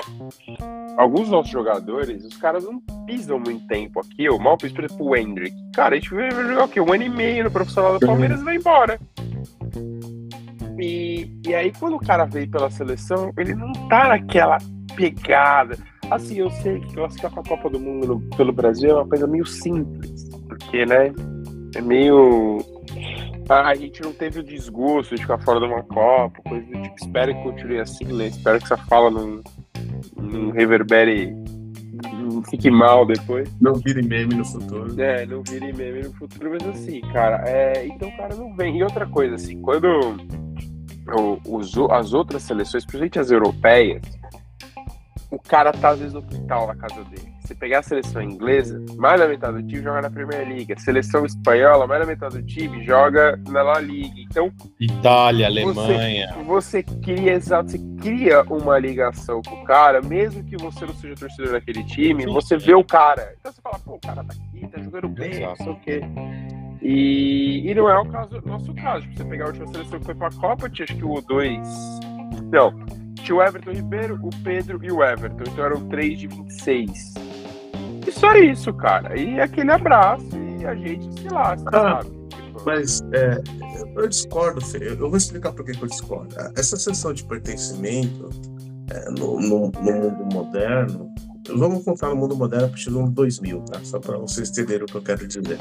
alguns 0.97 1.29
nossos 1.29 1.51
jogadores, 1.51 2.25
os 2.25 2.37
caras 2.37 2.65
não 2.65 2.81
pisam 3.07 3.39
muito 3.39 3.67
tempo 3.67 4.01
aqui, 4.01 4.25
eu 4.25 4.39
mal 4.39 4.57
piso, 4.57 4.75
por 4.75 4.85
exemplo, 4.85 5.07
o 5.07 5.17
Hendrick, 5.17 5.55
cara, 5.75 5.95
a 5.95 5.99
gente 5.99 6.15
vai 6.15 6.31
jogar 6.31 6.65
o 6.65 6.69
quê? 6.69 6.81
Um 6.81 6.93
ano 6.93 7.03
e 7.03 7.09
meio 7.09 7.45
no 7.45 7.51
profissional 7.51 7.99
do 7.99 8.07
Palmeiras 8.07 8.41
e 8.41 8.45
vai 8.45 8.57
embora. 8.57 8.99
E, 10.79 11.31
e 11.47 11.55
aí, 11.55 11.73
quando 11.79 11.97
o 11.97 12.01
cara 12.01 12.25
veio 12.25 12.51
pela 12.51 12.71
seleção, 12.71 13.33
ele 13.39 13.55
não 13.55 13.73
tá 13.89 14.09
naquela 14.09 14.59
pegada. 14.97 15.77
Assim, 16.11 16.39
eu 16.39 16.51
sei 16.51 16.81
que 16.81 16.95
classificar 16.95 17.31
para 17.31 17.41
a 17.41 17.45
Copa 17.45 17.71
do 17.71 17.79
Mundo 17.79 18.07
no, 18.07 18.21
pelo 18.37 18.53
Brasil 18.53 18.91
é 18.91 18.95
uma 18.95 19.09
coisa 19.09 19.27
meio 19.27 19.47
simples, 19.47 20.29
porque, 20.49 20.85
né, 20.85 21.13
é 21.75 21.81
meio. 21.81 22.59
A 23.61 23.75
gente 23.75 24.01
não 24.03 24.13
teve 24.13 24.41
o 24.41 24.43
desgosto 24.43 25.15
de 25.15 25.23
ficar 25.23 25.39
fora 25.39 25.61
de 25.61 25.67
uma 25.67 25.83
Copa, 25.83 26.41
coisa 26.43 26.67
do 26.67 26.83
tipo. 26.83 26.95
Espero 26.99 27.35
que 27.35 27.43
continue 27.43 27.81
assim, 27.81 28.05
né? 28.05 28.27
Espero 28.29 28.59
que 28.59 28.65
essa 28.65 28.77
fala 28.77 29.11
não, 29.11 29.41
não 30.17 30.51
reverbere, 30.51 31.35
não 32.15 32.43
fique 32.45 32.71
mal 32.71 33.05
depois. 33.05 33.49
Não 33.61 33.75
vire 33.75 34.03
meme 34.03 34.35
no 34.35 34.45
futuro. 34.45 35.01
É, 35.01 35.27
não 35.27 35.43
vire 35.43 35.73
meme 35.73 36.03
no 36.03 36.13
futuro, 36.15 36.51
mas 36.51 36.67
assim, 36.69 37.01
cara, 37.13 37.45
é, 37.47 37.87
então 37.87 38.09
o 38.09 38.17
cara 38.17 38.35
não 38.35 38.57
vem. 38.57 38.79
E 38.79 38.83
outra 38.83 39.07
coisa, 39.07 39.35
assim, 39.35 39.61
quando 39.61 40.17
os, 41.47 41.77
as 41.91 42.13
outras 42.13 42.43
seleções, 42.43 42.85
principalmente 42.85 43.19
as 43.19 43.31
europeias, 43.31 44.03
o 45.31 45.39
cara 45.39 45.73
tá 45.73 45.91
às 45.91 45.99
vezes 45.99 46.15
no 46.15 46.23
quintal 46.23 46.67
na 46.67 46.77
casa 46.77 47.03
dele. 47.05 47.33
Se 47.53 47.59
pegar 47.59 47.81
a 47.81 47.83
seleção 47.83 48.23
inglesa, 48.23 48.83
mais 48.97 49.21
da 49.21 49.29
metade 49.29 49.61
do 49.61 49.69
time 49.69 49.83
joga 49.83 50.01
na 50.01 50.11
Primeira 50.11 50.43
Liga. 50.43 50.75
Seleção 50.79 51.27
espanhola, 51.27 51.87
mais 51.87 52.01
da 52.01 52.07
metade 52.07 52.39
do 52.39 52.47
time 52.47 52.83
joga 52.83 53.39
na 53.47 53.63
La 53.63 53.79
Liga. 53.79 54.15
Então, 54.21 54.51
Itália, 54.81 55.49
Alemanha. 55.49 56.33
Você, 56.47 56.83
você 56.83 56.83
cria 56.83 57.33
exato, 57.35 57.73
você 57.73 57.79
cria 58.01 58.43
uma 58.45 58.79
ligação 58.79 59.43
com 59.43 59.57
o 59.57 59.65
cara, 59.65 60.01
mesmo 60.01 60.43
que 60.45 60.57
você 60.57 60.87
não 60.87 60.95
seja 60.95 61.15
torcedor 61.15 61.53
daquele 61.53 61.85
time, 61.85 62.23
Sim, 62.25 62.33
você 62.33 62.57
vê 62.57 62.75
o 62.75 62.83
cara. 62.83 63.35
Então 63.39 63.53
você 63.53 63.61
fala, 63.61 63.79
pô, 63.81 63.97
o 63.97 64.01
cara 64.01 64.25
tá 64.25 64.33
aqui, 64.33 64.67
tá 64.69 64.81
jogando 64.81 65.09
bem, 65.11 65.41
não 65.41 65.57
sei 65.57 65.69
o 65.69 65.77
quê. 65.81 66.01
E, 66.81 67.71
e 67.71 67.75
não 67.75 67.87
é 67.87 67.99
o 67.99 68.07
caso, 68.07 68.41
nosso 68.47 68.75
caso. 68.77 69.03
Tipo, 69.03 69.19
você 69.19 69.25
pegar 69.27 69.45
a 69.45 69.49
última 69.49 69.67
seleção 69.67 69.99
que 69.99 70.07
foi 70.07 70.15
pra 70.15 70.31
Copa, 70.31 70.71
tinha 70.71 70.85
acho 70.85 70.97
que 70.97 71.05
o 71.05 71.21
2. 71.21 71.69
Não, 72.51 72.73
tinha 73.23 73.37
o 73.37 73.43
Everton 73.43 73.73
Ribeiro, 73.73 74.19
o 74.23 74.31
Pedro 74.43 74.81
e 74.83 74.91
o 74.91 75.05
Everton. 75.05 75.45
Então 75.47 75.65
eram 75.67 75.87
3 75.89 76.19
de 76.19 76.27
26. 76.29 77.15
E 78.07 78.13
só 78.13 78.35
isso, 78.35 78.73
cara. 78.75 79.19
E 79.19 79.41
aquele 79.41 79.71
abraço 79.71 80.27
e 80.61 80.67
a 80.67 80.75
gente 80.75 81.21
se 81.21 81.29
lasca, 81.29 81.71
ah, 81.73 82.03
sabe? 82.03 82.11
Tipo... 82.29 82.63
Mas 82.65 83.01
é, 83.13 83.43
eu 83.97 84.09
discordo, 84.09 84.61
Fê. 84.61 84.93
Eu 84.93 85.09
vou 85.09 85.17
explicar 85.17 85.53
por 85.53 85.65
que 85.65 85.73
eu 85.73 85.89
discordo. 85.89 86.35
Essa 86.57 86.77
sensação 86.77 87.13
de 87.13 87.25
pertencimento 87.25 88.31
é, 88.91 89.11
no, 89.11 89.41
no, 89.41 89.71
no 89.71 89.93
mundo 89.93 90.35
moderno 90.35 91.13
Vamos 91.49 91.85
contar 91.85 92.09
no 92.11 92.17
mundo 92.17 92.37
moderno 92.37 92.67
a 92.67 92.69
partir 92.69 92.91
do 92.91 93.01
ano 93.01 93.11
2000, 93.11 93.61
tá? 93.63 93.81
Só 93.83 93.99
para 93.99 94.17
vocês 94.17 94.51
entenderem 94.51 94.85
o 94.85 94.87
que 94.87 94.95
eu 94.95 95.03
quero 95.03 95.27
dizer. 95.27 95.59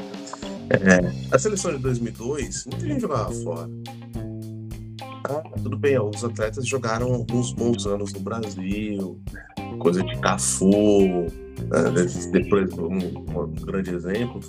É, 0.70 1.34
a 1.34 1.38
seleção 1.38 1.72
de 1.72 1.78
2002, 1.78 2.66
muita 2.66 2.86
gente 2.86 3.00
jogava 3.00 3.32
fora. 3.32 3.68
Ah, 5.24 5.42
tudo 5.62 5.76
bem, 5.76 5.96
alguns 5.96 6.24
atletas 6.24 6.66
jogaram 6.66 7.12
alguns 7.12 7.52
bons 7.52 7.86
anos 7.86 8.12
no 8.12 8.20
Brasil, 8.20 9.20
coisa 9.78 10.02
de 10.02 10.18
Cafu, 10.20 11.26
né, 11.68 12.06
depois 12.30 12.72
um, 12.74 12.88
um, 12.88 13.54
grande 13.64 13.94
exemplo. 13.94 14.40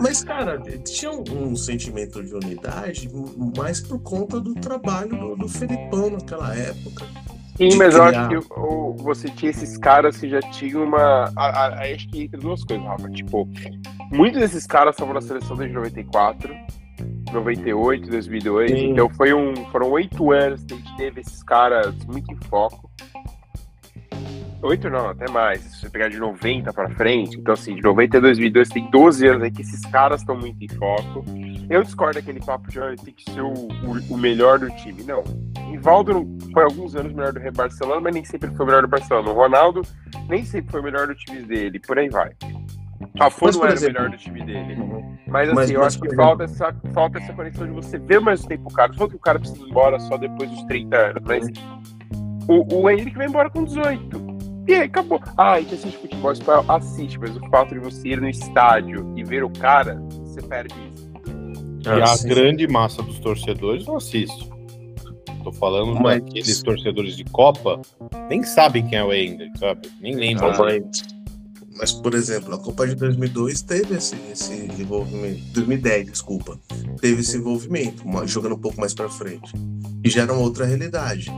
Mas, 0.00 0.22
cara, 0.22 0.60
tinha 0.84 1.10
um, 1.10 1.56
sentimento 1.56 2.22
de 2.22 2.34
unidade 2.34 3.08
mais 3.56 3.80
por 3.80 3.98
conta 4.00 4.40
do 4.40 4.54
trabalho 4.54 5.18
do, 5.18 5.36
do 5.36 5.48
Felipão 5.48 6.10
naquela 6.10 6.54
época. 6.54 7.04
Sim, 7.56 7.74
mas 7.76 7.94
criar... 7.94 7.96
eu 7.96 8.04
acho 8.04 8.28
que 8.28 8.52
o, 8.52 8.92
você 8.98 9.30
tinha 9.30 9.50
esses 9.50 9.78
caras 9.78 10.18
que 10.18 10.28
já 10.28 10.40
tinham 10.40 10.84
uma. 10.84 11.32
A, 11.34 11.46
a, 11.46 11.82
acho 11.94 12.06
que 12.08 12.24
entre 12.24 12.38
duas 12.38 12.62
coisas, 12.62 12.84
Rafa. 12.84 13.08
Tipo, 13.08 13.48
muitos 14.12 14.40
desses 14.40 14.66
caras 14.66 14.94
estavam 14.94 15.14
na 15.14 15.22
seleção 15.22 15.56
desde 15.56 15.74
94, 15.74 16.54
98, 17.36 18.10
2002. 18.10 18.70
Sim. 18.70 18.90
Então 18.90 19.08
foi 19.10 19.32
um, 19.32 19.54
foram 19.70 19.90
oito 19.90 20.32
anos 20.32 20.64
que 20.64 20.74
a 20.74 20.76
gente 20.76 20.96
teve 20.96 21.20
esses 21.20 21.42
caras 21.42 21.94
muito 22.06 22.32
em 22.32 22.36
foco. 22.48 22.90
Oito 24.62 24.88
não, 24.88 25.10
até 25.10 25.30
mais. 25.30 25.60
Se 25.60 25.80
você 25.80 25.90
pegar 25.90 26.08
de 26.08 26.18
90 26.18 26.72
para 26.72 26.88
frente, 26.90 27.38
então 27.38 27.54
assim, 27.54 27.74
de 27.74 27.82
90 27.82 28.16
a 28.16 28.20
2002 28.20 28.68
tem 28.68 28.90
12 28.90 29.26
anos 29.26 29.42
aí 29.42 29.50
que 29.50 29.62
esses 29.62 29.80
caras 29.82 30.20
estão 30.22 30.36
muito 30.36 30.64
em 30.64 30.68
foco. 30.68 31.24
Eu 31.68 31.82
discordo 31.82 32.14
daquele 32.14 32.40
papo 32.40 32.68
de 32.70 32.80
ah, 32.80 32.94
tem 32.96 33.12
que 33.12 33.30
ser 33.30 33.42
o, 33.42 33.52
o, 33.52 34.14
o, 34.14 34.18
melhor 34.18 34.58
do 34.58 34.68
time. 34.76 35.04
Não. 35.04 35.22
Rivaldo 35.70 36.26
foi 36.52 36.64
alguns 36.64 36.96
anos 36.96 37.12
melhor 37.12 37.32
do 37.32 37.52
Barcelona, 37.52 38.00
mas 38.00 38.14
nem 38.14 38.24
sempre 38.24 38.50
foi 38.54 38.64
o 38.64 38.66
melhor 38.66 38.82
do 38.82 38.88
Barcelona. 38.88 39.30
O 39.30 39.34
Ronaldo 39.34 39.82
nem 40.28 40.44
sempre 40.44 40.70
foi 40.70 40.80
o 40.80 40.84
melhor 40.84 41.06
do 41.06 41.14
time 41.14 41.42
dele, 41.42 41.78
por 41.78 41.98
aí 41.98 42.08
vai. 42.08 42.30
Rafa 43.18 43.50
não 43.50 43.64
era 43.64 43.72
exemplo, 43.72 44.00
o 44.00 44.02
melhor 44.02 44.10
do 44.10 44.16
time 44.16 44.44
dele. 44.44 44.74
Uhum. 44.74 45.16
Mas 45.26 45.48
assim, 45.48 45.56
mas, 45.56 45.70
eu 45.70 45.80
mas, 45.80 45.86
acho 45.86 46.00
que 46.00 46.14
falta 46.14 46.44
essa, 46.44 46.76
falta 46.92 47.18
essa 47.18 47.32
conexão 47.32 47.66
de 47.66 47.72
você 47.72 47.98
ver 47.98 48.20
mais 48.20 48.44
tempo 48.44 48.68
o 48.68 48.72
cara. 48.72 48.92
Não 48.98 49.08
que 49.08 49.16
o 49.16 49.20
cara 49.20 49.38
precisa 49.38 49.62
ir 49.62 49.70
embora 49.70 49.98
só 50.00 50.16
depois 50.16 50.50
dos 50.50 50.62
30 50.64 50.96
anos, 50.96 51.22
mas 51.26 51.46
o, 52.48 52.82
o 52.82 52.90
Henrique 52.90 53.16
vai 53.16 53.26
embora 53.26 53.50
com 53.50 53.64
18. 53.64 54.36
E 54.68 54.74
aí, 54.74 54.82
acabou. 54.82 55.20
Ah, 55.36 55.52
a 55.52 55.60
gente 55.60 55.74
assiste 55.74 55.98
futebol 55.98 56.32
espanhol, 56.32 56.64
assiste, 56.68 57.18
mas 57.20 57.36
o 57.36 57.40
fato 57.50 57.74
de 57.74 57.80
você 57.80 58.08
ir 58.08 58.20
no 58.20 58.28
estádio 58.28 59.12
e 59.16 59.22
ver 59.22 59.44
o 59.44 59.50
cara, 59.50 59.94
você 60.24 60.42
perde 60.42 60.74
isso. 60.92 61.06
E 61.84 62.02
a 62.02 62.34
grande 62.34 62.66
massa 62.66 63.00
dos 63.00 63.20
torcedores 63.20 63.86
não 63.86 63.96
assiste. 63.96 64.50
Tô 65.44 65.52
falando 65.52 65.94
mas... 66.00 66.20
daqueles 66.20 66.60
torcedores 66.60 67.16
de 67.16 67.22
Copa, 67.24 67.80
nem 68.28 68.42
sabem 68.42 68.84
quem 68.84 68.98
é 68.98 69.04
o 69.04 69.14
Ender, 69.14 69.48
sabe? 69.56 69.88
Nem 70.00 70.16
lembram. 70.16 70.50
Ah, 70.50 70.56
mas, 71.76 71.92
por 71.92 72.14
exemplo, 72.14 72.54
a 72.54 72.58
Copa 72.58 72.86
de 72.86 72.94
2002 72.94 73.62
teve 73.62 73.96
esse, 73.96 74.16
esse 74.32 74.52
envolvimento. 74.54 75.42
2010, 75.52 76.10
desculpa. 76.10 76.58
Teve 77.00 77.20
esse 77.20 77.36
envolvimento, 77.36 78.02
jogando 78.26 78.54
um 78.54 78.58
pouco 78.58 78.80
mais 78.80 78.94
para 78.94 79.08
frente. 79.08 79.52
E 80.02 80.08
já 80.08 80.22
era 80.22 80.32
uma 80.32 80.42
outra 80.42 80.64
realidade, 80.64 81.30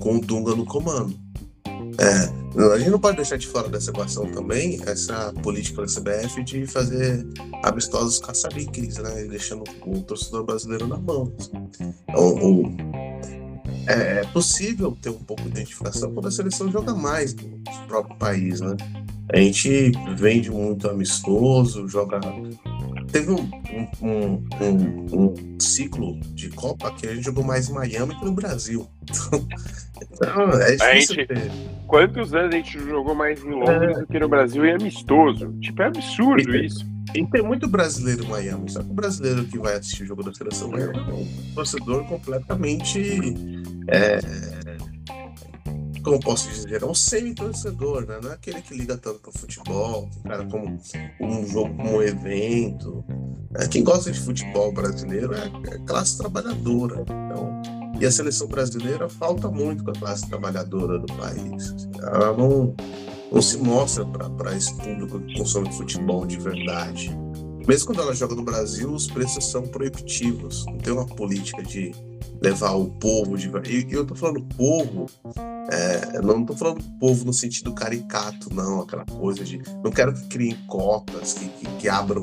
com 0.00 0.16
o 0.16 0.20
Dunga 0.20 0.54
no 0.54 0.64
comando. 0.64 1.16
É, 1.98 2.72
a 2.74 2.78
gente 2.78 2.90
não 2.90 2.98
pode 2.98 3.16
deixar 3.16 3.36
de 3.36 3.46
fora 3.46 3.68
dessa 3.68 3.90
equação 3.90 4.30
também 4.30 4.80
essa 4.86 5.32
política 5.42 5.82
da 5.82 5.88
CBF 5.88 6.42
de 6.42 6.66
fazer 6.66 7.26
amistosos 7.62 8.18
caça-níqueis, 8.18 8.98
né? 8.98 9.24
Deixando 9.24 9.64
o 9.86 10.00
torcedor 10.02 10.44
brasileiro 10.44 10.86
na 10.86 10.98
mão. 10.98 11.32
Então, 12.08 12.76
é, 13.86 14.20
é 14.20 14.24
possível 14.32 14.96
ter 15.00 15.10
um 15.10 15.22
pouco 15.22 15.42
de 15.42 15.48
identificação 15.48 16.12
quando 16.12 16.28
a 16.28 16.30
seleção 16.30 16.70
joga 16.70 16.94
mais 16.94 17.34
no 17.34 17.86
próprio 17.86 18.16
país, 18.16 18.60
né? 18.60 18.76
A 19.32 19.38
gente 19.38 19.92
vende 20.16 20.50
muito 20.50 20.88
amistoso, 20.88 21.88
joga. 21.88 22.20
Teve 23.10 23.32
um, 23.32 23.50
um, 24.02 24.44
um, 24.60 25.06
um, 25.12 25.60
ciclo 25.60 26.18
de 26.34 26.48
Copa 26.50 26.92
que 26.92 27.06
a 27.06 27.14
gente 27.14 27.24
jogou 27.24 27.44
mais 27.44 27.68
em 27.68 27.72
Miami 27.72 28.14
que 28.16 28.24
no 28.24 28.32
Brasil. 28.32 28.86
Então, 30.12 30.50
é 30.60 30.76
difícil 30.76 31.14
gente, 31.14 31.28
ter. 31.28 31.50
Quantos 31.86 32.34
anos 32.34 32.54
a 32.54 32.56
gente 32.56 32.78
jogou 32.78 33.14
mais 33.14 33.42
em 33.42 33.50
Londres 33.50 33.96
é. 33.96 34.00
do 34.00 34.06
que 34.06 34.18
no 34.18 34.28
Brasil 34.28 34.66
e 34.66 34.70
é 34.70 34.74
amistoso? 34.74 35.54
Tipo, 35.60 35.82
é 35.82 35.86
absurdo 35.86 36.54
e, 36.54 36.66
isso. 36.66 36.86
E 37.14 37.26
tem 37.26 37.42
muito 37.42 37.66
brasileiro 37.66 38.24
em 38.24 38.28
Miami, 38.28 38.70
só 38.70 38.82
que 38.82 38.90
o 38.90 38.94
brasileiro 38.94 39.44
que 39.44 39.58
vai 39.58 39.74
assistir 39.74 40.02
o 40.02 40.06
jogo 40.06 40.22
da 40.22 40.34
seleção 40.34 40.74
é 40.76 40.88
um 40.88 41.26
torcedor 41.54 42.04
completamente. 42.04 43.00
É, 43.88 44.18
como 46.06 46.20
posso 46.20 46.48
dizer, 46.48 46.82
é 46.82 46.86
um 46.86 46.94
semi-torcedor, 46.94 48.06
né? 48.06 48.20
Não 48.22 48.30
é 48.30 48.34
aquele 48.34 48.62
que 48.62 48.72
liga 48.72 48.96
tanto 48.96 49.18
pro 49.18 49.32
futebol, 49.32 50.08
cara 50.22 50.46
como 50.46 50.78
um 51.20 51.46
jogo, 51.48 51.74
como 51.74 51.96
um 51.96 52.02
evento. 52.02 53.04
É, 53.56 53.66
quem 53.66 53.82
gosta 53.82 54.12
de 54.12 54.20
futebol 54.20 54.72
brasileiro 54.72 55.34
é, 55.34 55.50
é 55.68 55.78
classe 55.84 56.16
trabalhadora. 56.16 57.02
Então, 57.02 57.60
e 58.00 58.06
a 58.06 58.10
seleção 58.12 58.46
brasileira 58.46 59.08
falta 59.08 59.48
muito 59.48 59.82
com 59.82 59.90
a 59.90 59.94
classe 59.94 60.28
trabalhadora 60.28 60.96
do 60.96 61.12
país. 61.14 61.74
Ela 62.00 62.36
não, 62.36 62.72
não 63.32 63.42
se 63.42 63.58
mostra 63.58 64.04
para 64.04 64.56
esse 64.56 64.72
público 64.76 65.18
que 65.18 65.36
consome 65.36 65.72
futebol 65.72 66.24
de 66.24 66.38
verdade. 66.38 67.10
Mesmo 67.66 67.86
quando 67.88 68.00
ela 68.00 68.14
joga 68.14 68.34
no 68.34 68.42
Brasil, 68.42 68.90
os 68.92 69.08
preços 69.08 69.50
são 69.50 69.62
proibitivos. 69.62 70.64
Não 70.66 70.78
tem 70.78 70.92
uma 70.92 71.06
política 71.06 71.62
de 71.62 71.92
levar 72.40 72.72
o 72.72 72.86
povo 72.86 73.36
de. 73.36 73.50
E 73.68 73.92
eu 73.92 74.06
tô 74.06 74.14
falando 74.14 74.42
povo, 74.56 75.06
é, 75.70 76.20
não 76.22 76.44
tô 76.44 76.54
falando 76.56 76.82
povo 77.00 77.24
no 77.24 77.32
sentido 77.32 77.72
caricato, 77.72 78.54
não, 78.54 78.82
aquela 78.82 79.04
coisa 79.04 79.44
de. 79.44 79.60
Não 79.82 79.90
quero 79.90 80.14
que 80.14 80.26
criem 80.28 80.56
cotas, 80.66 81.34
que, 81.34 81.48
que, 81.48 81.66
que 81.78 81.88
abram. 81.88 82.22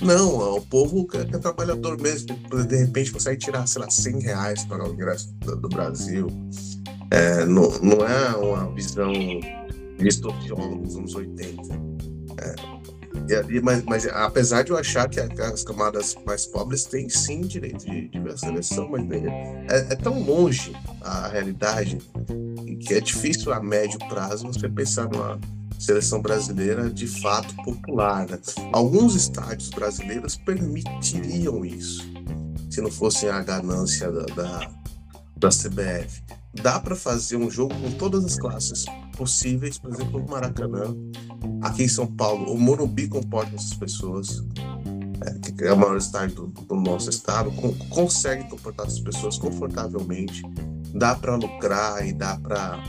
Não, 0.00 0.40
é 0.40 0.50
o 0.50 0.60
povo 0.60 1.06
que 1.06 1.16
é, 1.16 1.24
que 1.24 1.34
é 1.34 1.38
trabalhador 1.38 2.00
mesmo. 2.00 2.36
De 2.66 2.76
repente 2.76 3.10
consegue 3.10 3.38
tirar, 3.38 3.66
sei 3.66 3.82
lá, 3.82 3.90
100 3.90 4.20
reais 4.20 4.64
para 4.64 4.88
o 4.88 4.92
ingresso 4.92 5.32
do, 5.40 5.56
do 5.56 5.68
Brasil. 5.68 6.28
É, 7.10 7.44
não, 7.44 7.70
não 7.80 8.06
é 8.06 8.36
uma 8.36 8.72
visão 8.72 9.12
de 9.12 10.20
dos 10.82 10.96
anos 10.96 11.14
80. 11.14 11.62
É, 12.38 12.54
mas, 13.62 13.82
mas, 13.84 14.06
apesar 14.06 14.62
de 14.62 14.70
eu 14.70 14.76
achar 14.76 15.08
que 15.08 15.20
as 15.20 15.64
camadas 15.64 16.16
mais 16.24 16.46
pobres 16.46 16.84
têm 16.84 17.08
sim 17.08 17.40
direito 17.40 17.84
de, 17.84 18.08
de 18.08 18.40
seleção, 18.40 18.88
mas 18.90 19.04
é, 19.10 19.92
é, 19.92 19.96
tão 19.96 20.22
longe 20.22 20.72
a 21.00 21.28
realidade 21.28 21.98
que 22.80 22.94
é 22.94 23.00
difícil 23.00 23.52
a 23.52 23.60
médio 23.60 23.98
prazo 24.08 24.46
você 24.46 24.68
pensar 24.68 25.08
numa 25.08 25.40
seleção 25.78 26.22
brasileira 26.22 26.88
de 26.90 27.06
fato 27.06 27.54
popular. 27.56 28.28
Né? 28.28 28.38
Alguns 28.72 29.14
estádios 29.14 29.70
brasileiros 29.70 30.36
permitiriam 30.36 31.64
isso, 31.64 32.02
se 32.70 32.80
não 32.80 32.90
fosse 32.90 33.28
a 33.28 33.42
ganância 33.42 34.10
da, 34.10 34.24
da, 34.34 34.70
da 35.36 35.48
CBF. 35.48 36.22
Dá 36.54 36.80
para 36.80 36.96
fazer 36.96 37.36
um 37.36 37.50
jogo 37.50 37.74
com 37.74 37.90
todas 37.92 38.24
as 38.24 38.38
classes 38.38 38.86
possíveis, 39.16 39.78
por 39.78 39.92
exemplo, 39.92 40.20
no 40.20 40.28
Maracanã, 40.28 40.94
aqui 41.62 41.84
em 41.84 41.88
São 41.88 42.06
Paulo, 42.06 42.52
o 42.52 42.58
Morumbi 42.58 43.08
comporta 43.08 43.54
essas 43.56 43.74
pessoas, 43.74 44.44
é, 45.22 45.50
que 45.52 45.64
é 45.64 45.72
o 45.72 45.76
maior 45.76 45.96
estádio 45.96 46.46
do, 46.46 46.62
do 46.62 46.76
nosso 46.76 47.10
estado, 47.10 47.50
com, 47.52 47.74
consegue 47.88 48.48
comportar 48.48 48.86
essas 48.86 49.00
pessoas 49.00 49.38
confortavelmente, 49.38 50.42
dá 50.94 51.14
para 51.14 51.34
lucrar 51.36 52.06
e 52.06 52.12
dá 52.12 52.38
para 52.38 52.82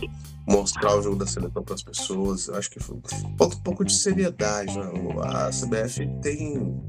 mostrar 0.47 0.95
o 0.97 1.01
jogo 1.01 1.17
da 1.17 1.27
seleção 1.27 1.61
para 1.61 1.75
as 1.75 1.83
pessoas. 1.83 2.49
Acho 2.49 2.71
que 2.71 2.79
falta 2.79 3.55
um 3.55 3.61
pouco 3.61 3.83
de 3.83 3.93
seriedade. 3.93 4.77
Né? 4.77 4.91
A 5.23 5.49
CBF 5.49 6.07
tem, 6.21 6.81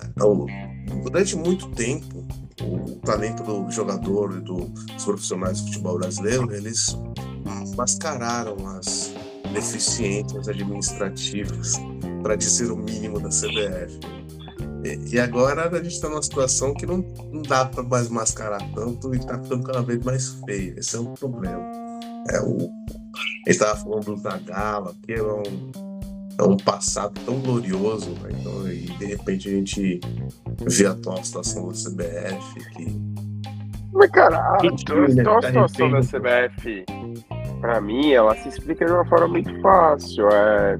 é, 0.00 1.00
durante 1.02 1.36
muito 1.36 1.68
tempo, 1.70 2.26
o 2.62 3.00
talento 3.00 3.42
do 3.42 3.70
jogador 3.70 4.36
e 4.36 4.40
dos 4.40 5.04
profissionais 5.04 5.58
de 5.58 5.72
futebol 5.72 5.98
brasileiro, 5.98 6.54
eles 6.54 6.96
mascararam 7.80 8.56
as 8.76 9.14
deficiências 9.54 10.46
administrativas, 10.48 11.72
para 12.22 12.36
dizer 12.36 12.70
o 12.70 12.76
mínimo 12.76 13.18
da 13.18 13.30
CBF. 13.30 13.98
E, 14.84 15.14
e 15.14 15.18
agora 15.18 15.66
a 15.66 15.82
gente 15.82 15.94
está 15.94 16.10
numa 16.10 16.22
situação 16.22 16.74
que 16.74 16.84
não, 16.84 16.98
não 17.32 17.40
dá 17.40 17.64
para 17.64 17.82
mais 17.82 18.10
mascarar 18.10 18.60
tanto 18.74 19.14
e 19.14 19.18
está 19.18 19.42
ficando 19.42 19.64
cada 19.64 19.80
vez 19.80 20.04
mais 20.04 20.28
feio. 20.44 20.78
Esse 20.78 20.96
é 20.96 21.00
um 21.00 21.14
problema. 21.14 21.62
É 22.30 22.40
o, 22.42 22.70
a 23.16 23.50
gente 23.50 23.50
estava 23.50 23.76
falando 23.76 24.04
do 24.04 24.16
Zagala, 24.18 24.94
que 25.02 25.14
é 25.14 25.22
um, 25.22 25.72
é 26.38 26.42
um 26.42 26.58
passado 26.58 27.18
tão 27.24 27.40
glorioso, 27.40 28.10
né? 28.10 28.28
então, 28.38 28.68
e 28.70 28.82
de 28.98 29.06
repente 29.06 29.48
a 29.48 29.52
gente 29.52 30.00
vê 30.66 30.86
a 30.86 30.90
atual 30.90 31.24
situação 31.24 31.68
da 31.68 31.72
CBF 31.72 32.70
que. 32.76 33.20
Mas, 33.92 34.10
cara, 34.10 34.36
a, 34.38 34.52
a, 34.52 34.56
a 34.56 35.42
situação 35.42 35.90
da 35.90 36.00
CBF 36.00 36.84
para 37.60 37.80
mim, 37.80 38.12
ela 38.12 38.34
se 38.36 38.48
explica 38.48 38.84
de 38.84 38.92
uma 38.92 39.04
forma 39.06 39.28
muito 39.28 39.60
fácil. 39.60 40.28
É, 40.28 40.78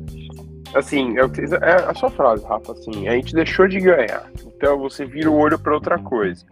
assim, 0.75 1.15
é, 1.19 1.23
é 1.67 1.75
a 1.75 1.95
sua 1.95 2.11
frase, 2.11 2.45
Rafa, 2.45 2.73
assim, 2.73 3.09
a 3.09 3.13
gente 3.13 3.35
deixou 3.35 3.69
de 3.69 3.81
ganhar. 3.81 4.31
Então 4.57 4.79
você 4.79 5.05
vira 5.05 5.31
o 5.31 5.37
olho 5.37 5.59
para 5.59 5.75
outra 5.75 5.99
coisa. 5.99 6.45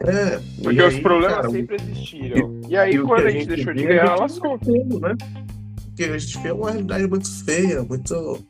É, 0.00 0.40
Porque 0.62 0.80
os 0.80 0.94
aí, 0.94 1.02
problemas 1.02 1.36
cara, 1.36 1.50
sempre 1.50 1.76
existiram. 1.76 2.60
E, 2.64 2.68
e 2.68 2.76
aí, 2.76 2.94
e 2.94 2.98
quando 3.00 3.26
a 3.26 3.30
gente, 3.30 3.36
a 3.36 3.40
gente 3.40 3.48
deixou 3.48 3.74
de 3.74 3.84
ganhar, 3.84 4.06
ela 4.06 4.16
lascou. 4.16 4.58
Né? 5.00 5.16
Porque 5.84 6.04
a 6.04 6.18
gente 6.18 6.38
vê 6.38 6.52
uma 6.52 6.70
realidade 6.70 7.06
muito 7.08 7.44
feia, 7.44 7.82
muito. 7.82 8.44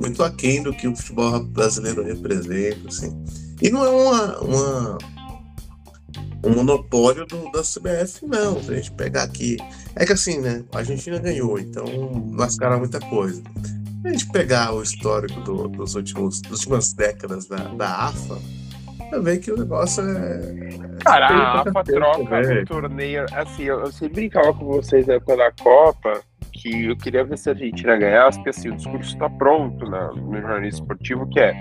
muito 0.00 0.22
aquém 0.22 0.62
do 0.62 0.72
que 0.72 0.88
o 0.88 0.96
futebol 0.96 1.44
brasileiro 1.44 2.02
representa, 2.02 2.88
assim. 2.88 3.12
E 3.60 3.70
não 3.70 3.84
é 3.84 3.90
uma, 3.90 4.40
uma 4.40 4.98
um 6.44 6.54
monopólio 6.54 7.26
do, 7.26 7.50
da 7.50 7.62
CBF, 7.62 8.26
não. 8.26 8.62
Se 8.62 8.72
a 8.72 8.76
gente 8.76 8.92
pegar 8.92 9.22
aqui. 9.24 9.56
É 9.96 10.04
que 10.04 10.12
assim, 10.12 10.40
né? 10.40 10.64
A 10.72 10.78
Argentina 10.78 11.18
ganhou, 11.18 11.58
então 11.58 11.86
mascara 12.30 12.76
muita 12.76 13.00
coisa. 13.00 13.42
Se 14.02 14.08
a 14.08 14.10
gente 14.10 14.30
pegar 14.30 14.74
o 14.74 14.82
histórico 14.82 15.40
do, 15.40 15.68
dos 15.68 15.94
últimos, 15.94 16.40
das 16.42 16.60
últimas 16.60 16.92
décadas 16.92 17.46
da, 17.46 17.56
da 17.56 18.06
AFA, 18.06 18.38
vai 19.10 19.20
ver 19.20 19.38
que 19.38 19.50
o 19.50 19.56
negócio 19.56 20.02
é. 20.02 20.94
Cara, 21.04 21.26
a 21.26 21.60
AFA 21.62 21.84
troca 21.84 22.40
no 22.42 22.64
torneio. 22.66 23.26
Assim, 23.32 23.64
eu, 23.64 23.80
eu 23.80 23.92
sempre 23.92 24.14
brincava 24.14 24.52
com 24.52 24.66
vocês 24.66 25.06
na 25.06 25.14
época 25.14 25.36
da 25.36 25.50
Copa 25.52 26.20
que 26.52 26.86
eu 26.86 26.96
queria 26.96 27.24
ver 27.24 27.36
se 27.36 27.48
a 27.48 27.52
Argentina 27.52 27.96
ganhasse, 27.96 28.38
porque 28.38 28.50
assim, 28.50 28.70
o 28.70 28.76
discurso 28.76 29.12
está 29.12 29.28
pronto 29.28 29.84
né, 29.90 30.10
no 30.14 30.40
jornalismo 30.40 30.82
esportivo, 30.82 31.28
que 31.28 31.40
é 31.40 31.52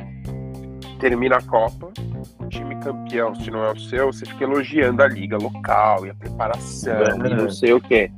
termina 1.03 1.35
a 1.35 1.41
Copa, 1.41 1.91
o 2.39 2.47
time 2.47 2.79
campeão, 2.79 3.35
se 3.35 3.51
não 3.51 3.61
é 3.65 3.73
o 3.73 3.77
seu, 3.77 4.13
você 4.13 4.25
fica 4.25 4.45
elogiando 4.45 5.03
a 5.03 5.07
liga 5.07 5.37
local 5.37 6.05
e 6.05 6.09
a 6.09 6.15
preparação 6.15 6.93
é. 6.93 7.27
e 7.27 7.35
não 7.35 7.49
sei 7.49 7.73
o 7.73 7.81
quê. 7.81 8.09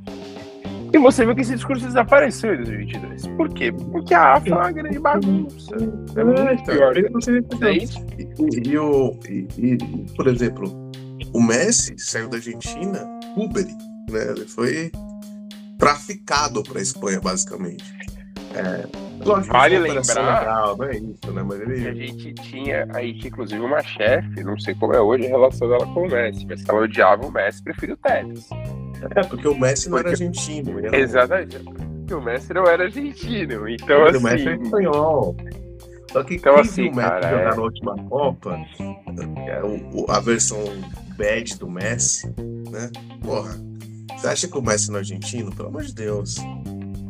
E 0.92 0.98
você 0.98 1.24
viu 1.24 1.34
que 1.34 1.40
esse 1.40 1.56
discurso 1.56 1.84
desapareceu 1.84 2.54
em 2.54 2.58
2022. 2.58 3.26
Por 3.36 3.52
quê? 3.52 3.72
Porque 3.72 4.14
a 4.14 4.34
AFA 4.34 4.48
é 4.48 4.54
uma 4.54 4.70
grande 4.70 5.00
bagunça. 5.00 5.74
É 6.14 6.22
muito 6.22 6.64
pior. 6.64 6.96
E, 6.96 8.70
e, 8.70 8.78
o, 8.78 9.18
e, 9.28 9.48
e, 9.58 9.78
por 10.14 10.28
exemplo, 10.28 10.72
o 11.34 11.42
Messi 11.42 11.98
saiu 11.98 12.28
da 12.28 12.36
Argentina, 12.36 13.04
Uber, 13.36 13.66
né? 13.66 14.30
Ele 14.36 14.46
foi 14.46 14.92
traficado 15.76 16.62
para 16.62 16.78
a 16.78 16.82
Espanha, 16.82 17.20
basicamente. 17.20 17.84
É, 18.54 19.05
lógico, 19.24 19.52
vale 19.52 19.78
lembrar 19.78 20.40
legal, 20.40 20.76
não 20.76 20.84
é 20.86 20.96
isso, 20.96 21.32
né? 21.32 21.42
Mas 21.42 21.60
ele... 21.60 21.80
que 21.80 21.88
a 21.88 21.94
gente 21.94 22.34
tinha 22.34 22.88
aí, 22.94 23.18
inclusive, 23.24 23.60
uma 23.60 23.82
chefe, 23.82 24.42
não 24.42 24.58
sei 24.58 24.74
como 24.74 24.94
é 24.94 25.00
hoje 25.00 25.26
a 25.26 25.28
relação 25.28 25.68
dela 25.68 25.86
com 25.86 26.06
o 26.06 26.10
Messi, 26.10 26.46
mas 26.46 26.68
ela 26.68 26.80
odiava 26.80 27.26
o 27.26 27.32
Messi, 27.32 27.62
prefiro 27.62 27.94
o 27.94 27.96
Tevez. 27.96 28.48
É, 29.14 29.22
porque 29.22 29.48
o 29.48 29.58
Messi 29.58 29.88
não 29.88 29.98
porque... 29.98 30.08
era 30.08 30.16
argentino. 30.16 30.78
Era... 30.78 30.98
Exatamente. 30.98 31.58
Porque 31.58 32.14
o 32.14 32.20
Messi 32.20 32.54
não 32.54 32.66
era 32.66 32.84
argentino. 32.84 33.68
Então, 33.68 34.04
assim... 34.04 34.18
O 34.18 34.22
Messi 34.22 34.48
é 34.48 34.54
espanhol. 34.56 35.36
Só 36.12 36.22
que 36.22 36.34
então, 36.36 36.56
assim, 36.56 36.88
o 36.88 36.94
Messi 36.94 37.08
cara, 37.08 37.30
jogar 37.30 37.52
é... 37.52 37.56
na 37.56 37.62
última 37.62 37.96
Copa, 38.04 38.58
é, 39.46 39.60
a 40.08 40.20
versão 40.20 40.58
bad 41.16 41.58
do 41.58 41.68
Messi, 41.68 42.26
né? 42.70 42.90
Porra, 43.22 43.54
você 44.16 44.28
acha 44.28 44.48
que 44.48 44.56
o 44.56 44.62
Messi 44.62 44.88
não 44.88 44.96
é 44.96 45.00
argentino? 45.00 45.54
Pelo 45.54 45.68
amor 45.68 45.82
de 45.82 45.94
Deus. 45.94 46.36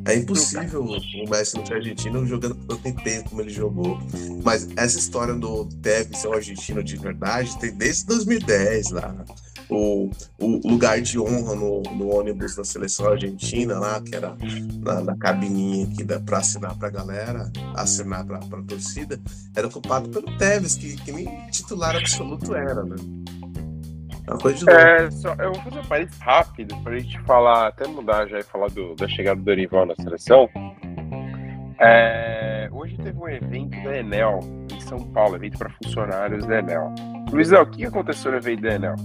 É 0.07 0.15
impossível 0.15 0.85
o 0.85 1.31
Messi 1.31 1.57
não 1.57 1.67
ser 1.67 1.75
argentino 1.75 2.25
jogando 2.27 2.55
tanto 2.55 3.03
tempo 3.03 3.31
como 3.31 3.43
ele 3.43 3.51
jogou. 3.51 3.99
Mas 4.45 4.69
essa 4.77 4.99
história 4.99 5.35
do 5.35 5.67
Tevez 5.83 6.19
ser 6.19 6.29
um 6.29 6.35
argentino 6.35 6.83
de 6.83 6.97
verdade 6.97 7.59
tem 7.59 7.73
desde 7.73 8.07
2010 8.07 8.93
lá. 8.93 9.25
O, 9.69 10.09
o 10.39 10.69
lugar 10.69 11.01
de 11.01 11.19
honra 11.19 11.57
no, 11.57 11.83
no 11.83 12.15
ônibus 12.15 12.55
da 12.55 12.63
seleção 12.63 13.09
argentina 13.09 13.81
lá, 13.81 14.01
que 14.01 14.15
era 14.15 14.37
na, 14.79 15.01
na 15.01 15.17
cabininha 15.17 15.87
aqui 15.87 16.05
da, 16.05 16.21
pra 16.21 16.39
assinar 16.39 16.79
pra 16.79 16.89
galera, 16.89 17.51
assinar 17.75 18.25
pra, 18.25 18.39
pra 18.39 18.63
torcida, 18.63 19.21
era 19.57 19.67
ocupado 19.67 20.09
pelo 20.09 20.39
Tevez, 20.39 20.77
que, 20.77 20.95
que 20.99 21.11
nem 21.11 21.27
titular 21.51 21.97
absoluto 21.97 22.55
era, 22.55 22.85
né? 22.85 22.95
É 24.27 24.31
uma 24.33 24.39
coisa 24.39 24.65
de 24.65 24.71
é, 24.71 25.11
só, 25.11 25.35
eu 25.35 25.53
vou 25.53 25.63
fazer 25.63 25.79
um 25.79 25.85
parênteses 25.85 26.21
rápido 26.21 26.77
pra 26.83 26.99
gente 26.99 27.21
falar, 27.21 27.69
até 27.69 27.87
mudar 27.87 28.27
já 28.27 28.41
e 28.41 28.43
falar 28.43 28.69
do, 28.71 28.95
da 28.97 29.07
chegada 29.07 29.39
do 29.39 29.45
Dorival 29.45 29.87
na 29.87 29.95
seleção. 29.95 30.49
É, 31.79 32.69
hoje 32.73 32.97
teve 32.97 33.17
um 33.19 33.29
evento 33.29 33.81
da 33.85 33.99
Enel 33.99 34.41
em 34.73 34.81
São 34.81 34.99
Paulo, 35.13 35.37
evento 35.37 35.59
para 35.59 35.71
funcionários 35.71 36.45
da 36.47 36.59
Enel. 36.59 36.93
Luizão, 37.31 37.63
o 37.63 37.67
que 37.67 37.85
aconteceu 37.85 38.33
no 38.33 38.39
evento 38.39 38.63
da 38.63 38.75
Enel? 38.75 38.97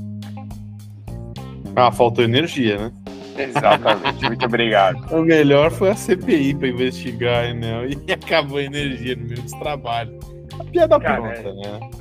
Ah, 1.76 1.92
faltou 1.92 2.24
energia, 2.24 2.78
né? 2.78 2.92
Exatamente, 3.38 4.26
muito 4.26 4.46
obrigado. 4.46 5.02
O 5.14 5.22
melhor 5.22 5.72
foi 5.72 5.90
a 5.90 5.96
CPI 5.96 6.56
para 6.56 6.68
investigar 6.68 7.44
a 7.44 7.48
Enel 7.50 7.90
e 7.90 7.98
acabou 8.12 8.58
a 8.58 8.64
energia 8.64 9.16
no 9.16 9.26
meio 9.26 9.42
dos 9.42 9.54
trabalhos. 9.54 10.20
A 10.60 10.64
piada 10.64 11.00
Cara, 11.00 11.22
pronta, 11.22 11.50
é... 11.50 11.54
né? 11.54 11.92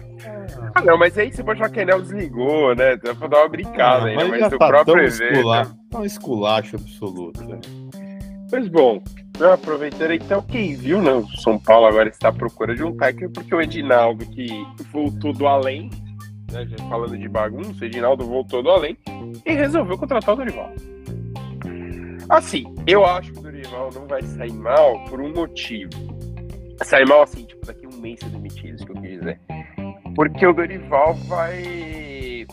Ah, 0.75 0.83
não, 0.83 0.99
mas 0.99 1.17
aí 1.19 1.33
você 1.33 1.43
pode 1.43 1.59
falar 1.59 1.71
que 1.71 1.81
a 1.81 1.83
Enel 1.83 2.03
desligou, 2.03 2.75
né? 2.75 2.97
Dá 2.97 3.15
pra 3.15 3.29
dar 3.29 3.39
uma 3.39 3.49
brincada 3.49 4.05
ah, 4.05 4.09
aí, 4.09 4.17
mas, 4.17 4.29
mas 4.29 4.53
o 4.53 4.59
tá 4.59 4.69
próprio 4.69 5.05
evento. 5.05 5.53
É 5.53 5.97
um 5.97 6.05
esculacho 6.05 6.77
absoluto. 6.77 7.43
Né? 7.45 7.61
Pois 8.49 8.69
bom, 8.69 9.03
aproveitando 9.53 10.13
então, 10.13 10.43
quem 10.43 10.75
viu, 10.75 11.01
né? 11.01 11.13
O 11.13 11.27
São 11.41 11.59
Paulo 11.59 11.87
agora 11.87 12.09
está 12.09 12.29
à 12.29 12.33
procura 12.33 12.75
de 12.75 12.83
um 12.83 12.97
técnico, 12.97 13.33
porque 13.35 13.55
o 13.55 13.61
Edinaldo, 13.61 14.27
que 14.27 14.49
voltou 14.93 15.33
do 15.33 15.47
além, 15.47 15.91
né? 16.53 16.67
Já 16.67 16.77
falando 16.89 17.17
de 17.17 17.29
bagunça, 17.29 17.83
o 17.83 17.85
Edinaldo 17.85 18.25
voltou 18.25 18.63
do 18.63 18.71
além 18.71 18.97
e 19.47 19.53
resolveu 19.53 19.97
contratar 19.97 20.35
o 20.35 20.39
Dorival. 20.39 20.73
Assim, 22.29 22.65
eu 22.87 23.05
acho 23.05 23.33
que 23.33 23.39
o 23.39 23.43
Dorival 23.43 23.91
não 23.95 24.07
vai 24.07 24.23
sair 24.23 24.53
mal 24.53 25.05
por 25.05 25.21
um 25.21 25.33
motivo. 25.33 25.91
Sair 26.83 27.07
mal 27.07 27.23
assim, 27.23 27.45
tipo, 27.45 27.67
daqui 27.67 27.87
a 27.87 27.89
um 27.89 28.01
mês 28.01 28.21
ser 28.21 28.31
demitido, 28.31 28.77
isso 28.77 28.87
que 28.87 28.93
eu 28.93 29.03
quis 29.03 29.11
dizer. 29.19 29.41
Porque 30.21 30.47
o 30.47 30.53
Dorival 30.53 31.15
vai. 31.15 32.47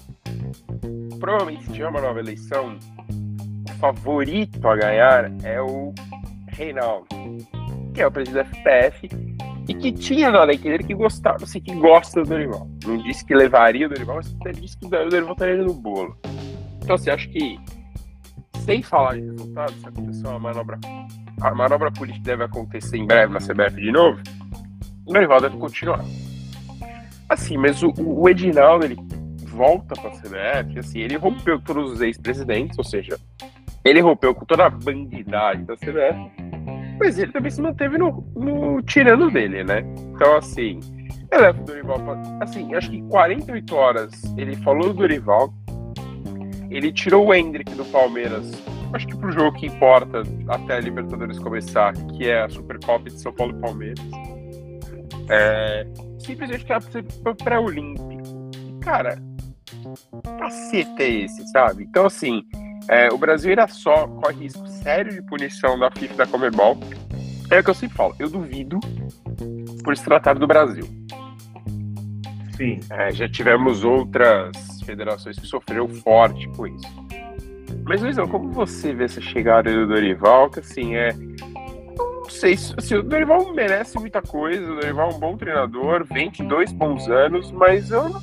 Provavelmente, 1.20 1.66
se 1.66 1.74
tiver 1.74 1.90
uma 1.90 2.00
nova 2.00 2.18
eleição, 2.18 2.80
o 3.70 3.74
favorito 3.74 4.66
a 4.66 4.78
ganhar 4.78 5.30
é 5.44 5.62
o 5.62 5.94
Reinaldo, 6.48 7.08
que 7.94 8.02
é 8.02 8.08
o 8.08 8.12
presidente 8.12 8.36
da 8.36 8.46
FPF 8.46 9.10
e 9.68 9.74
que 9.74 9.92
tinha 9.92 10.32
na 10.32 10.46
lei 10.46 10.58
dele 10.58 10.82
que 10.82 10.94
gostava, 10.94 11.44
assim, 11.44 11.60
que 11.60 11.76
gosta 11.76 12.24
do 12.24 12.30
Dorival. 12.30 12.70
Não 12.86 13.00
disse 13.00 13.26
que 13.26 13.36
levaria 13.36 13.88
o 13.88 13.90
Dorival, 13.90 14.16
mas 14.16 14.34
ele 14.46 14.62
disse 14.62 14.78
que 14.78 14.86
o 14.86 14.90
Dorival 14.90 15.34
estaria 15.34 15.62
no 15.62 15.74
bolo. 15.74 16.18
Então, 16.82 16.96
assim, 16.96 17.10
acho 17.10 17.28
que, 17.28 17.60
sem 18.60 18.82
falar 18.82 19.16
de 19.16 19.26
resultados, 19.26 19.76
se 19.76 19.88
acontecer 19.90 20.26
uma 20.26 20.40
manobra. 20.40 20.80
A 21.42 21.54
manobra 21.54 21.92
política 21.92 22.24
deve 22.24 22.46
acontecer 22.46 22.96
em 22.96 23.06
breve 23.06 23.34
na 23.34 23.40
CBF 23.40 23.76
de 23.76 23.92
novo, 23.92 24.22
o 25.06 25.12
Dorival 25.12 25.42
deve 25.42 25.58
continuar. 25.58 26.06
Assim, 27.38 27.56
mas 27.56 27.84
o, 27.84 27.94
o 27.96 28.28
Edinaldo, 28.28 28.84
ele 28.84 28.98
volta 29.46 29.96
para 29.96 30.10
a 30.10 30.14
CBF, 30.14 30.80
assim, 30.80 31.00
ele 31.00 31.16
rompeu 31.16 31.60
com 31.60 31.66
todos 31.66 31.92
os 31.94 32.02
ex-presidentes, 32.02 32.78
ou 32.78 32.84
seja, 32.84 33.18
ele 33.86 34.02
rompeu 34.02 34.34
com 34.34 34.44
toda 34.44 34.66
a 34.66 34.70
bandidagem 34.70 35.64
da 35.64 35.76
CBF, 35.78 36.32
mas 37.00 37.18
ele 37.18 37.32
também 37.32 37.52
se 37.52 37.62
manteve 37.62 37.98
no, 37.98 38.26
no 38.36 38.82
tirando 38.82 39.30
dele, 39.30 39.64
né? 39.64 39.84
Então, 40.14 40.36
assim, 40.36 40.80
ele 41.32 41.42
leva 41.42 41.62
o 41.62 41.64
Dorival 41.64 42.00
pra, 42.00 42.38
Assim, 42.42 42.74
acho 42.74 42.90
que 42.90 43.02
48 43.04 43.76
horas 43.76 44.12
ele 44.36 44.56
falou 44.58 44.90
do 44.90 44.96
Dorival, 44.96 45.54
ele 46.72 46.92
tirou 46.92 47.28
o 47.28 47.34
Hendrick 47.34 47.72
do 47.76 47.86
Palmeiras, 47.86 48.52
acho 48.94 49.08
que 49.08 49.16
pro 49.16 49.32
jogo 49.32 49.58
que 49.58 49.68
importa 49.68 50.24
até 50.50 50.78
a 50.78 50.80
Libertadores 50.80 51.38
começar, 51.38 51.94
que 51.94 52.28
é 52.28 52.44
a 52.44 52.50
Supercopa 52.50 53.10
de 53.10 53.22
São 53.22 53.32
Paulo 53.32 53.56
e 53.56 53.62
Palmeiras. 53.62 54.04
É, 55.30 55.88
simplesmente 56.20 56.66
que 56.66 56.92
ser 56.92 57.04
pré-olímpico. 57.44 58.52
Cara, 58.82 59.22
cacete 60.40 61.02
é 61.02 61.10
esse, 61.10 61.48
sabe? 61.50 61.84
Então, 61.84 62.06
assim, 62.06 62.44
é, 62.90 63.10
o 63.12 63.18
Brasil 63.18 63.52
era 63.52 63.68
só 63.68 64.08
corre 64.08 64.44
risco 64.44 64.66
sério 64.68 65.12
de 65.12 65.22
punição 65.24 65.78
da 65.78 65.92
FIFA 65.92 66.14
e 66.14 66.18
da 66.18 66.28
Comebol. 66.28 66.78
É 67.50 67.60
o 67.60 67.64
que 67.64 67.70
eu 67.70 67.74
sempre 67.74 67.96
falo, 67.96 68.16
eu 68.20 68.30
duvido 68.30 68.80
por 69.84 69.96
se 69.96 70.04
tratar 70.04 70.36
do 70.36 70.48
Brasil. 70.48 70.86
Sim. 72.56 72.80
É, 72.90 73.12
já 73.12 73.30
tivemos 73.30 73.84
outras 73.84 74.82
federações 74.86 75.38
que 75.38 75.46
sofreram 75.46 75.88
forte 75.88 76.48
com 76.50 76.68
isso. 76.68 77.08
Mas, 77.86 78.02
Luizão, 78.02 78.28
como 78.28 78.52
você 78.52 78.94
vê 78.94 79.06
essa 79.06 79.22
chegada 79.22 79.72
do 79.72 79.88
Dorival, 79.88 80.50
que 80.50 80.60
assim, 80.60 80.96
é 80.96 81.12
não 82.28 82.30
sei 82.30 82.58
se 82.58 82.74
assim, 82.78 82.96
o 82.96 83.04
Dorival 83.04 83.54
merece 83.54 83.98
muita 83.98 84.22
coisa, 84.22 84.62
o 84.62 84.76
Dorival 84.76 85.12
é 85.12 85.16
um 85.16 85.20
bom 85.20 85.38
treinador, 85.38 86.06
22 86.12 86.74
bons 86.74 87.08
anos, 87.08 87.52
mas 87.52 87.90
eu 87.90 88.10
não 88.10 88.22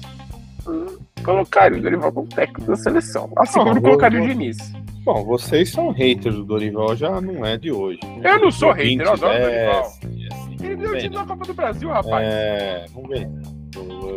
colocaria 1.25 1.79
o 1.79 1.83
Dorival 1.83 2.13
como 2.13 2.29
técnico 2.29 2.71
da 2.71 2.77
seleção. 2.77 3.33
Assim 3.37 3.59
como 3.61 3.81
colocaria 3.81 4.23
o 4.23 4.27
Diniz. 4.27 4.59
Bom, 5.05 5.25
vocês 5.25 5.71
são 5.71 5.91
haters 5.91 6.35
do 6.35 6.45
Dorival, 6.45 6.95
já 6.95 7.19
não 7.21 7.45
é 7.45 7.57
de 7.57 7.73
hoje. 7.73 8.01
Né? 8.19 8.35
Eu 8.35 8.41
não 8.41 8.51
sou 8.51 8.73
hater, 8.73 9.07
eu 9.07 9.13
adoro 9.13 9.35
o 9.35 9.41
Dorival. 9.41 9.81
Assim, 9.81 10.57
Ele 10.63 10.77
deu 10.77 10.91
o 10.91 10.99
título 10.99 11.15
da 11.15 11.27
Copa 11.27 11.47
do 11.47 11.55
Brasil, 11.55 11.89
rapaz. 11.89 12.27
É, 12.27 12.85
vamos 12.93 13.09
ver. 13.09 13.29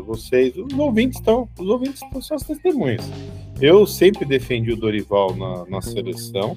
Vocês, 0.06 0.56
os 0.56 0.78
ouvintes 0.78 1.18
estão, 1.18 1.48
os 1.58 1.68
ouvintes 1.68 2.02
estão 2.02 2.22
só 2.22 2.36
as 2.36 2.44
testemunhas. 2.44 3.10
Eu 3.60 3.88
sempre 3.88 4.26
defendi 4.26 4.74
o 4.74 4.78
Dorival 4.78 5.36
na, 5.36 5.66
na 5.66 5.82
seleção. 5.82 6.56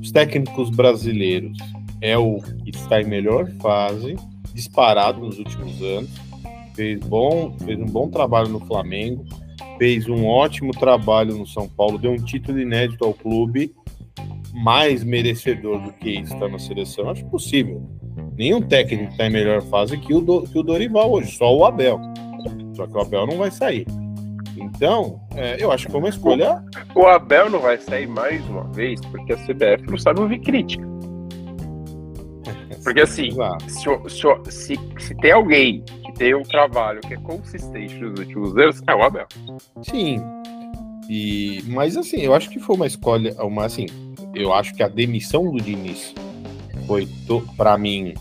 Os 0.00 0.12
técnicos 0.12 0.70
brasileiros 0.70 1.58
é 2.00 2.16
o 2.16 2.38
que 2.64 2.70
está 2.70 3.00
em 3.00 3.06
melhor 3.06 3.46
fase, 3.60 4.16
disparado 4.54 5.20
nos 5.20 5.38
últimos 5.38 5.80
anos. 5.82 6.10
Fez, 6.74 7.00
bom, 7.00 7.56
fez 7.64 7.78
um 7.78 7.86
bom 7.86 8.08
trabalho 8.08 8.48
no 8.48 8.60
Flamengo, 8.60 9.24
fez 9.78 10.08
um 10.08 10.26
ótimo 10.26 10.72
trabalho 10.72 11.36
no 11.36 11.46
São 11.46 11.68
Paulo, 11.68 11.98
deu 11.98 12.12
um 12.12 12.16
título 12.16 12.60
inédito 12.60 13.04
ao 13.04 13.14
clube, 13.14 13.74
mais 14.52 15.02
merecedor 15.04 15.80
do 15.80 15.92
que 15.92 16.10
está 16.10 16.48
na 16.48 16.58
seleção, 16.58 17.10
acho 17.10 17.24
possível. 17.26 17.82
Nenhum 18.36 18.60
técnico 18.60 19.10
está 19.10 19.26
em 19.26 19.30
melhor 19.30 19.62
fase 19.62 19.96
que 19.96 20.12
o, 20.12 20.20
do, 20.20 20.42
que 20.42 20.58
o 20.58 20.62
Dorival 20.62 21.12
hoje, 21.12 21.36
só 21.36 21.54
o 21.54 21.64
Abel. 21.64 21.98
Só 22.74 22.86
que 22.86 22.96
o 22.96 23.00
Abel 23.00 23.26
não 23.26 23.38
vai 23.38 23.50
sair. 23.50 23.86
Então, 24.56 25.20
é, 25.34 25.62
eu 25.62 25.70
acho 25.70 25.86
que 25.86 25.92
foi 25.92 26.00
uma 26.00 26.08
escolha. 26.08 26.62
O 26.94 27.06
Abel 27.06 27.50
não 27.50 27.60
vai 27.60 27.78
sair 27.78 28.06
mais 28.06 28.46
uma 28.48 28.64
vez 28.72 29.00
porque 29.00 29.32
a 29.32 29.36
CBF 29.36 29.86
não 29.88 29.98
sabe 29.98 30.20
ouvir 30.20 30.40
crítica. 30.40 30.95
Porque 32.86 33.00
assim, 33.00 33.30
se, 33.66 33.80
se, 34.08 34.52
se, 34.52 34.78
se, 35.00 35.14
tem 35.16 35.32
alguém 35.32 35.82
que 36.04 36.12
tem 36.12 36.36
um 36.36 36.44
trabalho 36.44 37.00
que 37.00 37.14
é 37.14 37.16
consistente 37.16 37.96
nos 37.96 38.16
últimos 38.16 38.56
anos, 38.56 38.80
é 38.86 38.94
o 38.94 39.02
Abel. 39.02 39.26
Sim. 39.82 40.22
E, 41.10 41.64
mas 41.66 41.96
assim, 41.96 42.18
eu 42.18 42.32
acho 42.32 42.48
que 42.48 42.60
foi 42.60 42.76
uma 42.76 42.86
escolha, 42.86 43.34
uma 43.42 43.64
assim, 43.64 43.86
eu 44.32 44.54
acho 44.54 44.72
que 44.72 44.84
a 44.84 44.88
demissão 44.88 45.50
do 45.50 45.60
Diniz 45.60 46.14
foi 46.86 47.08
para 47.56 47.76
mim 47.76 48.14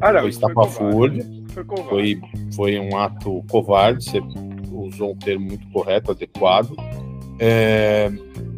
ah, 0.00 0.12
não, 0.12 0.20
foi 0.20 0.30
estapafúrdia, 0.30 1.26
foi, 1.48 1.64
foi, 1.88 2.20
foi 2.54 2.78
um 2.78 2.96
ato 2.96 3.44
covarde, 3.50 4.04
você 4.04 4.22
usou 4.70 5.10
um 5.10 5.16
termo 5.16 5.46
muito 5.46 5.68
correto, 5.70 6.12
adequado. 6.12 6.76
É, 7.40 8.08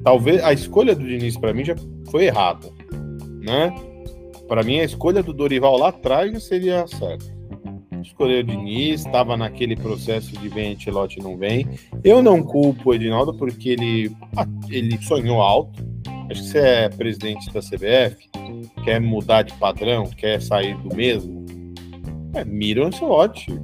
talvez 0.05 0.45
a 0.45 0.53
escolha 0.53 0.95
do 0.95 1.03
Diniz 1.03 1.39
para 1.39 1.55
mim 1.55 1.65
já 1.65 1.75
foi 2.11 2.25
errada, 2.25 2.69
né? 3.41 3.75
Para 4.53 4.63
mim 4.63 4.81
a 4.81 4.85
escolha 4.85 5.23
do 5.23 5.33
Dorival 5.33 5.79
lá 5.79 5.89
atrás 5.89 6.31
já 6.31 6.39
seria 6.39 6.87
certa. 6.87 7.25
Escolheu 8.03 8.41
o 8.41 8.45
Diniz, 8.45 9.01
estava 9.01 9.35
naquele 9.35 9.75
processo 9.75 10.31
de 10.37 10.47
vem 10.51 10.75
Antelote 10.75 11.21
não 11.21 11.39
vem. 11.39 11.67
Eu 12.05 12.23
não 12.23 12.43
culpo 12.43 12.91
o 12.91 12.95
Edinaldo 12.95 13.33
porque 13.33 13.71
ele, 13.71 14.15
ele 14.69 15.03
sonhou 15.05 15.41
alto. 15.41 15.83
Acho 16.31 16.43
que 16.43 16.49
você 16.49 16.59
é 16.59 16.89
presidente 16.91 17.51
da 17.51 17.61
CBF, 17.61 18.29
quer 18.85 19.01
mudar 19.01 19.41
de 19.41 19.55
padrão, 19.55 20.05
quer 20.05 20.39
sair 20.43 20.77
do 20.83 20.95
mesmo. 20.95 21.47
É, 22.35 22.45
mira 22.45 22.83
o 22.83 22.87
Ancelotti. 22.89 23.59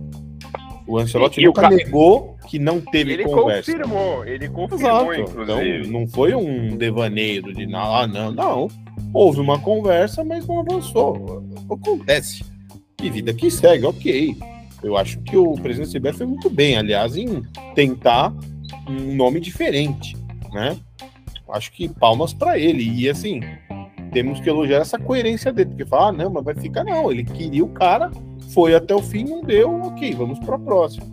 O 0.86 0.96
Ancelotti 0.96 1.42
e, 1.42 1.44
nunca 1.44 1.66
o 1.66 1.70
negou 1.70 2.38
que 2.48 2.58
não 2.58 2.80
teve 2.80 3.12
ele 3.12 3.24
conversa. 3.24 3.70
Ele 3.70 3.82
confirmou, 3.82 4.24
ele 4.24 4.48
confirmou, 4.48 5.12
Exato. 5.12 5.42
Então, 5.42 5.92
não 5.92 6.08
foi 6.08 6.34
um 6.34 6.78
devaneio 6.78 7.42
de 7.42 7.68
ah, 7.74 8.06
não, 8.06 8.32
não. 8.32 8.68
Houve 9.12 9.40
uma 9.40 9.58
conversa, 9.58 10.22
mas 10.22 10.46
não 10.46 10.60
avançou. 10.60 11.44
Acontece. 11.70 12.44
E 13.02 13.10
vida 13.10 13.32
que 13.32 13.50
segue, 13.50 13.86
ok. 13.86 14.36
Eu 14.82 14.96
acho 14.96 15.20
que 15.20 15.36
o 15.36 15.54
presidente 15.54 15.98
CBF 15.98 16.18
foi 16.18 16.26
muito 16.26 16.50
bem, 16.50 16.76
aliás, 16.76 17.16
em 17.16 17.42
tentar 17.74 18.32
um 18.88 19.14
nome 19.14 19.40
diferente, 19.40 20.16
né? 20.52 20.76
Acho 21.50 21.72
que 21.72 21.88
palmas 21.88 22.32
para 22.32 22.58
ele. 22.58 22.82
E 22.82 23.08
assim, 23.08 23.40
temos 24.12 24.40
que 24.40 24.48
elogiar 24.48 24.78
essa 24.78 24.98
coerência 24.98 25.52
dele, 25.52 25.70
porque 25.70 25.86
fala, 25.86 26.08
ah, 26.08 26.12
não, 26.12 26.30
mas 26.30 26.44
vai 26.44 26.54
ficar 26.54 26.84
não. 26.84 27.10
Ele 27.10 27.24
queria 27.24 27.64
o 27.64 27.68
cara, 27.68 28.10
foi 28.52 28.74
até 28.74 28.94
o 28.94 29.02
fim, 29.02 29.24
não 29.24 29.42
deu, 29.42 29.80
ok, 29.82 30.14
vamos 30.14 30.38
para 30.40 30.56
a 30.56 30.58
próxima. 30.58 31.06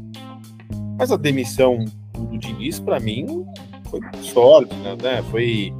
Mas 0.98 1.12
a 1.12 1.18
demissão 1.18 1.86
do 2.14 2.38
Diniz, 2.38 2.80
para 2.80 3.00
mim, 3.00 3.46
foi 3.90 4.00
sólida, 4.22 4.76
né? 5.02 5.22
Foi 5.30 5.74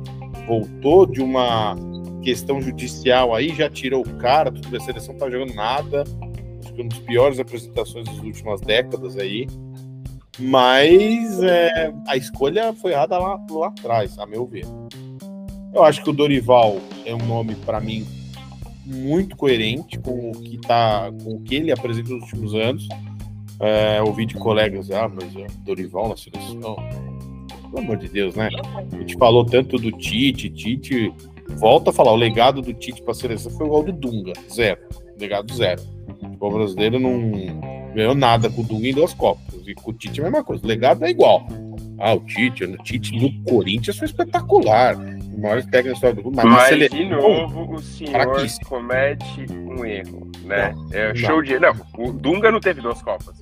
voltou 0.48 1.06
de 1.06 1.22
uma 1.22 1.76
questão 2.26 2.60
judicial 2.60 3.36
aí, 3.36 3.54
já 3.54 3.70
tirou 3.70 4.02
o 4.02 4.16
cara, 4.16 4.52
tudo 4.52 4.68
bem, 4.68 4.82
a 4.82 4.84
seleção 4.84 5.16
tá 5.16 5.30
jogando 5.30 5.54
nada. 5.54 6.04
Acho 6.64 6.74
que 6.74 6.82
uma 6.82 6.90
das 6.90 7.00
piores 7.00 7.40
apresentações 7.40 8.06
das 8.06 8.18
últimas 8.18 8.60
décadas 8.62 9.16
aí. 9.16 9.48
Mas 10.40 11.42
é, 11.42 11.94
a 12.08 12.18
escolha 12.18 12.74
foi 12.74 12.92
errada 12.92 13.18
lá, 13.18 13.40
lá 13.50 13.68
atrás, 13.68 14.18
a 14.18 14.26
meu 14.26 14.46
ver. 14.46 14.66
Eu 15.72 15.84
acho 15.84 16.04
que 16.04 16.10
o 16.10 16.14
Dorival 16.14 16.80
é 17.06 17.14
um 17.14 17.26
nome, 17.26 17.56
para 17.56 17.80
mim, 17.80 18.06
muito 18.86 19.38
coerente 19.38 20.00
com 20.00 20.32
o 20.32 20.34
que 20.34 20.58
tá, 20.58 21.12
com 21.24 21.36
o 21.36 21.42
que 21.42 21.56
ele 21.56 21.72
apresenta 21.72 22.10
nos 22.10 22.24
últimos 22.24 22.56
anos. 22.56 22.88
É, 23.60 24.02
ouvi 24.02 24.26
de 24.26 24.34
colegas, 24.34 24.90
ah, 24.92 25.08
mas 25.08 25.34
é 25.36 25.48
Dorival 25.64 26.10
na 26.10 26.18
seleção. 26.18 26.76
Pelo 27.70 27.80
amor 27.80 27.98
de 27.98 28.10
Deus, 28.10 28.36
né? 28.36 28.50
A 28.92 28.98
gente 28.98 29.16
falou 29.16 29.46
tanto 29.46 29.78
do 29.78 29.92
Tite, 29.92 30.50
Tite. 30.50 31.14
Volta 31.52 31.90
a 31.90 31.94
falar, 31.94 32.12
o 32.12 32.16
legado 32.16 32.62
do 32.62 32.74
Tite 32.74 33.02
para 33.02 33.12
a 33.12 33.16
seleção 33.16 33.52
foi 33.52 33.66
igual 33.66 33.84
do 33.84 33.94
Dunga, 33.94 34.34
zero. 34.52 34.80
Legado 35.20 35.54
zero. 35.54 35.82
O 36.40 36.50
brasileiro 36.50 37.00
não 37.00 37.32
ganhou 37.94 38.14
nada 38.14 38.50
com 38.50 38.62
o 38.62 38.64
Dunga 38.66 38.88
em 38.88 38.94
duas 38.94 39.14
Copas. 39.14 39.56
E 39.66 39.74
com 39.74 39.92
o 39.92 39.94
Tite 39.94 40.20
é 40.20 40.24
a 40.24 40.30
mesma 40.30 40.44
coisa. 40.44 40.64
O 40.64 40.68
legado 40.68 41.06
é 41.06 41.10
igual. 41.10 41.48
Ah, 42.00 42.14
o 42.14 42.20
Tite, 42.20 42.66
o 42.66 42.78
Tite 42.78 43.18
no 43.18 43.32
Corinthians 43.50 43.98
foi 43.98 44.08
espetacular. 44.08 44.96
O 44.98 45.42
maior 45.42 45.62
técnico 45.64 45.88
da 45.88 45.94
história 45.94 46.16
do 46.16 46.24
mundo. 46.24 46.36
Mas, 46.36 46.78
mas 46.78 46.90
de 46.90 47.06
novo, 47.06 47.76
o 47.76 47.82
senhor 47.82 48.28
comete 48.66 49.46
um 49.52 49.86
erro, 49.86 50.30
né? 50.44 50.74
Não, 50.74 50.94
é 50.94 51.08
não. 51.10 51.16
show 51.16 51.42
de. 51.42 51.58
Não, 51.60 51.74
o 51.98 52.12
Dunga 52.12 52.52
não 52.52 52.60
teve 52.60 52.82
duas 52.82 53.02
Copas. 53.02 53.38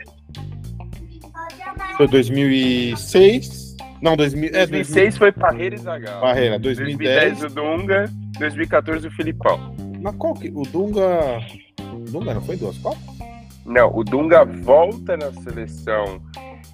Foi 1.98 2.08
2006. 2.08 3.63
Não, 4.04 4.18
2000, 4.18 4.52
2006 4.52 4.58
é, 4.58 4.68
2000... 4.68 5.12
foi 5.14 5.32
Parreira 5.32 5.76
e 5.76 5.78
Zagallo. 5.78 6.20
Parreira, 6.20 6.60
2010. 6.60 7.40
2010 7.40 7.44
o 7.44 7.56
Dunga, 7.56 8.12
2014 8.38 9.08
o 9.08 9.12
Filipão. 9.12 9.76
Mas 10.02 10.16
qual 10.18 10.34
que. 10.34 10.50
O 10.50 10.64
Dunga. 10.64 11.40
O 11.80 12.12
Dunga 12.12 12.34
não 12.34 12.42
foi 12.42 12.58
duas 12.58 12.78
Copas? 12.80 13.00
Não, 13.66 13.96
o 13.96 14.04
Dunga 14.04 14.44
volta 14.44 15.16
na 15.16 15.32
seleção 15.32 16.22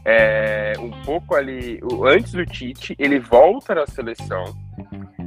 é, 0.04 0.74
um 0.80 0.90
pouco 1.04 1.36
ali. 1.36 1.80
Antes 2.04 2.32
do 2.32 2.44
Tite, 2.48 2.96
ele 2.98 3.20
volta 3.20 3.76
na 3.76 3.86
seleção. 3.86 4.46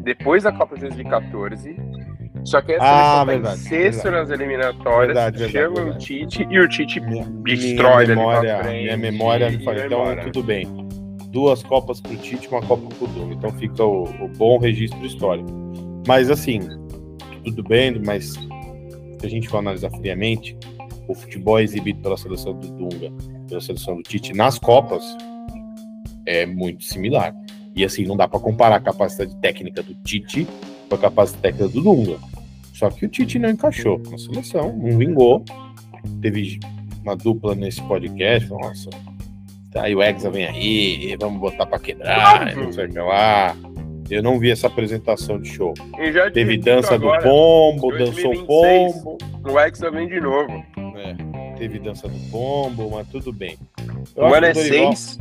Depois 0.03 0.43
da 0.43 0.51
Copa 0.51 0.75
de 0.75 0.81
2014. 0.81 1.77
Só 2.45 2.61
que 2.61 2.73
essa 2.73 3.21
ah, 3.21 3.25
verdade, 3.25 3.61
sexto 3.61 4.03
verdade. 4.03 4.29
nas 4.29 4.41
eliminatórias, 4.41 5.15
verdade, 5.15 5.49
chega 5.49 5.71
verdade, 5.71 5.91
o 5.91 5.99
Tite 5.99 6.47
e 6.51 6.59
o 6.59 6.69
Tite 6.69 6.99
minha, 6.99 7.25
destrói 7.45 8.07
minha 8.07 8.17
memória, 8.17 8.63
Minha 8.65 8.97
memória 8.97 9.51
me 9.51 9.65
fala, 9.65 9.87
então 9.87 10.01
memória. 10.01 10.25
tudo 10.25 10.43
bem. 10.43 10.92
Duas 11.33 11.63
Copas 11.63 12.01
pro 12.01 12.15
Tite 12.17 12.47
uma 12.49 12.61
Copa 12.61 12.95
pro 12.95 13.09
Dunga. 13.09 13.35
Então 13.35 13.51
fica 13.53 13.83
o, 13.83 14.05
o 14.05 14.29
bom 14.29 14.59
registro 14.59 15.05
histórico. 15.05 15.51
Mas 16.07 16.31
assim, 16.31 16.61
tudo 17.43 17.63
bem, 17.63 17.99
mas 17.99 18.35
se 18.35 19.27
a 19.27 19.29
gente 19.29 19.49
for 19.49 19.59
analisar 19.59 19.91
friamente, 19.91 20.57
o 21.09 21.15
futebol 21.15 21.59
exibido 21.59 22.01
pela 22.01 22.17
seleção 22.17 22.53
do 22.53 22.69
Dunga, 22.69 23.11
pela 23.49 23.61
seleção 23.61 23.97
do 23.97 24.03
Tite 24.03 24.35
nas 24.35 24.59
Copas, 24.59 25.03
é 26.27 26.45
muito 26.45 26.85
similar. 26.85 27.35
E 27.75 27.83
assim, 27.83 28.05
não 28.05 28.17
dá 28.17 28.29
para 28.29 28.39
comparar 28.39 28.77
a 28.77 28.81
capacidade 28.81 29.35
técnica 29.37 29.83
do 29.83 29.95
Tite 29.95 30.47
com 30.89 30.95
a 30.95 30.99
capacidade 30.99 31.43
técnica 31.43 31.69
do 31.69 31.83
Dunga. 31.83 32.19
Só 32.75 32.91
que 32.91 33.07
o 33.07 33.09
Tite 33.09 33.39
não 33.39 33.49
encaixou 33.49 33.99
na 34.11 34.19
seleção, 34.19 34.77
não 34.77 34.99
vingou. 34.99 35.43
Teve 36.21 36.61
uma 37.03 37.17
dupla 37.17 37.55
nesse 37.55 37.81
podcast, 37.83 38.51
nossa, 38.51 38.91
aí 39.77 39.95
o 39.95 40.03
Hexa 40.03 40.31
vem 40.31 40.47
aí, 40.47 41.17
vamos 41.21 41.41
botar 41.41 41.67
para 41.67 41.79
quebrar, 41.79 42.55
não 42.57 42.73
sei 42.73 42.87
o 42.87 42.91
que 42.91 42.99
lá. 42.99 43.57
Eu 44.11 44.23
não 44.23 44.39
vi 44.39 44.51
essa 44.51 44.67
apresentação 44.67 45.41
de 45.41 45.49
show. 45.49 45.73
Teve 46.35 46.59
dança 46.59 46.95
agora, 46.95 47.23
do 47.23 47.29
pombo, 47.29 47.89
2026, 47.97 48.37
dançou 48.37 48.47
pombo. 48.47 49.19
O 49.51 49.59
Hexa 49.59 49.91
vem 49.91 50.07
de 50.07 50.21
novo. 50.21 50.53
É, 50.97 51.57
teve 51.57 51.79
dança 51.79 52.09
do 52.09 52.31
pombo, 52.31 52.91
mas 52.91 53.09
tudo 53.09 53.33
bem. 53.33 53.57
Eu 54.15 54.25
o 54.25 54.35
ano 54.35 54.47
é 54.47 54.53
Dorival... 54.53 54.95
seis. 54.95 55.19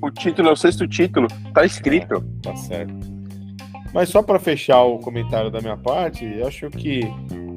O 0.00 0.10
título 0.10 0.48
é 0.48 0.52
o 0.52 0.56
sexto 0.56 0.86
título. 0.86 1.26
Tá 1.54 1.64
escrito. 1.64 2.14
É, 2.14 2.48
tá 2.48 2.56
certo. 2.56 2.94
Mas 3.92 4.08
só 4.08 4.22
para 4.22 4.38
fechar 4.38 4.82
o 4.82 4.98
comentário 4.98 5.50
da 5.50 5.60
minha 5.60 5.76
parte, 5.76 6.24
eu 6.24 6.46
acho 6.46 6.70
que 6.70 7.02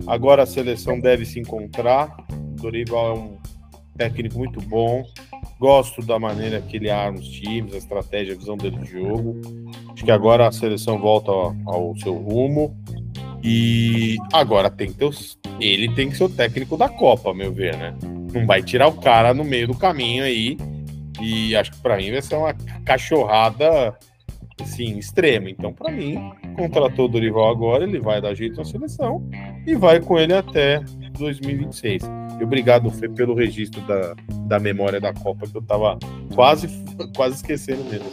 agora 0.05 0.43
a 0.43 0.45
seleção 0.45 0.99
deve 0.99 1.25
se 1.25 1.39
encontrar. 1.39 2.15
O 2.31 2.61
Dorival 2.61 3.15
é 3.15 3.19
um 3.19 3.37
técnico 3.97 4.37
muito 4.37 4.59
bom. 4.61 5.03
Gosto 5.59 6.01
da 6.01 6.19
maneira 6.19 6.61
que 6.61 6.77
ele 6.77 6.89
arma 6.89 7.19
os 7.19 7.27
times, 7.27 7.73
a 7.73 7.77
estratégia, 7.77 8.33
a 8.33 8.37
visão 8.37 8.57
dele 8.57 8.77
de 8.77 8.91
jogo. 8.91 9.39
Acho 9.93 10.03
que 10.03 10.11
agora 10.11 10.47
a 10.47 10.51
seleção 10.51 10.99
volta 10.99 11.31
ao, 11.31 11.95
seu 11.97 12.13
rumo. 12.13 12.75
E 13.43 14.17
agora 14.33 14.69
tem 14.69 14.87
que 14.87 14.95
ter 14.95 15.05
os... 15.05 15.37
ele 15.59 15.93
tem 15.93 16.09
que 16.09 16.17
ser 16.17 16.23
o 16.23 16.29
técnico 16.29 16.75
da 16.75 16.89
Copa, 16.89 17.33
meu 17.33 17.53
ver, 17.53 17.77
né? 17.77 17.95
Não 18.33 18.45
vai 18.45 18.61
tirar 18.63 18.87
o 18.87 18.99
cara 18.99 19.33
no 19.33 19.43
meio 19.43 19.67
do 19.67 19.75
caminho 19.75 20.23
aí. 20.23 20.57
E 21.21 21.55
acho 21.55 21.71
que 21.71 21.77
para 21.77 21.97
mim 21.97 22.11
vai 22.11 22.21
ser 22.21 22.35
uma 22.35 22.53
cachorrada 22.83 23.95
assim, 24.61 24.97
extrema. 24.97 25.49
Então, 25.49 25.73
para 25.73 25.91
mim, 25.91 26.31
contratou 26.55 27.05
o 27.05 27.07
Dorival 27.07 27.49
agora, 27.49 27.83
ele 27.83 27.99
vai 27.99 28.21
dar 28.21 28.33
jeito 28.33 28.57
na 28.57 28.65
seleção 28.65 29.27
e 29.65 29.75
vai 29.75 29.99
com 29.99 30.19
ele 30.19 30.33
até 30.33 30.79
2026. 31.17 32.03
E 32.39 32.43
obrigado, 32.43 32.91
Fê, 32.91 33.07
pelo 33.07 33.33
registro 33.33 33.81
da, 33.81 34.15
da 34.47 34.59
memória 34.59 34.99
da 34.99 35.13
Copa, 35.13 35.47
que 35.47 35.55
eu 35.55 35.61
tava 35.61 35.97
quase, 36.33 36.67
quase 37.15 37.35
esquecendo 37.35 37.83
mesmo. 37.85 38.07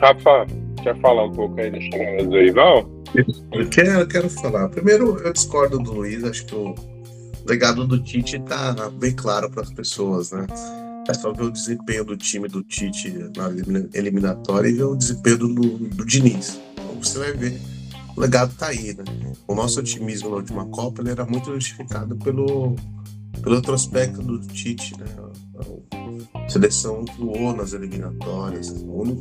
Rafa, 0.00 0.46
quer 0.82 0.98
falar 1.00 1.24
um 1.24 1.32
pouco 1.32 1.60
aí 1.60 1.70
da 1.70 1.80
chegada 1.80 2.22
do 2.24 2.30
Dorival? 2.30 2.90
Eu 3.52 3.68
quero, 3.68 4.00
eu 4.00 4.08
quero 4.08 4.28
falar. 4.28 4.68
Primeiro, 4.68 5.18
eu 5.18 5.32
discordo 5.32 5.78
do 5.78 5.92
Luiz, 5.92 6.24
acho 6.24 6.46
que 6.46 6.54
o 6.54 6.74
legado 7.46 7.86
do 7.86 8.02
Tite 8.02 8.40
tá 8.40 8.90
bem 8.90 9.12
claro 9.12 9.50
para 9.50 9.62
as 9.62 9.72
pessoas, 9.72 10.32
né? 10.32 10.46
É 11.08 11.14
só 11.14 11.32
ver 11.32 11.44
o 11.44 11.50
desempenho 11.50 12.04
do 12.04 12.16
time 12.16 12.48
do 12.48 12.62
Tite 12.62 13.12
na 13.36 13.50
eliminatória 13.92 14.68
e 14.68 14.72
ver 14.72 14.84
o 14.84 14.96
desempenho 14.96 15.38
do, 15.38 15.48
do 15.48 16.06
Diniz. 16.06 16.60
Então 16.72 17.02
você 17.02 17.18
vai 17.18 17.32
ver 17.32 17.60
o 18.16 18.20
legado 18.20 18.52
está 18.52 18.68
aí, 18.68 18.94
né? 18.94 19.04
O 19.46 19.54
nosso 19.54 19.80
otimismo 19.80 20.30
na 20.30 20.36
última 20.36 20.66
Copa 20.66 21.02
ele 21.02 21.10
era 21.10 21.24
muito 21.24 21.52
justificado 21.52 22.16
pelo, 22.16 22.76
pelo 23.42 23.56
outro 23.56 23.74
aspecto 23.74 24.22
do 24.22 24.38
Tite, 24.40 24.96
né? 24.98 25.06
A 26.34 26.48
seleção 26.48 27.04
voou 27.18 27.54
nas 27.54 27.72
eliminatórias. 27.72 28.70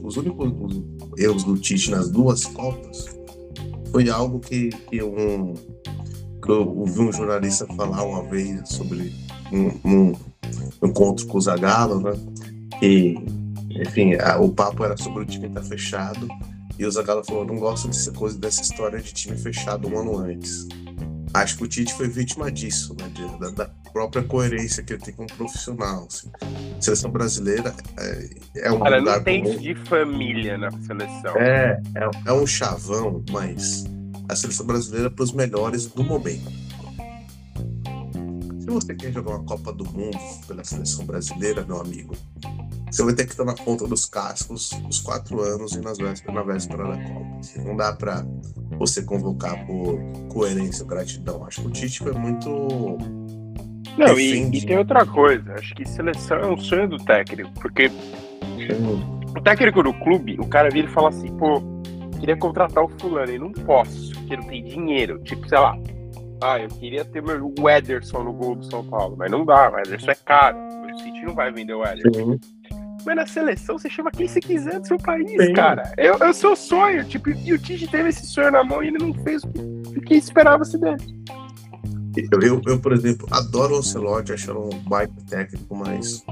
Os 0.03 0.17
únicos 0.17 0.53
erros 1.17 1.43
do 1.43 1.57
Tite 1.57 1.89
nas 1.91 2.09
duas 2.09 2.45
Copas 2.45 3.05
foi 3.91 4.09
algo 4.09 4.39
que, 4.39 4.69
que, 4.69 5.01
um, 5.01 5.53
que 6.41 6.49
eu 6.49 6.67
ouvi 6.67 6.99
um 6.99 7.11
jornalista 7.11 7.65
falar 7.75 8.03
uma 8.03 8.23
vez 8.23 8.69
sobre 8.69 9.13
um, 9.51 9.71
um 9.83 10.13
encontro 10.83 11.25
com 11.27 11.37
o 11.37 11.41
Zagallo, 11.41 11.99
né? 11.99 12.11
E, 12.81 13.15
enfim, 13.71 14.13
a, 14.15 14.39
o 14.39 14.49
papo 14.49 14.83
era 14.83 14.97
sobre 14.97 15.23
o 15.23 15.25
time 15.25 15.47
estar 15.47 15.61
tá 15.61 15.67
fechado 15.67 16.27
e 16.77 16.85
o 16.85 16.91
Zagallo 16.91 17.23
falou: 17.23 17.45
não 17.45 17.57
gosto 17.57 17.87
dessa 17.87 18.11
coisa, 18.11 18.37
dessa 18.37 18.61
história 18.61 18.99
de 18.99 19.13
time 19.13 19.37
fechado 19.37 19.87
um 19.87 19.99
ano 19.99 20.17
antes. 20.17 20.67
Acho 21.33 21.57
que 21.57 21.63
o 21.63 21.67
Tite 21.67 21.93
foi 21.95 22.07
vítima 22.07 22.51
disso, 22.51 22.95
né? 22.99 23.09
De, 23.09 23.39
da, 23.39 23.49
da, 23.49 23.69
própria 23.91 24.23
coerência 24.23 24.83
que 24.83 24.93
ele 24.93 25.01
tem 25.01 25.13
como 25.13 25.27
profissional. 25.35 26.07
Assim. 26.07 26.29
A 26.77 26.81
seleção 26.81 27.11
brasileira 27.11 27.75
é, 27.97 28.29
é 28.55 28.71
um 28.71 28.79
Cara, 28.79 28.99
lugar 28.99 29.17
não 29.17 29.23
tem 29.23 29.43
comum. 29.43 29.57
de 29.57 29.75
família 29.75 30.57
na 30.57 30.71
seleção. 30.71 31.35
É, 31.37 31.81
é, 31.95 32.09
é 32.27 32.33
um 32.33 32.45
chavão, 32.45 33.23
mas 33.31 33.85
a 34.29 34.35
seleção 34.35 34.65
brasileira 34.65 35.07
é 35.07 35.09
para 35.09 35.23
os 35.23 35.31
melhores 35.31 35.87
do 35.87 36.03
momento. 36.03 36.51
Se 38.59 38.67
você 38.67 38.95
quer 38.95 39.11
jogar 39.11 39.35
uma 39.35 39.43
Copa 39.43 39.73
do 39.73 39.85
Mundo 39.85 40.17
pela 40.47 40.63
seleção 40.63 41.05
brasileira, 41.05 41.63
meu 41.65 41.81
amigo, 41.81 42.15
você 42.93 43.03
vai 43.03 43.13
ter 43.15 43.25
que 43.25 43.31
estar 43.31 43.43
na 43.43 43.55
ponta 43.55 43.87
dos 43.87 44.05
cascos 44.05 44.71
os 44.87 44.99
quatro 44.99 45.41
anos 45.41 45.71
e 45.71 45.81
nas 45.81 45.97
vésperas, 45.97 46.35
na 46.35 46.43
véspera 46.43 46.83
da 46.83 46.97
Copa. 46.97 47.25
Não 47.65 47.75
dá 47.75 47.91
para 47.93 48.23
você 48.77 49.01
convocar 49.01 49.65
por 49.65 49.99
coerência 50.31 50.83
ou 50.83 50.89
gratidão. 50.89 51.43
Acho 51.43 51.61
que 51.61 51.67
o 51.67 51.71
Tite 51.71 51.99
foi 51.99 52.11
muito. 52.11 52.49
Não, 53.97 54.19
e, 54.19 54.55
e, 54.55 54.63
tem 54.63 54.77
outra 54.77 55.07
coisa. 55.07 55.53
Acho 55.53 55.73
que 55.73 55.89
seleção 55.89 56.37
é 56.37 56.45
um 56.45 56.57
sonho 56.57 56.87
do 56.87 56.97
técnico, 57.03 57.51
porque 57.59 57.89
o 59.35 59.41
técnico 59.41 59.81
do 59.81 59.93
clube, 59.95 60.37
o 60.39 60.47
cara 60.47 60.69
vira 60.69 60.87
e 60.87 60.91
fala 60.91 61.09
assim, 61.09 61.35
pô, 61.37 61.63
queria 62.19 62.37
contratar 62.37 62.83
o 62.83 62.89
fulano 62.99 63.31
e 63.31 63.39
não 63.39 63.51
posso, 63.51 64.13
porque 64.13 64.37
não 64.37 64.43
tem 64.43 64.63
dinheiro. 64.63 65.17
Tipo, 65.23 65.49
sei 65.49 65.57
lá, 65.57 65.75
ah, 66.43 66.59
eu 66.59 66.69
queria 66.69 67.03
ter 67.03 67.23
meu, 67.23 67.51
o 67.59 67.67
Ederson 67.67 68.21
no 68.21 68.33
gol 68.33 68.55
do 68.55 68.65
São 68.65 68.85
Paulo, 68.85 69.15
mas 69.17 69.31
não 69.31 69.43
dá, 69.43 69.71
o 69.71 69.79
Ederson 69.79 70.11
é 70.11 70.15
caro. 70.15 70.59
O 70.59 70.99
City 70.99 71.25
não 71.25 71.33
vai 71.33 71.51
vender 71.51 71.73
o 71.73 71.83
Ederson. 71.83 72.33
Sim. 72.33 72.52
Mas 73.05 73.15
na 73.15 73.27
seleção 73.27 73.77
você 73.77 73.89
chama 73.89 74.11
quem 74.11 74.27
você 74.27 74.39
quiser 74.39 74.79
do 74.79 74.87
seu 74.87 74.97
país, 74.97 75.29
Sim. 75.29 75.53
cara. 75.53 75.91
É, 75.97 76.07
é 76.07 76.29
o 76.29 76.33
seu 76.33 76.55
sonho. 76.55 77.03
Tipo, 77.05 77.29
e 77.29 77.53
o 77.53 77.59
Tite 77.59 77.87
teve 77.87 78.09
esse 78.09 78.25
sonho 78.25 78.51
na 78.51 78.63
mão 78.63 78.83
e 78.83 78.87
ele 78.87 78.97
não 78.97 79.13
fez 79.23 79.43
o 79.43 79.49
que, 79.93 80.01
que 80.01 80.13
esperava-se 80.15 80.77
dele. 80.77 81.03
Eu, 82.31 82.41
eu, 82.41 82.61
eu, 82.67 82.79
por 82.79 82.93
exemplo, 82.93 83.27
adoro 83.31 83.75
o 83.75 83.77
Ancelotti, 83.79 84.33
achando 84.33 84.65
um 84.65 84.79
baita 84.83 85.15
técnico, 85.27 85.75
mas 85.75 86.23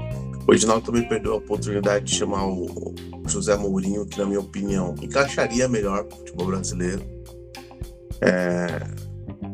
o 0.46 0.54
Edinaldo 0.54 0.86
também 0.86 1.08
perdeu 1.08 1.32
a 1.32 1.36
oportunidade 1.36 2.04
de 2.04 2.14
chamar 2.14 2.46
o 2.46 2.94
José 3.26 3.56
Mourinho, 3.56 4.06
que, 4.06 4.18
na 4.18 4.26
minha 4.26 4.40
opinião, 4.40 4.94
encaixaria 5.02 5.68
melhor 5.68 6.06
o 6.06 6.16
futebol 6.16 6.46
brasileiro. 6.46 7.02
É, 8.20 8.80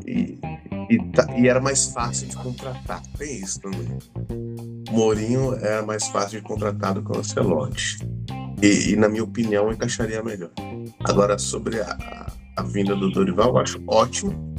e, 0.07 0.39
e, 0.91 1.13
tá, 1.13 1.27
e, 1.37 1.49
era 1.49 1.61
mais 1.61 1.87
fácil 1.87 2.29
de 2.29 2.37
contratar. 2.37 3.03
Tem 3.17 3.37
isso 3.37 3.61
também. 3.61 3.99
Mourinho 4.91 5.55
era 5.55 5.83
mais 5.83 6.07
fácil 6.09 6.41
de 6.41 6.47
contratar 6.47 6.95
do 6.95 7.03
que 7.03 7.13
o 7.13 7.19
Ancelotti. 7.19 7.99
E, 8.63 8.93
e, 8.93 8.97
na 8.97 9.09
minha 9.09 9.23
opinião, 9.23 9.71
encaixaria 9.71 10.23
melhor. 10.23 10.51
Agora, 11.05 11.39
sobre 11.39 11.81
a, 11.81 12.33
a 12.57 12.63
vinda 12.63 12.97
do 12.97 13.11
Dorival, 13.11 13.51
eu 13.51 13.59
acho 13.59 13.83
ótimo, 13.87 14.55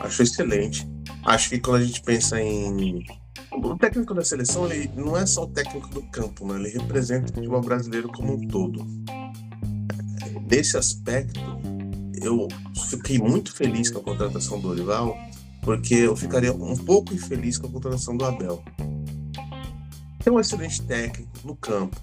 acho 0.00 0.22
excelente. 0.22 0.88
Acho 1.24 1.50
que 1.50 1.58
quando 1.58 1.82
a 1.82 1.84
gente 1.84 2.00
pensa 2.02 2.40
em. 2.40 3.04
O 3.52 3.76
técnico 3.76 4.14
da 4.14 4.24
seleção, 4.24 4.70
ele 4.70 4.90
não 4.96 5.16
é 5.16 5.26
só 5.26 5.44
o 5.44 5.46
técnico 5.46 5.88
do 5.88 6.02
campo, 6.02 6.46
né? 6.46 6.60
ele 6.60 6.78
representa 6.78 7.30
o 7.30 7.34
futebol 7.34 7.60
brasileiro 7.60 8.08
como 8.08 8.34
um 8.34 8.46
todo. 8.46 8.86
Nesse 10.50 10.76
aspecto, 10.76 11.40
eu 12.22 12.48
fiquei 12.88 13.18
muito 13.18 13.54
feliz 13.54 13.90
com 13.90 13.98
a 13.98 14.02
contratação 14.02 14.60
do 14.60 14.68
Dorival, 14.68 15.16
porque 15.62 15.94
eu 15.94 16.14
ficaria 16.14 16.52
um 16.52 16.76
pouco 16.76 17.14
infeliz 17.14 17.58
com 17.58 17.66
a 17.66 17.70
contratação 17.70 18.16
do 18.16 18.24
Abel 18.24 18.62
tem 20.26 20.32
um 20.32 20.40
excelente 20.40 20.82
técnico 20.82 21.30
no 21.44 21.54
campo. 21.54 21.96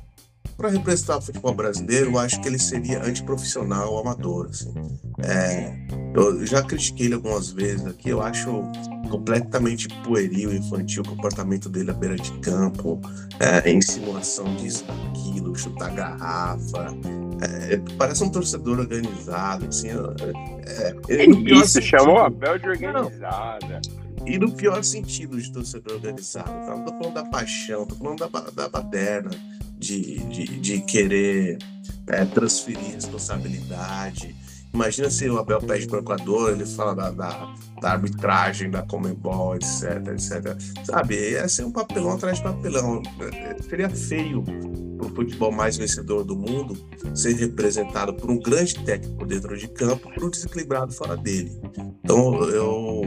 Para 0.56 0.70
representar 0.70 1.18
o 1.18 1.22
futebol 1.22 1.54
brasileiro, 1.54 2.12
eu 2.12 2.18
acho 2.18 2.40
que 2.40 2.48
ele 2.48 2.60
seria 2.60 3.04
antiprofissional, 3.04 3.98
amador. 3.98 4.48
Assim. 4.50 4.74
É, 5.22 5.74
eu 6.16 6.46
já 6.46 6.64
critiquei 6.64 7.08
ele 7.08 7.16
algumas 7.16 7.52
vezes 7.52 7.86
aqui, 7.86 8.10
eu 8.10 8.22
acho 8.22 8.64
completamente 9.10 9.90
pueril, 10.06 10.54
infantil 10.54 11.04
o 11.04 11.10
comportamento 11.10 11.68
dele 11.68 11.92
à 11.92 11.94
beira 11.94 12.16
de 12.16 12.32
campo, 12.40 13.02
é, 13.40 13.70
insinuação 13.70 14.56
disso, 14.56 14.86
daquilo, 14.86 15.54
chutar 15.54 15.92
garrafa. 15.92 16.96
É, 17.42 17.78
parece 17.98 18.24
um 18.24 18.30
torcedor 18.30 18.80
organizado, 18.80 19.66
assim. 19.66 19.90
É, 19.90 20.96
é, 21.10 21.26
isso, 21.26 21.82
chamou 21.82 22.20
a 22.20 22.30
Bel 22.30 22.58
de 22.58 22.70
organizada. 22.70 23.82
E 24.26 24.38
no 24.38 24.52
pior 24.52 24.84
sentido 24.84 25.40
de 25.42 25.52
torcedor 25.52 25.96
organizado. 25.96 26.50
Tá? 26.66 26.76
Não 26.76 26.86
tô 26.86 26.92
falando 26.92 27.14
da 27.14 27.26
paixão, 27.26 27.86
tô 27.86 27.96
falando 27.96 28.20
da, 28.20 28.40
da 28.52 28.70
baderna, 28.70 29.32
de, 29.78 30.20
de, 30.20 30.46
de 30.46 30.82
querer 30.82 31.58
é, 32.08 32.26
transferir 32.26 32.94
responsabilidade. 32.94 34.36
Imagina 34.74 35.10
se 35.10 35.30
o 35.30 35.38
Abel 35.38 35.60
pede 35.60 35.86
para 35.86 35.98
o 35.98 36.02
Equador, 36.02 36.52
ele 36.52 36.66
fala 36.66 36.96
da, 36.96 37.12
da, 37.12 37.54
da, 37.80 37.92
arbitragem, 37.92 38.72
da 38.72 38.82
Comembol, 38.82 39.56
etc, 39.56 40.08
etc. 40.08 40.58
Sabe, 40.84 41.16
ia 41.32 41.48
ser 41.48 41.64
um 41.64 41.72
papelão 41.72 42.14
atrás 42.14 42.38
de 42.38 42.44
papelão. 42.44 43.04
Seria 43.70 43.90
feio 43.90 44.44
para 44.98 45.06
o 45.06 45.16
futebol 45.16 45.52
mais 45.52 45.78
vencedor 45.78 46.24
do 46.24 46.36
mundo 46.36 46.76
ser 47.14 47.34
representado 47.34 48.16
por 48.16 48.32
um 48.32 48.40
grande 48.40 48.74
técnico 48.84 49.26
dentro 49.26 49.56
de 49.56 49.68
campo, 49.68 50.12
por 50.12 50.24
um 50.24 50.30
desequilibrado 50.30 50.92
fora 50.92 51.16
dele. 51.16 51.52
Então 52.04 52.44
eu 52.50 53.04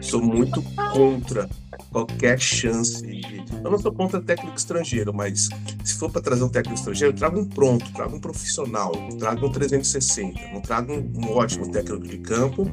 sou 0.00 0.22
muito 0.22 0.62
contra 0.92 1.48
qualquer 1.84 2.38
chance 2.40 3.02
de. 3.06 3.20
Eu 3.62 3.70
não 3.70 3.78
sou 3.78 3.92
contra 3.92 4.20
técnico 4.20 4.56
estrangeiro, 4.56 5.12
mas 5.12 5.48
se 5.84 5.94
for 5.94 6.10
para 6.10 6.22
trazer 6.22 6.44
um 6.44 6.48
técnico 6.48 6.78
estrangeiro, 6.78 7.14
traga 7.14 7.38
um 7.38 7.44
pronto, 7.44 7.90
traga 7.92 8.14
um 8.14 8.20
profissional, 8.20 8.92
traga 9.18 9.44
um 9.44 9.50
360, 9.50 10.40
não 10.52 10.60
traga 10.60 10.92
um, 10.92 11.12
um 11.16 11.30
ótimo 11.32 11.70
técnico 11.70 12.06
de 12.06 12.18
campo 12.18 12.70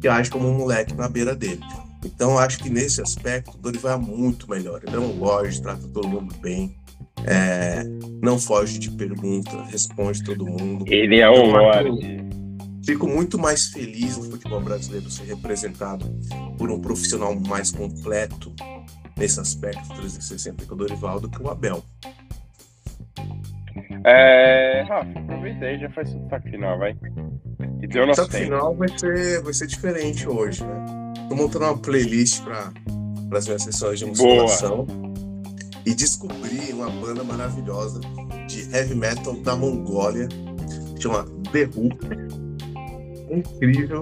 que 0.00 0.08
age 0.08 0.30
como 0.30 0.48
um 0.48 0.54
moleque 0.54 0.94
na 0.94 1.08
beira 1.08 1.34
dele. 1.34 1.60
Então, 2.04 2.38
acho 2.38 2.58
que 2.58 2.70
nesse 2.70 3.02
aspecto, 3.02 3.56
o 3.56 3.58
Dorival 3.58 3.98
é 3.98 4.02
muito 4.02 4.48
melhor. 4.48 4.80
Ele 4.86 4.96
é 4.96 4.98
um 4.98 5.18
lorde, 5.18 5.60
trata 5.60 5.86
todo 5.88 6.08
mundo 6.08 6.34
bem, 6.40 6.74
é, 7.26 7.84
não 8.22 8.38
foge 8.38 8.78
de 8.78 8.90
pergunta, 8.90 9.62
responde 9.64 10.24
todo 10.24 10.46
mundo. 10.46 10.84
Ele 10.86 11.20
é 11.20 11.30
um 11.30 11.50
lorde. 11.50 12.39
Fico 12.84 13.06
muito 13.06 13.38
mais 13.38 13.68
feliz 13.68 14.16
no 14.16 14.30
futebol 14.30 14.60
brasileiro 14.60 15.10
ser 15.10 15.24
representado 15.24 16.06
por 16.56 16.70
um 16.70 16.80
profissional 16.80 17.34
mais 17.34 17.70
completo 17.70 18.52
nesse 19.16 19.38
aspecto 19.40 19.88
360 19.88 20.64
que 20.64 20.72
o 20.72 20.76
Dorival 20.76 21.20
do 21.20 21.28
que 21.28 21.42
o 21.42 21.50
Abel. 21.50 21.82
É, 24.04 24.84
Rafa, 24.88 25.18
aproveita 25.18 25.64
aí, 25.66 25.78
já 25.78 25.90
faz 25.90 26.12
o 26.14 26.18
destaque 26.18 26.50
final, 26.50 26.78
vai. 26.78 26.96
E 27.82 27.86
deu 27.86 28.06
nosso 28.06 28.28
tempo. 28.28 28.44
final 28.44 28.74
vai 28.74 28.88
ser, 28.98 29.42
vai 29.42 29.52
ser 29.52 29.66
diferente 29.66 30.26
hoje, 30.26 30.64
né? 30.64 30.84
Tô 31.28 31.36
montando 31.36 31.66
uma 31.66 31.78
playlist 31.78 32.42
para 32.42 32.72
as 33.38 33.46
minhas 33.46 33.62
sessões 33.62 33.98
de 33.98 34.06
musculação. 34.06 34.84
Boa 34.84 35.10
e 35.84 35.94
descobri 35.94 36.72
uma 36.72 36.90
banda 36.90 37.24
maravilhosa 37.24 38.00
de 38.46 38.74
heavy 38.74 38.94
metal 38.94 39.34
da 39.36 39.56
Mongólia, 39.56 40.28
chama 40.98 41.24
The 41.52 41.68
Who. 41.74 42.49
Incrível. 43.30 44.00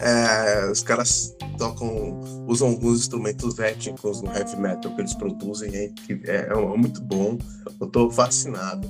É, 0.00 0.70
os 0.70 0.82
caras 0.82 1.36
tocam, 1.58 2.20
usam 2.46 2.68
alguns 2.68 3.00
instrumentos 3.00 3.58
étnicos 3.58 4.22
no 4.22 4.32
heavy 4.32 4.56
metal 4.56 4.94
que 4.94 5.00
eles 5.00 5.14
produzem, 5.14 5.74
é, 5.74 5.90
é, 6.24 6.48
é 6.50 6.76
muito 6.76 7.02
bom. 7.02 7.36
Eu 7.80 7.86
tô 7.88 8.10
fascinado. 8.10 8.88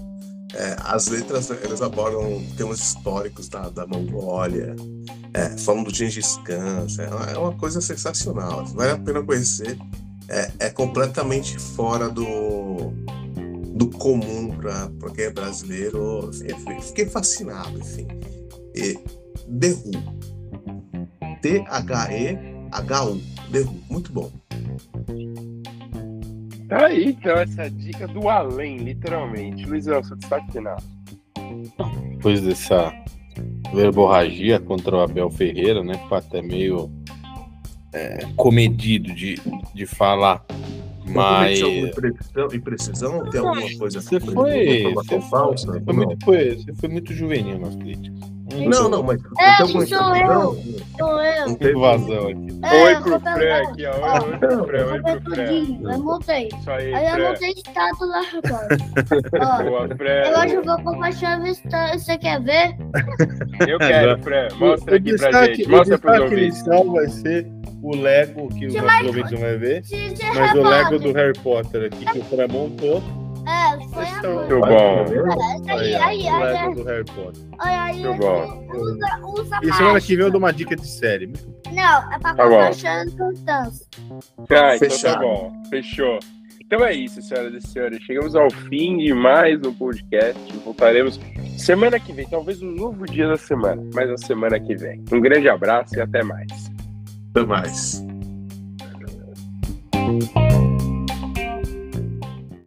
É, 0.54 0.76
as 0.80 1.08
letras 1.08 1.50
eles 1.50 1.82
abordam 1.82 2.42
temas 2.56 2.80
históricos 2.80 3.48
da, 3.48 3.68
da 3.68 3.86
Mongólia, 3.86 4.74
é, 5.34 5.48
falam 5.58 5.82
do 5.82 5.94
Gengis 5.94 6.38
Khan, 6.38 6.86
é, 6.98 7.34
é 7.34 7.38
uma 7.38 7.54
coisa 7.54 7.80
sensacional. 7.80 8.64
Vale 8.66 8.92
a 8.92 8.98
pena 8.98 9.22
conhecer 9.22 9.78
é, 10.28 10.50
é 10.58 10.70
completamente 10.70 11.58
fora 11.58 12.08
do, 12.08 12.92
do 13.74 13.88
comum 13.90 14.56
para 14.58 15.10
quem 15.14 15.24
é 15.24 15.30
brasileiro. 15.30 16.28
Assim, 16.28 16.46
fiquei 16.82 17.06
fascinado, 17.06 17.78
enfim. 17.78 18.06
E, 18.74 18.98
The 19.60 19.70
Who. 19.70 19.92
T-H-E-H-U. 21.40 23.20
The 23.52 23.60
Who. 23.60 23.74
Muito 23.90 24.12
bom. 24.12 24.30
Tá 26.68 26.86
aí, 26.86 27.10
então, 27.10 27.32
essa 27.32 27.70
dica 27.70 28.06
do 28.06 28.28
além, 28.28 28.76
literalmente. 28.78 29.64
Luizão, 29.64 30.02
seu 30.04 30.16
destaque 30.16 30.52
final. 30.52 30.76
Depois 32.10 32.42
dessa 32.42 32.92
verborragia 33.72 34.60
contra 34.60 34.96
o 34.96 35.00
Abel 35.00 35.30
Ferreira, 35.30 35.82
né? 35.82 35.94
Ficou 35.94 36.18
até 36.18 36.42
meio 36.42 36.90
é, 37.92 38.18
comedido 38.36 39.14
de, 39.14 39.36
de 39.74 39.86
falar. 39.86 40.44
Mas. 41.06 41.58
Imprecisão, 41.60 42.48
imprecisão? 42.52 43.30
Tem 43.30 43.40
alguma 43.40 43.78
coisa 43.78 44.00
Você 44.02 44.20
foi. 44.20 44.92
Você? 44.92 45.20
Foi, 45.20 45.80
foi 45.80 45.94
muito, 45.94 46.24
foi, 46.24 46.56
você 46.56 46.74
foi 46.74 46.88
muito 46.90 47.14
juvenil 47.14 47.58
nas 47.58 47.74
críticas. 47.76 48.37
Não, 48.54 48.88
não, 48.88 49.02
mas. 49.02 49.20
É, 49.38 49.56
sou 49.66 49.82
eu. 50.16 50.56
Sou 50.98 51.22
eu. 51.22 51.46
Não 51.48 51.54
tem 51.54 51.74
vazão 51.74 52.28
aqui. 52.28 52.48
É, 52.62 52.82
Oi 52.84 52.94
eu 52.94 53.02
pro 53.02 53.20
pegar. 53.20 53.62
aqui, 53.62 53.86
ó. 53.86 54.24
Oi 54.24 54.38
pro 54.38 54.64
Fran, 54.64 54.86
oi 54.86 54.98
Eu 54.98 55.02
pro 55.02 55.20
tudinho, 55.34 55.90
eu 55.90 55.98
montei. 56.02 56.48
Isso 56.48 56.70
aí, 56.70 56.94
Aí 56.94 57.06
eu 57.20 57.28
montei 57.28 57.50
estátua 57.50 58.06
lá 58.06 58.22
agora. 58.32 58.68
Ó, 59.40 59.62
Boa, 59.62 59.88
eu 59.88 60.38
hoje 60.40 60.54
eu 60.54 60.64
vou 60.64 60.82
compartilhar 60.82 61.40
a 61.40 61.48
história. 61.50 61.98
Você 61.98 62.18
quer 62.18 62.42
ver? 62.42 62.76
Eu 63.68 63.78
quero, 63.78 64.18
Fran. 64.22 64.48
Mostra 64.56 64.94
O 64.94 64.96
aqui 64.96 65.16
pra 65.16 65.46
gente. 65.46 65.64
o 65.64 65.70
Mostra 65.70 65.96
destaque 65.96 66.20
ouvintes. 66.22 66.58
inicial 66.58 66.92
vai 66.92 67.08
ser 67.08 67.46
o 67.82 67.96
Lego, 67.96 68.48
que 68.48 68.66
os 68.66 68.72
Tinha 68.72 68.82
nossos 68.82 69.06
ouvintes 69.06 69.30
não 69.32 69.40
vai 69.40 69.56
ver. 69.56 69.80
De 69.82 70.14
Mas 70.34 70.54
o 70.54 70.62
Lego 70.62 70.98
do 70.98 71.12
Harry 71.12 71.38
Potter 71.40 71.84
aqui 71.86 72.04
que 72.06 72.18
o 72.18 72.24
Fran 72.24 72.48
montou. 72.48 73.02
É, 73.48 73.88
foi 73.88 74.30
o- 74.30 74.36
Muito 74.40 74.60
bom. 74.60 75.04
Aí, 75.70 75.94
aí, 75.94 75.94
o 75.94 76.02
aí, 76.02 76.28
aí. 76.28 76.74
do 76.74 76.82
Harry 76.84 77.04
Potter. 77.04 77.42
Aí, 77.58 78.04
Muito 78.04 78.18
bom. 78.20 78.66
usa, 78.74 79.06
usa 79.26 79.60
E 79.62 79.72
semana 79.72 80.00
que 80.00 80.14
vem 80.16 80.24
eu 80.26 80.30
dou 80.30 80.38
uma 80.38 80.52
dica 80.52 80.76
de 80.76 80.86
série. 80.86 81.32
Não, 81.72 82.12
é 82.12 82.18
pra 82.18 82.34
Tá 82.34 82.42
a 82.44 83.04
importância. 83.04 83.86
Ah, 84.50 84.76
então 84.76 84.98
tá 85.14 85.18
bom. 85.20 85.52
Fechou. 85.70 86.18
Então 86.60 86.84
é 86.84 86.92
isso, 86.92 87.22
senhoras 87.22 87.64
e 87.64 87.66
senhores. 87.66 88.02
Chegamos 88.02 88.36
ao 88.36 88.50
fim 88.50 88.98
de 88.98 89.14
mais 89.14 89.58
um 89.62 89.72
podcast. 89.72 90.38
Voltaremos 90.64 91.18
semana 91.56 91.98
que 91.98 92.12
vem, 92.12 92.28
talvez 92.28 92.60
um 92.60 92.70
novo 92.70 93.06
dia 93.06 93.26
da 93.28 93.38
semana, 93.38 93.82
mas 93.94 94.10
a 94.10 94.18
semana 94.18 94.60
que 94.60 94.76
vem. 94.76 95.02
Um 95.10 95.20
grande 95.20 95.48
abraço 95.48 95.96
e 95.96 96.00
até 96.02 96.22
mais. 96.22 96.70
Até 97.30 97.46
mais. 97.46 98.04